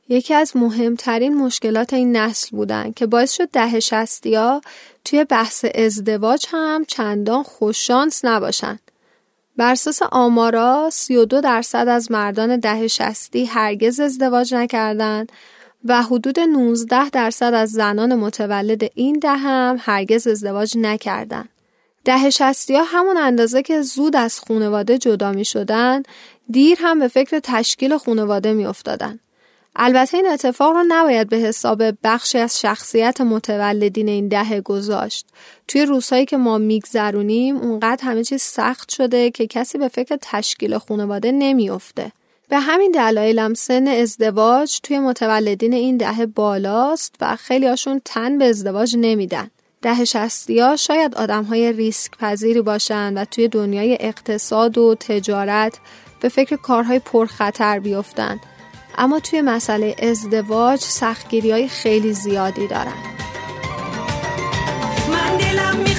یکی 0.09 0.33
از 0.33 0.57
مهمترین 0.57 1.37
مشکلات 1.37 1.93
این 1.93 2.17
نسل 2.17 2.57
بودن 2.57 2.91
که 2.91 3.05
باعث 3.05 3.31
شد 3.31 3.49
ده 3.49 3.79
شستی 3.79 4.35
ها 4.35 4.61
توی 5.05 5.23
بحث 5.23 5.65
ازدواج 5.75 6.45
هم 6.49 6.85
چندان 6.85 7.43
خوششانس 7.43 8.25
نباشن. 8.25 8.79
بر 9.57 9.71
اساس 9.71 10.01
آمارا 10.11 10.89
32 10.91 11.41
درصد 11.41 11.87
از 11.87 12.11
مردان 12.11 12.59
ده 12.59 12.87
شستی 12.87 13.45
هرگز 13.45 13.99
ازدواج 13.99 14.53
نکردند 14.53 15.31
و 15.85 16.03
حدود 16.03 16.39
19 16.39 17.09
درصد 17.09 17.53
از 17.53 17.71
زنان 17.71 18.15
متولد 18.15 18.83
این 18.95 19.19
ده 19.19 19.29
هم 19.29 19.77
هرگز 19.79 20.27
ازدواج 20.27 20.77
نکردند. 20.77 21.49
ده 22.05 22.29
شستی 22.29 22.75
ها 22.75 22.83
همون 22.83 23.17
اندازه 23.17 23.61
که 23.61 23.81
زود 23.81 24.15
از 24.15 24.39
خونواده 24.39 24.97
جدا 24.97 25.31
می 25.31 25.45
شدن 25.45 26.03
دیر 26.51 26.77
هم 26.81 26.99
به 26.99 27.07
فکر 27.07 27.39
تشکیل 27.43 27.97
خونواده 27.97 28.53
می 28.53 28.65
افتادن. 28.65 29.19
البته 29.75 30.17
این 30.17 30.27
اتفاق 30.27 30.73
رو 30.73 30.83
نباید 30.87 31.29
به 31.29 31.37
حساب 31.37 31.83
بخشی 32.03 32.37
از 32.37 32.59
شخصیت 32.59 33.21
متولدین 33.21 34.09
این 34.09 34.27
دهه 34.27 34.61
گذاشت. 34.61 35.25
توی 35.67 35.85
روزهایی 35.85 36.25
که 36.25 36.37
ما 36.37 36.57
میگذرونیم 36.57 37.57
اونقدر 37.57 38.05
همه 38.05 38.23
چیز 38.23 38.41
سخت 38.41 38.89
شده 38.89 39.31
که 39.31 39.47
کسی 39.47 39.77
به 39.77 39.87
فکر 39.87 40.17
تشکیل 40.21 40.77
خانواده 40.77 41.31
نمیافته. 41.31 42.11
به 42.49 42.59
همین 42.59 42.91
دلایل 42.91 43.39
هم 43.39 43.53
سن 43.53 43.87
ازدواج 43.87 44.79
توی 44.83 44.99
متولدین 44.99 45.73
این 45.73 45.97
دهه 45.97 46.25
بالاست 46.25 47.15
و 47.21 47.35
خیلی 47.35 47.67
هاشون 47.67 48.01
تن 48.05 48.37
به 48.37 48.45
ازدواج 48.45 48.95
نمیدن. 48.99 49.49
ده 49.81 50.05
شستی 50.05 50.59
ها 50.59 50.75
شاید 50.75 51.15
آدم 51.15 51.43
های 51.43 51.73
ریسک 51.73 52.17
پذیری 52.17 52.61
باشن 52.61 53.17
و 53.17 53.25
توی 53.25 53.47
دنیای 53.47 53.97
اقتصاد 53.99 54.77
و 54.77 54.95
تجارت 54.99 55.79
به 56.19 56.29
فکر 56.29 56.55
کارهای 56.55 56.99
پرخطر 56.99 57.79
بیفتن. 57.79 58.39
اما 58.97 59.19
توی 59.19 59.41
مسئله 59.41 59.95
ازدواج 59.99 60.79
سختگیری 60.79 61.51
های 61.51 61.67
خیلی 61.67 62.13
زیادی 62.13 62.67
دارن. 62.67 62.93
من 65.11 65.37
دلم 65.37 65.75
می‌خواد 65.77 65.94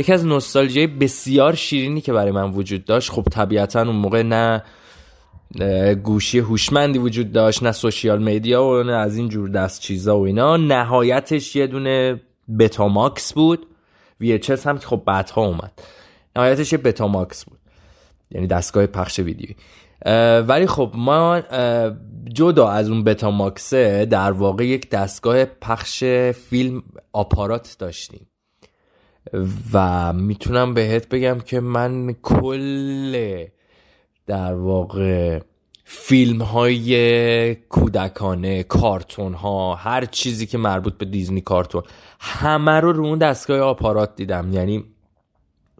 یکی 0.00 0.12
از 0.12 0.26
نوستالژی 0.26 0.86
بسیار 0.86 1.54
شیرینی 1.54 2.00
که 2.00 2.12
برای 2.12 2.30
من 2.30 2.50
وجود 2.50 2.84
داشت 2.84 3.10
خب 3.10 3.22
طبیعتا 3.30 3.82
اون 3.82 3.96
موقع 3.96 4.22
نه 4.22 4.62
گوشی 5.94 6.38
هوشمندی 6.38 6.98
وجود 6.98 7.32
داشت 7.32 7.62
نه 7.62 7.72
سوشیال 7.72 8.22
میدیا 8.22 8.64
و 8.64 8.82
نه 8.82 8.92
از 8.92 9.16
این 9.16 9.28
جور 9.28 9.48
دست 9.48 9.80
چیزا 9.80 10.18
و 10.18 10.26
اینا. 10.26 10.56
نهایتش 10.56 11.56
یه 11.56 11.66
دونه 11.66 12.20
بتاماکس 12.58 13.32
بود. 13.32 13.66
VHS 14.22 14.66
هم 14.66 14.78
که 14.78 14.86
خب 14.86 15.02
بعدها 15.06 15.46
اومد. 15.46 15.72
نهایتش 16.36 16.72
یه 16.72 16.78
بتاماکس 16.78 17.44
بود. 17.44 17.58
یعنی 18.30 18.46
دستگاه 18.46 18.86
پخش 18.86 19.18
ویدیویی. 19.18 19.56
ولی 20.40 20.66
خب 20.66 20.92
ما 20.94 21.40
جدا 22.34 22.68
از 22.68 22.90
اون 22.90 23.04
بتا 23.04 23.30
ماکسه 23.30 24.06
در 24.06 24.32
واقع 24.32 24.66
یک 24.66 24.90
دستگاه 24.90 25.44
پخش 25.44 26.04
فیلم 26.50 26.82
آپارات 27.12 27.76
داشتیم. 27.78 28.26
و 29.72 30.12
می‌تونم 30.12 30.74
بهت 30.74 31.08
بگم 31.08 31.40
که 31.40 31.60
من 31.60 32.12
کل 32.22 33.44
در 34.26 34.54
واقع 34.54 35.40
فیلم 35.84 36.42
های 36.42 37.54
کودکانه 37.54 38.62
کارتون 38.62 39.34
ها 39.34 39.74
هر 39.74 40.04
چیزی 40.04 40.46
که 40.46 40.58
مربوط 40.58 40.94
به 40.94 41.04
دیزنی 41.04 41.40
کارتون 41.40 41.82
همه 42.20 42.80
رو 42.80 42.92
رو 42.92 43.04
اون 43.04 43.18
دستگاه 43.18 43.60
آپارات 43.60 44.16
دیدم. 44.16 44.52
یعنی 44.52 44.84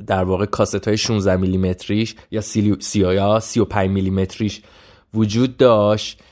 در 0.06 0.24
واقع 0.24 0.46
کاست 0.46 0.88
های 0.88 0.96
16 0.96 1.36
میلیمتریش 1.36 2.14
یا 2.30 2.40
35 2.40 3.90
میلیمتریش 3.90 4.62
وجود 5.14 5.56
داشت. 5.56 6.22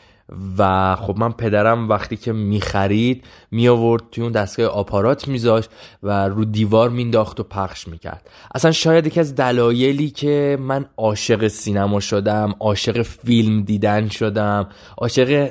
و 0.58 0.96
خب 0.96 1.18
من 1.18 1.32
پدرم 1.32 1.88
وقتی 1.88 2.16
که 2.16 2.32
می‌خرید 2.32 3.24
می 3.50 3.68
آورد 3.68 4.02
توی 4.12 4.24
اون 4.24 4.32
دستگاه 4.32 4.66
آپارات 4.66 5.28
میذاشت 5.28 5.70
و 6.02 6.28
رو 6.28 6.44
دیوار 6.44 6.90
مینداخت 6.90 7.40
و 7.40 7.42
پخش 7.42 7.88
می‌کرد. 7.88 8.28
اصلا 8.54 8.72
شاید 8.72 9.06
یکی 9.06 9.20
از 9.20 9.34
دلایلی 9.34 10.10
که 10.10 10.58
من 10.60 10.84
عاشق 10.96 11.48
سینما 11.48 12.00
شدم 12.00 12.54
عاشق 12.60 13.02
فیلم 13.02 13.62
دیدن 13.62 14.08
شدم 14.08 14.68
عاشق 14.98 15.50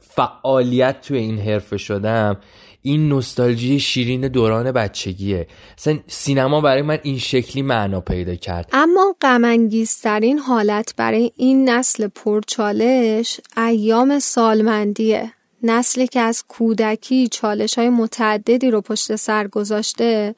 فعالیت 0.00 1.00
توی 1.00 1.18
این 1.18 1.38
حرفه 1.38 1.76
شدم 1.76 2.36
این 2.86 3.08
نوستالژی 3.08 3.80
شیرین 3.80 4.28
دوران 4.28 4.72
بچگیه. 4.72 5.46
سینما 6.06 6.60
برای 6.60 6.82
من 6.82 6.98
این 7.02 7.18
شکلی 7.18 7.62
معنا 7.62 8.00
پیدا 8.00 8.34
کرد. 8.34 8.68
اما 8.72 9.14
غمانگیزترین 9.20 10.38
حالت 10.38 10.94
برای 10.96 11.32
این 11.36 11.68
نسل 11.68 12.08
پرچالش 12.08 13.40
ایام 13.56 14.18
سالمندیه. 14.18 15.32
نسلی 15.62 16.06
که 16.06 16.20
از 16.20 16.44
کودکی 16.48 17.28
چالش 17.28 17.78
های 17.78 17.88
متعددی 17.88 18.70
رو 18.70 18.80
پشت 18.80 19.16
سر 19.16 19.48
گذاشته 19.48 20.34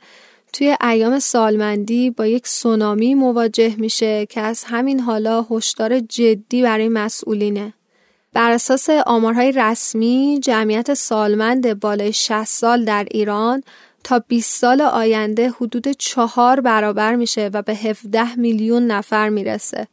توی 0.52 0.76
ایام 0.80 1.18
سالمندی 1.18 2.10
با 2.10 2.26
یک 2.26 2.48
سونامی 2.48 3.14
مواجه 3.14 3.74
میشه 3.78 4.26
که 4.26 4.40
از 4.40 4.64
همین 4.64 5.00
حالا 5.00 5.46
هشدار 5.50 6.00
جدی 6.00 6.62
برای 6.62 6.88
مسئولینه. 6.88 7.72
بر 8.32 8.50
اساس 8.50 8.90
آمارهای 8.90 9.52
رسمی 9.52 10.40
جمعیت 10.42 10.94
سالمند 10.94 11.80
بالای 11.80 12.12
60 12.12 12.44
سال 12.44 12.84
در 12.84 13.06
ایران 13.10 13.62
تا 14.04 14.18
20 14.28 14.60
سال 14.60 14.80
آینده 14.80 15.50
حدود 15.50 15.88
چهار 15.88 16.60
برابر 16.60 17.14
میشه 17.16 17.50
و 17.52 17.62
به 17.62 17.74
17 17.74 18.34
میلیون 18.34 18.86
نفر 18.86 19.28
می‌رسه. 19.28 19.86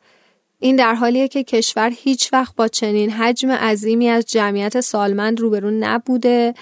این 0.60 0.76
در 0.76 0.94
حالیه 0.94 1.28
که 1.28 1.44
کشور 1.44 1.92
هیچ 1.96 2.34
وقت 2.34 2.56
با 2.56 2.68
چنین 2.68 3.12
حجم 3.12 3.52
عظیمی 3.52 4.10
از 4.10 4.26
جمعیت 4.26 4.80
سالمند 4.82 5.40
روبرو 5.40 5.72
نبوده 5.72 6.54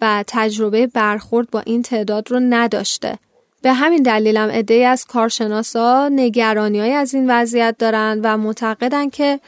و 0.00 0.24
تجربه 0.26 0.86
برخورد 0.86 1.50
با 1.50 1.60
این 1.60 1.82
تعداد 1.82 2.30
رو 2.30 2.40
نداشته. 2.40 3.18
به 3.62 3.72
همین 3.72 4.02
دلیلم 4.02 4.48
عده‌ای 4.48 4.84
از 4.84 5.04
کارشناسا 5.04 6.08
نگرانی 6.08 6.80
از 6.80 7.14
این 7.14 7.30
وضعیت 7.30 7.76
دارند 7.78 8.20
و 8.24 8.36
معتقدن 8.36 9.08
که 9.08 9.40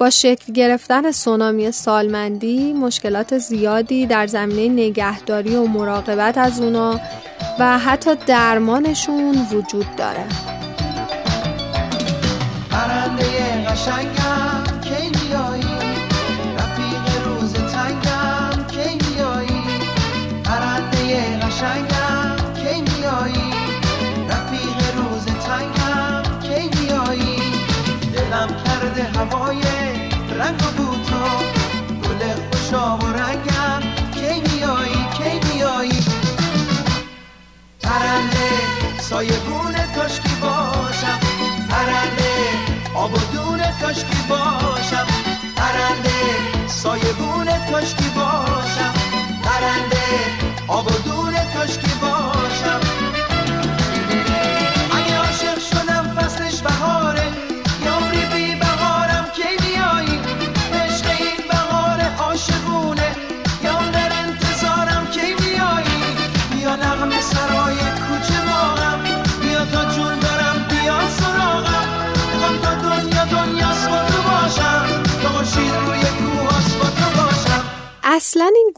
با 0.00 0.10
شکل 0.10 0.52
گرفتن 0.52 1.10
سونامی 1.12 1.72
سالمندی 1.72 2.72
مشکلات 2.72 3.38
زیادی 3.38 4.06
در 4.06 4.26
زمینه 4.26 4.68
نگهداری 4.68 5.56
و 5.56 5.66
مراقبت 5.66 6.38
از 6.38 6.60
اونا 6.60 7.00
و 7.58 7.78
حتی 7.78 8.14
درمانشون 8.26 9.46
وجود 9.52 9.86
داره. 9.96 10.24
هوای 29.16 29.62
رنگ 30.38 30.62
و 30.62 30.70
بوتو 30.76 31.24
گل 32.02 32.20
خوشا 32.50 32.96
و 32.96 33.06
رنگم. 33.12 33.80
کی 34.14 34.40
میایی 34.40 35.06
کی 35.16 35.54
میایی 35.54 36.04
پرنده 37.82 38.50
سایبون 39.00 39.74
کاشکی 39.96 40.34
باشم. 40.40 41.20
پرنده 41.70 42.32
آب 42.94 43.14
و 43.14 43.18
دون 43.32 43.60
کاشکی 43.82 44.22
باشم. 44.28 45.06
پرنده 45.56 46.20
سایبون 46.66 47.46
کاشکی 47.72 48.08
باشم. 48.08 48.94
پرنده 49.44 50.06
آب 50.68 50.86
و 50.86 50.90
دون 50.90 51.34
کاشکی 51.54 51.94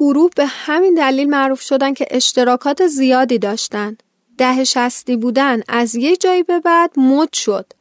گروه 0.02 0.30
به 0.36 0.46
همین 0.46 0.94
دلیل 0.94 1.30
معروف 1.30 1.60
شدن 1.60 1.94
که 1.94 2.06
اشتراکات 2.10 2.86
زیادی 2.86 3.38
داشتن. 3.38 3.96
ده 4.38 4.64
شستی 4.64 5.16
بودن 5.16 5.60
از 5.68 5.94
یه 5.94 6.16
جایی 6.16 6.42
به 6.42 6.60
بعد 6.60 6.98
مد 6.98 7.32
شد. 7.32 7.72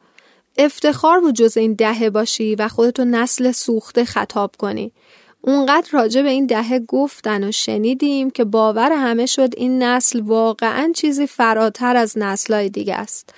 افتخار 0.58 1.20
بود 1.20 1.34
جز 1.34 1.56
این 1.56 1.74
دهه 1.74 2.10
باشی 2.10 2.54
و 2.54 2.68
خودتو 2.68 3.04
نسل 3.04 3.52
سوخته 3.52 4.04
خطاب 4.04 4.56
کنی. 4.58 4.92
اونقدر 5.40 5.88
راجع 5.92 6.22
به 6.22 6.30
این 6.30 6.46
دهه 6.46 6.78
گفتن 6.78 7.48
و 7.48 7.52
شنیدیم 7.52 8.30
که 8.30 8.44
باور 8.44 8.92
همه 8.92 9.26
شد 9.26 9.54
این 9.56 9.82
نسل 9.82 10.20
واقعا 10.20 10.92
چیزی 10.94 11.26
فراتر 11.26 11.96
از 11.96 12.18
نسلهای 12.18 12.68
دیگه 12.68 12.94
است. 12.94 13.34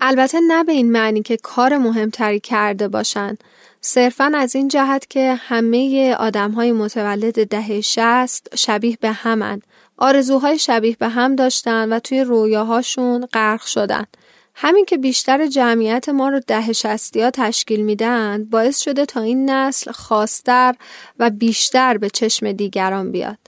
البته 0.00 0.40
نه 0.40 0.64
به 0.64 0.72
این 0.72 0.92
معنی 0.92 1.22
که 1.22 1.36
کار 1.36 1.78
مهمتری 1.78 2.40
کرده 2.40 2.88
باشن. 2.88 3.36
صرفا 3.84 4.32
از 4.34 4.56
این 4.56 4.68
جهت 4.68 5.10
که 5.10 5.34
همه 5.34 6.14
آدم 6.14 6.50
های 6.50 6.72
متولد 6.72 7.48
دهه 7.48 7.80
شست 7.80 8.56
شبیه 8.56 8.98
به 9.00 9.10
همن. 9.10 9.62
آرزوهای 9.96 10.58
شبیه 10.58 10.96
به 10.98 11.08
هم 11.08 11.36
داشتن 11.36 11.92
و 11.92 11.98
توی 11.98 12.20
رویاهاشون 12.20 13.26
غرق 13.26 13.62
شدن. 13.62 14.06
همین 14.54 14.84
که 14.84 14.98
بیشتر 14.98 15.46
جمعیت 15.46 16.08
ما 16.08 16.28
رو 16.28 16.40
ده 16.46 16.72
شستی 16.72 17.22
ها 17.22 17.30
تشکیل 17.30 17.82
میدن 17.82 18.44
باعث 18.44 18.80
شده 18.80 19.06
تا 19.06 19.20
این 19.20 19.50
نسل 19.50 19.92
خاستر 19.92 20.74
و 21.18 21.30
بیشتر 21.30 21.98
به 21.98 22.10
چشم 22.10 22.52
دیگران 22.52 23.12
بیاد. 23.12 23.38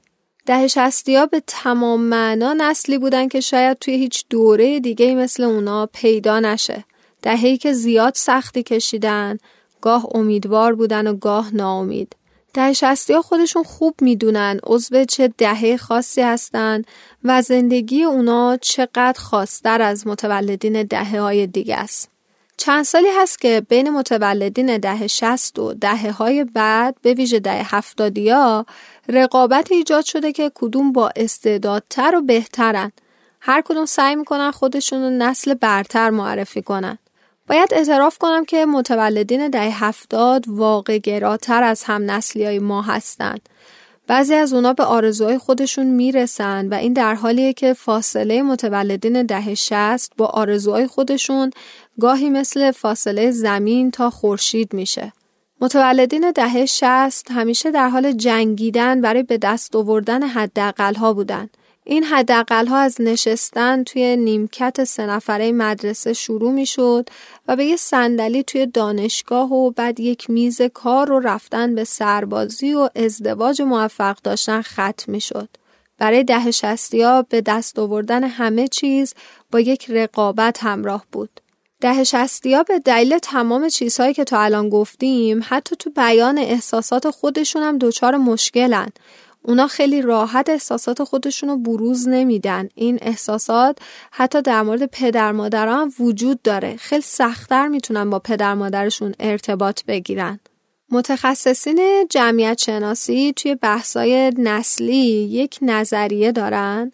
ده 0.47 0.67
شستی 0.67 1.17
ها 1.17 1.27
به 1.27 1.43
تمام 1.47 2.01
معنا 2.01 2.53
نسلی 2.53 2.99
بودن 2.99 3.29
که 3.29 3.41
شاید 3.41 3.79
توی 3.79 3.95
هیچ 3.95 4.25
دوره 4.31 4.81
دیگه 4.81 5.15
مثل 5.15 5.43
اونا 5.43 5.87
پیدا 5.87 6.41
نشه. 6.41 6.85
دههی 7.23 7.57
که 7.57 7.73
زیاد 7.73 8.15
سختی 8.15 8.63
کشیدن، 8.63 9.39
گاه 9.85 10.07
امیدوار 10.15 10.75
بودن 10.75 11.07
و 11.07 11.15
گاه 11.15 11.55
ناامید. 11.55 12.17
ده 12.55 12.73
شستی 12.73 13.13
ها 13.13 13.23
خودشون 13.23 13.63
خوب 13.63 13.95
می‌دونن 14.01 14.61
عضو 14.63 15.05
چه 15.05 15.29
دهه 15.39 15.77
خاصی 15.77 16.23
هستن 16.23 16.83
و 17.25 17.43
زندگی 17.43 18.03
اونا 18.03 18.57
چقدر 18.57 19.21
خاصتر 19.21 19.83
از 19.83 20.07
متولدین 20.07 20.83
دهه 20.83 21.21
های 21.21 21.47
دیگه 21.47 21.77
است. 21.77 22.11
چند 22.57 22.85
سالی 22.85 23.09
هست 23.19 23.41
که 23.41 23.63
بین 23.69 23.91
متولدین 23.91 24.79
دهه 24.79 25.07
شست 25.07 25.59
و 25.59 25.73
دهه 25.73 26.11
های 26.11 26.45
بعد 26.45 26.97
به 27.03 27.15
ویژه 27.15 27.41
دهه 27.41 27.77
هفتادی 27.77 28.31
ها 28.31 28.67
رقابت 29.09 29.73
ایجاد 29.73 30.05
شده 30.05 30.33
که 30.33 30.51
کدوم 30.55 30.93
با 30.93 31.11
استعدادتر 31.17 32.17
و 32.17 32.21
بهترن. 32.23 32.93
هر 33.41 33.61
کدوم 33.61 33.87
سعی 33.87 34.17
می‌کنن 34.17 34.51
خودشون 34.51 35.03
رو 35.03 35.11
نسل 35.11 35.55
برتر 35.55 36.11
معرفی 36.11 36.63
کنن. 36.63 36.99
باید 37.49 37.75
اعتراف 37.75 38.19
کنم 38.19 38.45
که 38.45 38.67
متولدین 38.67 39.49
دهه 39.49 39.85
هفتاد 39.85 40.45
واقع 40.49 40.99
گراتر 40.99 41.63
از 41.63 41.85
هم 41.85 42.11
نسلی 42.11 42.45
های 42.45 42.59
ما 42.59 42.83
هستند. 42.83 43.49
بعضی 44.07 44.35
از 44.35 44.53
اونا 44.53 44.73
به 44.73 44.85
آرزوهای 44.85 45.39
خودشون 45.39 45.87
می‌رسن 45.87 46.69
و 46.69 46.75
این 46.75 46.93
در 46.93 47.15
حالیه 47.15 47.53
که 47.53 47.73
فاصله 47.73 48.43
متولدین 48.43 49.23
دهه 49.23 49.55
شست 49.55 50.13
با 50.17 50.27
آرزوهای 50.27 50.87
خودشون 50.87 51.51
گاهی 52.01 52.31
مثل 52.31 52.71
فاصله 52.71 53.31
زمین 53.31 53.91
تا 53.91 54.11
خورشید 54.11 54.75
میشه. 54.75 55.13
متولدین 55.61 56.31
دهه 56.31 56.67
شست 56.67 57.31
همیشه 57.31 57.71
در 57.71 57.89
حال 57.89 58.13
جنگیدن 58.13 59.01
برای 59.01 59.23
به 59.23 59.39
دست 59.39 59.77
آوردن 59.77 60.23
حداقل 60.23 60.95
ها 60.95 61.13
بودن. 61.13 61.49
این 61.87 62.05
حداقل 62.05 62.67
ها 62.67 62.79
از 62.79 62.97
نشستن 63.01 63.85
توی 63.85 64.17
نیمکت 64.17 64.85
سه 64.85 65.07
نفره 65.07 65.53
مدرسه 65.53 66.13
شروع 66.13 66.53
می 66.53 66.67
شد 66.67 67.09
و 67.49 67.57
به 67.57 67.65
یه 67.65 67.77
صندلی 67.77 68.43
توی 68.43 68.67
دانشگاه 68.67 69.53
و 69.53 69.71
بعد 69.71 70.01
یک 70.01 70.31
میز 70.31 70.63
کار 70.63 71.09
رو 71.09 71.21
رفتن 71.21 71.75
به 71.75 71.85
سربازی 71.85 72.75
و 72.75 72.89
ازدواج 72.95 73.63
موفق 73.63 74.19
داشتن 74.23 74.63
ختم 74.63 75.13
می 75.13 75.21
شد. 75.21 75.49
برای 75.99 76.25
ده 76.25 76.51
شستی 76.51 77.03
ها 77.03 77.23
به 77.23 77.41
دست 77.41 77.79
آوردن 77.79 78.25
همه 78.25 78.69
چیز 78.69 79.15
با 79.51 79.61
یک 79.61 79.91
رقابت 79.91 80.65
همراه 80.65 81.05
بود. 81.13 81.41
ده 81.81 82.05
شستی 82.05 82.55
ها 82.55 82.63
به 82.63 82.79
دلیل 82.79 83.19
تمام 83.19 83.69
چیزهایی 83.69 84.15
که 84.15 84.25
تا 84.25 84.41
الان 84.41 84.69
گفتیم 84.69 85.41
حتی 85.45 85.77
تو 85.77 85.91
بیان 85.91 86.39
احساسات 86.39 87.11
خودشون 87.11 87.63
هم 87.63 87.79
دچار 87.79 88.17
مشکلن. 88.17 88.89
اونا 89.47 89.67
خیلی 89.67 90.03
راحت 90.03 90.49
احساسات 90.49 91.05
خودشون 91.05 91.49
رو 91.49 91.57
بروز 91.57 92.09
نمیدن. 92.09 92.69
این 92.75 92.99
احساسات 93.03 93.79
حتی 94.11 94.43
در 94.43 94.63
مورد 94.63 94.87
پدر 94.87 95.33
مادر 95.33 95.69
هم 95.69 95.93
وجود 95.99 96.43
داره. 96.43 96.77
خیلی 96.77 97.03
سختتر 97.03 97.69
می‌تونن 97.69 98.11
با 98.11 98.19
پدر 98.19 98.55
مادرشون 98.55 99.15
ارتباط 99.21 99.85
بگیرن. 99.85 100.41
متخصصین 100.91 102.07
جمعیت 102.11 102.59
شناسی 102.59 103.33
توی 103.37 103.55
بحثای 103.55 104.33
نسلی 104.39 105.07
یک 105.31 105.59
نظریه 105.63 106.33
دارن 106.33 106.93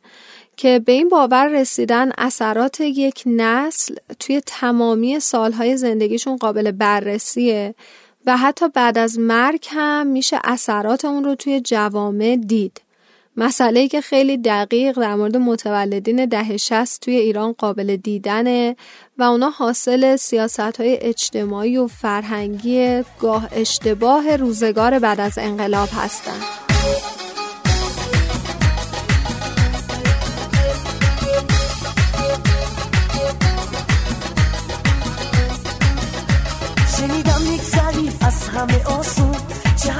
که 0.57 0.78
به 0.78 0.92
این 0.92 1.09
باور 1.09 1.48
رسیدن 1.48 2.12
اثرات 2.18 2.80
یک 2.80 3.22
نسل 3.26 3.94
توی 4.18 4.40
تمامی 4.46 5.20
سالهای 5.20 5.76
زندگیشون 5.76 6.36
قابل 6.36 6.70
بررسیه 6.70 7.74
و 8.31 8.37
حتی 8.37 8.68
بعد 8.68 8.99
از 8.99 9.18
مرگ 9.18 9.66
هم 9.70 10.07
میشه 10.07 10.39
اثرات 10.45 11.05
اون 11.05 11.24
رو 11.24 11.35
توی 11.35 11.61
جوامع 11.61 12.37
دید. 12.37 12.81
مسئله 13.37 13.89
که 13.89 14.01
خیلی 14.01 14.37
دقیق 14.37 15.01
در 15.01 15.14
مورد 15.14 15.37
متولدین 15.37 16.26
ده 16.26 16.57
شست 16.57 17.01
توی 17.01 17.16
ایران 17.16 17.53
قابل 17.53 17.97
دیدنه 17.97 18.76
و 19.18 19.22
اونا 19.22 19.51
حاصل 19.51 20.16
سیاست 20.16 20.81
های 20.81 20.99
اجتماعی 21.01 21.76
و 21.76 21.87
فرهنگی 21.87 23.03
گاه 23.20 23.49
اشتباه 23.53 24.37
روزگار 24.37 24.99
بعد 24.99 25.20
از 25.20 25.39
انقلاب 25.39 25.89
هستند. 25.93 26.43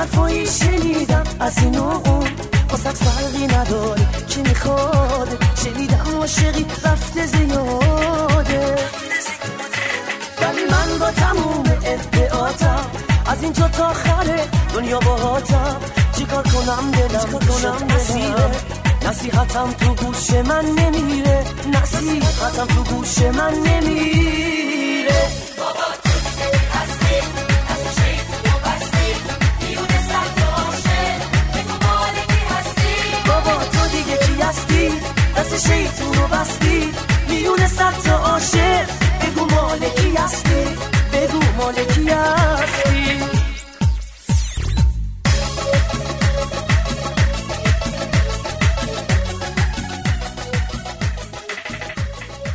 حرفایی 0.01 0.46
شنیدم. 0.46 1.24
از 1.40 1.59
این 1.59 1.78
و 1.78 1.82
اون 1.84 2.28
واسه 2.70 2.90
فرقی 2.90 3.46
نداره. 3.46 4.07
که 4.28 4.40
می‌خواد؟ 4.42 5.28
شنیدم 5.64 6.16
عاشقی 6.16 6.66
رفته 6.84 7.26
زیاده. 7.26 8.76
ولی 10.42 10.64
من 10.70 10.98
با 11.01 11.11
تموم 11.11 11.64
ادعاتم. 11.84 12.86
از 13.26 13.42
اینجا 13.42 13.68
تا 13.68 13.92
خره 13.92 14.48
دنیا 14.74 14.98
باهاتم 15.01 15.80
چیکار 16.18 16.42
کنم 16.42 16.90
دلم؟ 16.90 17.38
کنم 17.48 17.96
نصیره 17.96 18.51
نصیحتم 19.09 19.72
تو 19.80 19.94
گوش 19.94 20.30
من 20.30 20.64
نمیره. 20.64 21.44
نصیحتم 21.72 22.66
تو 22.66 22.94
گوش 22.94 23.18
من 23.18 23.55
نمیره. 23.55 24.11
دست 35.53 35.72
شیطون 35.72 36.14
رو 36.14 36.28
بستی. 36.28 36.92
میون 37.28 37.66
صد 37.66 37.92
تا 38.05 38.16
عاشق 38.16 38.86
بگو 39.22 39.55
مالکی 39.55 40.16
هستی؟ 40.16 40.64
بگو 41.12 41.38
مالکی 41.59 42.09
هستی؟ 42.09 43.20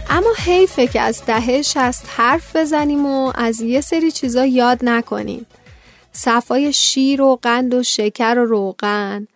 اما 0.09 0.29
حیفه 0.45 0.87
که 0.87 1.01
از 1.01 1.25
دهه 1.25 1.61
شست 1.61 2.05
حرف 2.17 2.55
بزنیم 2.55 3.05
و 3.05 3.31
از 3.35 3.61
یه 3.61 3.81
سری 3.81 4.11
چیزا 4.11 4.45
یاد 4.45 4.79
نکنیم. 4.81 5.45
صفای 6.11 6.73
شیر 6.73 7.21
و 7.21 7.39
قند 7.41 7.73
و 7.73 7.83
شکر 7.83 8.39
و 8.39 8.45
روغن، 8.45 9.27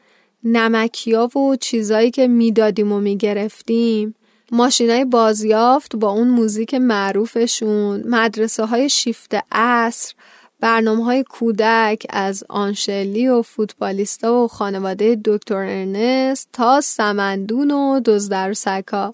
نمکیا 0.44 1.38
و 1.38 1.56
چیزایی 1.56 2.12
که 2.12 2.28
می‌دادیم 2.28 2.92
و 2.92 3.00
می‌گرفتیم، 3.00 4.16
ماشینای 4.52 5.06
بازیافت 5.06 5.96
با 5.96 6.10
اون 6.10 6.28
موزیک 6.28 6.74
معروفشون، 6.74 8.04
مدرسه 8.08 8.66
های 8.66 8.90
شیفت 8.90 9.36
عصر، 9.52 10.14
برنامه 10.60 11.06
های 11.06 11.24
کودک 11.24 12.06
از 12.10 12.44
آنشلی 12.50 13.28
و 13.28 13.42
فوتبالیستا 13.42 14.44
و 14.44 14.48
خانواده 14.48 15.22
دکتر 15.26 15.56
ارنست 15.56 16.50
تا 16.54 16.82
سمندون 16.82 17.72
و 17.72 18.00
دزدر 18.06 18.54
سکا. 18.54 19.14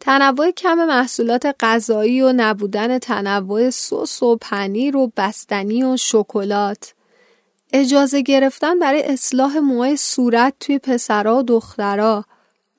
تنوع 0.00 0.50
کم 0.50 0.74
محصولات 0.74 1.56
غذایی 1.60 2.22
و 2.22 2.32
نبودن 2.36 2.98
تنوع 2.98 3.70
سس 3.70 4.22
و 4.22 4.36
پنیر 4.40 4.96
و 4.96 5.12
بستنی 5.16 5.84
و 5.84 5.96
شکلات 5.96 6.94
اجازه 7.72 8.22
گرفتن 8.22 8.78
برای 8.78 9.02
اصلاح 9.02 9.58
موهای 9.58 9.96
صورت 9.96 10.54
توی 10.60 10.78
پسرا 10.78 11.36
و 11.36 11.42
دخترا. 11.42 12.24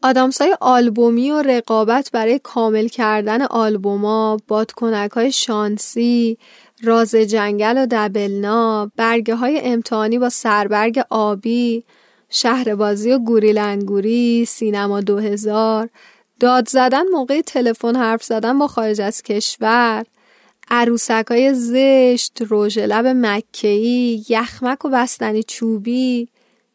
آدامسای 0.03 0.55
آلبومی 0.61 1.31
و 1.31 1.41
رقابت 1.41 2.09
برای 2.11 2.39
کامل 2.43 2.87
کردن 2.87 3.41
آلبوما 3.41 4.37
بادکنک 4.47 5.11
های 5.11 5.31
شانسی 5.31 6.37
راز 6.83 7.15
جنگل 7.15 7.77
و 7.77 7.87
دبلنا 7.91 8.91
برگه 8.95 9.35
های 9.35 9.61
امتحانی 9.63 10.19
با 10.19 10.29
سربرگ 10.29 11.03
آبی 11.09 11.83
شهربازی 12.29 13.11
و 13.11 13.19
گوریل 13.19 13.57
انگوری 13.57 14.45
سینما 14.45 15.01
2000 15.01 15.89
داد 16.39 16.69
زدن 16.69 17.03
موقع 17.11 17.41
تلفن 17.41 17.95
حرف 17.95 18.23
زدن 18.23 18.59
با 18.59 18.67
خارج 18.67 19.01
از 19.01 19.21
کشور. 19.21 20.05
عروسک 20.70 21.26
های 21.30 21.53
زشت 21.53 22.38
رژ 22.49 22.78
لب 22.78 23.05
مکه‌ای 23.07 24.26
یخمک 24.30 24.86
و 24.86 24.89
بستنی 24.89 25.43
چوبی 25.43 26.28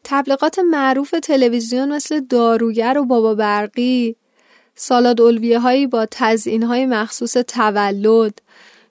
تبلیغات 0.03 0.59
معروف 0.59 1.11
تلویزیون 1.23 1.95
مثل 1.95 2.19
داروگر 2.19 2.97
و 2.97 3.05
بابا 3.05 3.35
برقی 3.35 4.15
سالاد 4.75 5.21
الویه 5.21 5.59
هایی 5.59 5.87
با 5.87 6.07
تزیین 6.11 6.63
های 6.63 6.85
مخصوص 6.85 7.33
تولد 7.33 8.41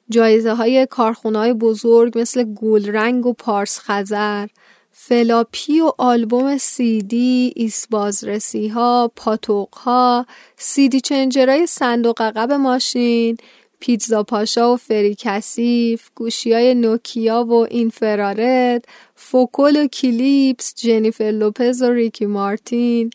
جایزه 0.08 0.54
های 0.54 0.86
کارخونه 0.86 1.38
های 1.38 1.52
بزرگ 1.52 2.18
مثل 2.18 2.44
گلرنگ 2.44 3.26
و 3.26 3.32
پارس 3.32 3.80
خزر 3.80 4.46
فلاپی 4.92 5.80
و 5.80 5.92
آلبوم 5.98 6.58
سیدی، 6.58 7.52
ایست 7.56 7.86
بازرسی 7.90 8.68
ها، 8.68 9.12
پاتوق 9.16 9.74
ها، 9.74 10.26
سیدی 10.56 11.00
چنجرای 11.00 11.66
صندوق 11.66 12.22
عقب 12.22 12.52
ماشین، 12.52 13.36
پیتزا 13.84 14.22
پاشا 14.22 14.72
و 14.72 14.76
فری 14.76 15.16
کثیف، 15.18 16.08
گوشی 16.14 16.52
های 16.52 16.74
نوکیا 16.74 17.44
و 17.44 17.52
اینفرارد، 17.52 18.84
فوکول 19.14 19.76
و 19.76 19.86
کلیپس، 19.86 20.74
جنیفر 20.74 21.24
لوپز 21.24 21.82
و 21.82 21.90
ریکی 21.90 22.26
مارتین، 22.26 23.10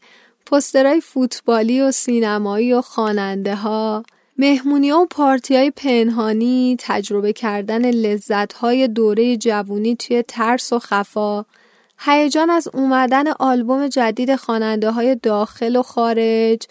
پسترهای 0.45 1.01
فوتبالی 1.01 1.81
و 1.81 1.91
سینمایی 1.91 2.73
و 2.73 2.81
خواننده 2.81 3.55
ها، 3.55 4.03
مهمونی 4.37 4.91
و 4.91 5.05
پارتی 5.05 5.55
های 5.55 5.71
پنهانی، 5.71 6.75
تجربه 6.79 7.33
کردن 7.33 7.91
لذت 7.91 8.53
های 8.53 8.87
دوره 8.87 9.37
جوونی 9.37 9.95
توی 9.95 10.23
ترس 10.27 10.73
و 10.73 10.79
خفا، 10.79 11.45
هیجان 11.99 12.49
از 12.49 12.67
اومدن 12.73 13.27
آلبوم 13.27 13.87
جدید 13.87 14.35
خواننده 14.35 14.91
های 14.91 15.15
داخل 15.15 15.75
و 15.75 15.81
خارج، 15.81 16.61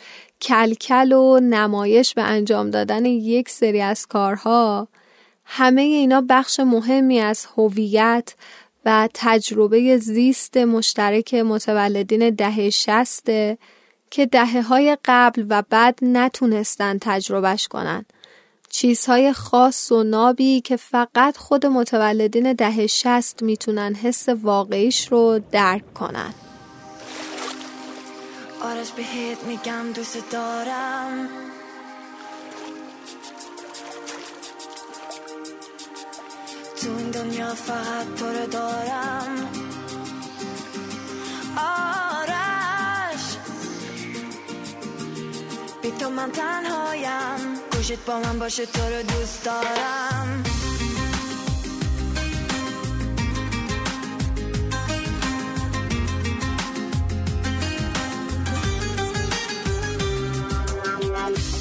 کلکل 0.41 1.12
و 1.12 1.41
نمایش 1.41 2.14
به 2.14 2.22
انجام 2.22 2.70
دادن 2.70 3.05
یک 3.05 3.49
سری 3.49 3.80
از 3.80 4.07
کارها، 4.07 4.89
همه 5.45 5.82
اینا 5.82 6.24
بخش 6.28 6.61
مهمی 6.61 7.20
از 7.20 7.47
هویت 7.57 8.34
و 8.84 9.09
تجربه 9.14 9.97
زیست 9.97 10.57
مشترک 10.57 11.34
متولدین 11.34 12.30
دهه 12.30 12.70
شسته 12.70 13.59
که 14.11 14.26
دهه 14.26 14.62
های 14.62 14.97
قبل 15.05 15.47
و 15.49 15.62
بعد 15.70 15.99
نتونستن 16.03 16.99
تجربهش 17.01 17.68
کنن. 17.68 18.05
چیزهای 18.70 19.32
خاص 19.32 19.93
و 19.93 20.03
نابی 20.03 20.61
که 20.61 20.76
فقط 20.76 21.36
خود 21.36 21.66
متولدین 21.66 22.53
دهه 22.53 22.86
شست 22.86 23.43
می‌تونن 23.43 23.95
حس 23.95 24.28
واقعیش 24.28 25.12
رو 25.12 25.41
درک 25.53 25.95
کنن. 25.95 26.34
آرش 28.61 28.91
بهت 28.91 29.45
میگم 29.45 29.93
دوست 29.93 30.31
دارم. 30.31 31.29
تو 36.83 36.97
این 36.97 37.11
دنیا 37.11 37.55
فقط 37.55 38.15
تو 38.17 38.27
رو 38.27 38.47
دارم. 38.47 39.49
آرش 41.57 43.37
تو 46.01 46.11
من 46.11 46.31
تنهایم. 46.31 47.55
گوشت 47.73 48.05
با 48.07 48.19
من 48.21 48.39
باشه 48.39 48.67
تو 48.67 48.83
رو 48.83 49.03
دوست 49.03 49.45
دارم. 49.45 50.45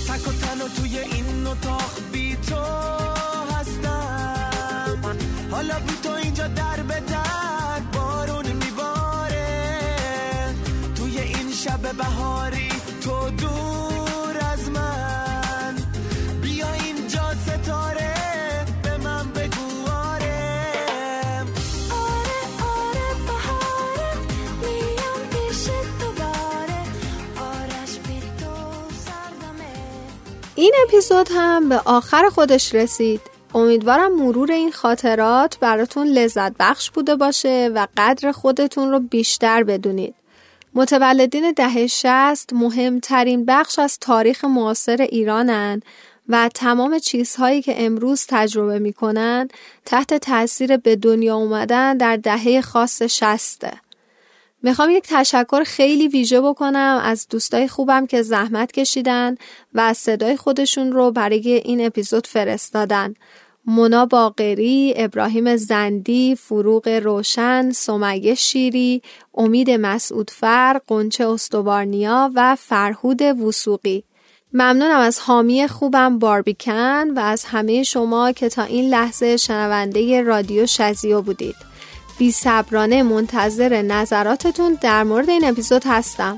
تک 0.08 0.28
و 0.28 0.32
تنها 0.32 0.68
توی 0.68 0.99
این 0.99 1.47
اتاق 1.47 1.91
بی 2.12 2.36
تو 2.36 2.55
هستم. 3.55 4.99
حالا 5.51 5.80
بی 5.80 5.93
تو 6.03 6.12
اینجا 6.12 6.47
در 6.47 6.84
به 6.84 6.99
در 6.99 7.80
بارون 7.93 8.45
میباره. 8.45 9.45
توی 10.95 11.20
این 11.20 11.51
شب 11.51 11.97
بهاری 11.97 12.66
اپیزود 30.84 31.30
هم 31.32 31.69
به 31.69 31.82
آخر 31.86 32.30
خودش 32.30 32.75
رسید 32.75 33.21
امیدوارم 33.55 34.15
مرور 34.15 34.51
این 34.51 34.71
خاطرات 34.71 35.59
براتون 35.59 36.07
لذت 36.07 36.53
بخش 36.59 36.91
بوده 36.91 37.15
باشه 37.15 37.71
و 37.75 37.88
قدر 37.97 38.32
خودتون 38.32 38.91
رو 38.91 38.99
بیشتر 38.99 39.63
بدونید 39.63 40.15
متولدین 40.73 41.51
دهه 41.51 41.88
60 41.88 42.53
مهمترین 42.53 43.45
بخش 43.45 43.80
از 43.80 43.99
تاریخ 43.99 44.45
معاصر 44.45 45.01
ایرانن 45.01 45.82
و 46.30 46.49
تمام 46.53 46.99
چیزهایی 46.99 47.61
که 47.61 47.86
امروز 47.86 48.25
تجربه 48.30 48.80
می‌کنن 48.80 49.47
تحت 49.86 50.13
تاثیر 50.13 50.78
به 50.78 50.95
دنیا 50.95 51.36
اومدن 51.36 51.97
در 51.97 52.15
دهه 52.15 52.61
خاص 52.61 53.01
شسته. 53.01 53.71
می‌خوام 54.64 54.89
یک 54.89 55.03
تشکر 55.08 55.64
خیلی 55.64 56.08
ویژه 56.08 56.41
بکنم 56.41 57.01
از 57.03 57.28
دوستای 57.30 57.68
خوبم 57.68 58.05
که 58.05 58.22
زحمت 58.22 58.72
کشیدن 58.72 59.36
و 59.74 59.80
از 59.80 59.97
صدای 59.97 60.38
خودشون 60.38 60.91
رو 60.91 61.12
برای 61.12 61.53
این 61.53 61.86
اپیزود 61.86 62.28
فرستادن. 62.28 63.14
مونا 63.66 64.05
باقری، 64.05 64.93
ابراهیم 64.95 65.55
زندی، 65.55 66.36
فروغ 66.36 66.88
روشن، 66.88 67.72
سمیه 67.72 68.36
شیری، 68.36 69.01
امید 69.34 69.72
مسعودفر، 69.72 70.80
قنچه 70.88 71.28
استوارنیا 71.28 72.32
و 72.36 72.55
فرهود 72.55 73.22
وسوقی. 73.22 74.03
ممنونم 74.53 74.99
از 74.99 75.20
حامی 75.20 75.68
خوبم 75.68 76.20
باربیکن 76.20 77.12
و 77.16 77.20
از 77.20 77.43
همه 77.45 77.84
شما 77.84 78.32
که 78.32 78.49
تا 78.49 78.64
این 78.64 78.89
لحظه 78.89 79.38
شنونده 79.38 80.22
رادیو 80.22 80.66
شزیو 80.66 81.22
بودید. 81.22 81.66
بی 82.18 82.32
صبرانه 82.32 83.03
منتظر 83.03 83.82
نظراتتون 83.82 84.78
در 84.82 85.03
مورد 85.03 85.30
این 85.30 85.45
اپیزود 85.45 85.84
هستم. 85.86 86.38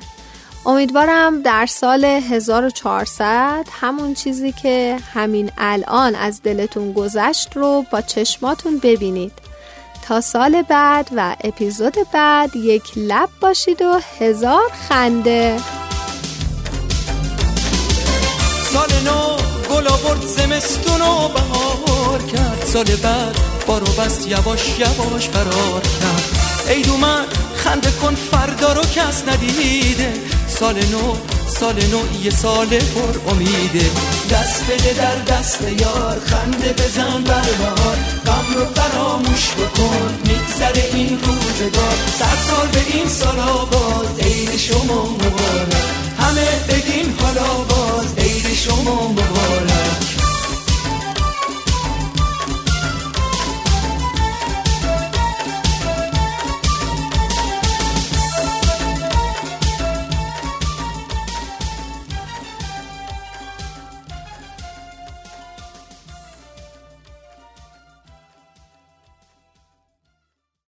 امیدوارم 0.66 1.42
در 1.42 1.66
سال 1.66 2.06
1400 2.06 3.66
همون 3.82 4.14
چیزی 4.14 4.52
که 4.52 4.98
همین 5.14 5.52
الان 5.58 6.16
از 6.16 6.42
دلتون 6.44 6.94
گذشت 6.94 7.58
رو 7.58 7.86
با 7.92 8.02
چشماتون 8.02 8.78
ببینید. 8.78 9.32
تا 10.08 10.22
سال 10.22 10.62
بعد 10.62 11.10
و 11.16 11.36
اپیزود 11.44 11.98
بعد 12.14 12.56
یک 12.56 12.84
لب 12.96 13.30
باشید 13.42 13.82
و 13.82 14.00
هزار 14.20 14.72
خنده 14.90 15.60
سال 18.74 18.92
نو 19.06 19.38
گل 19.70 19.88
آورد 19.88 20.26
زمستون 20.28 21.02
و 21.02 21.28
بهار 21.28 22.22
کرد. 22.22 22.66
سال 22.66 22.86
بعد 22.86 23.38
بارو 23.68 23.86
بست 23.86 24.28
یواش 24.28 24.62
یواش 24.80 25.30
فرار 25.30 25.82
کرد. 25.82 26.24
ای 26.70 26.84
من 27.02 27.26
خنده 27.56 27.92
کن 27.92 28.16
فردا 28.16 28.74
رو 28.74 28.82
کس 28.82 29.24
ندیده. 29.28 30.14
سال 30.48 30.76
نو 30.76 31.16
سال 31.60 31.76
نو 31.76 32.24
یه 32.24 32.32
سال 32.32 32.68
پر 32.68 33.32
امیده. 33.32 33.86
دست 34.32 34.64
بده 34.64 34.94
در 34.94 35.36
دست 35.36 35.62
یار 35.62 36.20
خنده 36.26 36.74
بزن 36.74 37.24
بر 37.24 37.50
بهار 37.60 37.98
غم 38.26 38.54
رو 38.56 38.66
فراموش 38.76 39.50
بکن 39.50 40.20
میگذره 40.26 40.90
این 40.94 41.20
روزگار. 41.24 41.96
صد 42.20 42.38
سال 42.50 42.68
به 42.68 42.98
این 42.98 43.10
سال 43.10 43.40
آباد 43.40 44.20
عید 44.22 44.58
شما 44.58 45.04
مبارک. 45.04 45.74
همه 46.20 46.48
بگی 46.70 47.00
شما 48.60 49.08
مبارک 49.08 49.79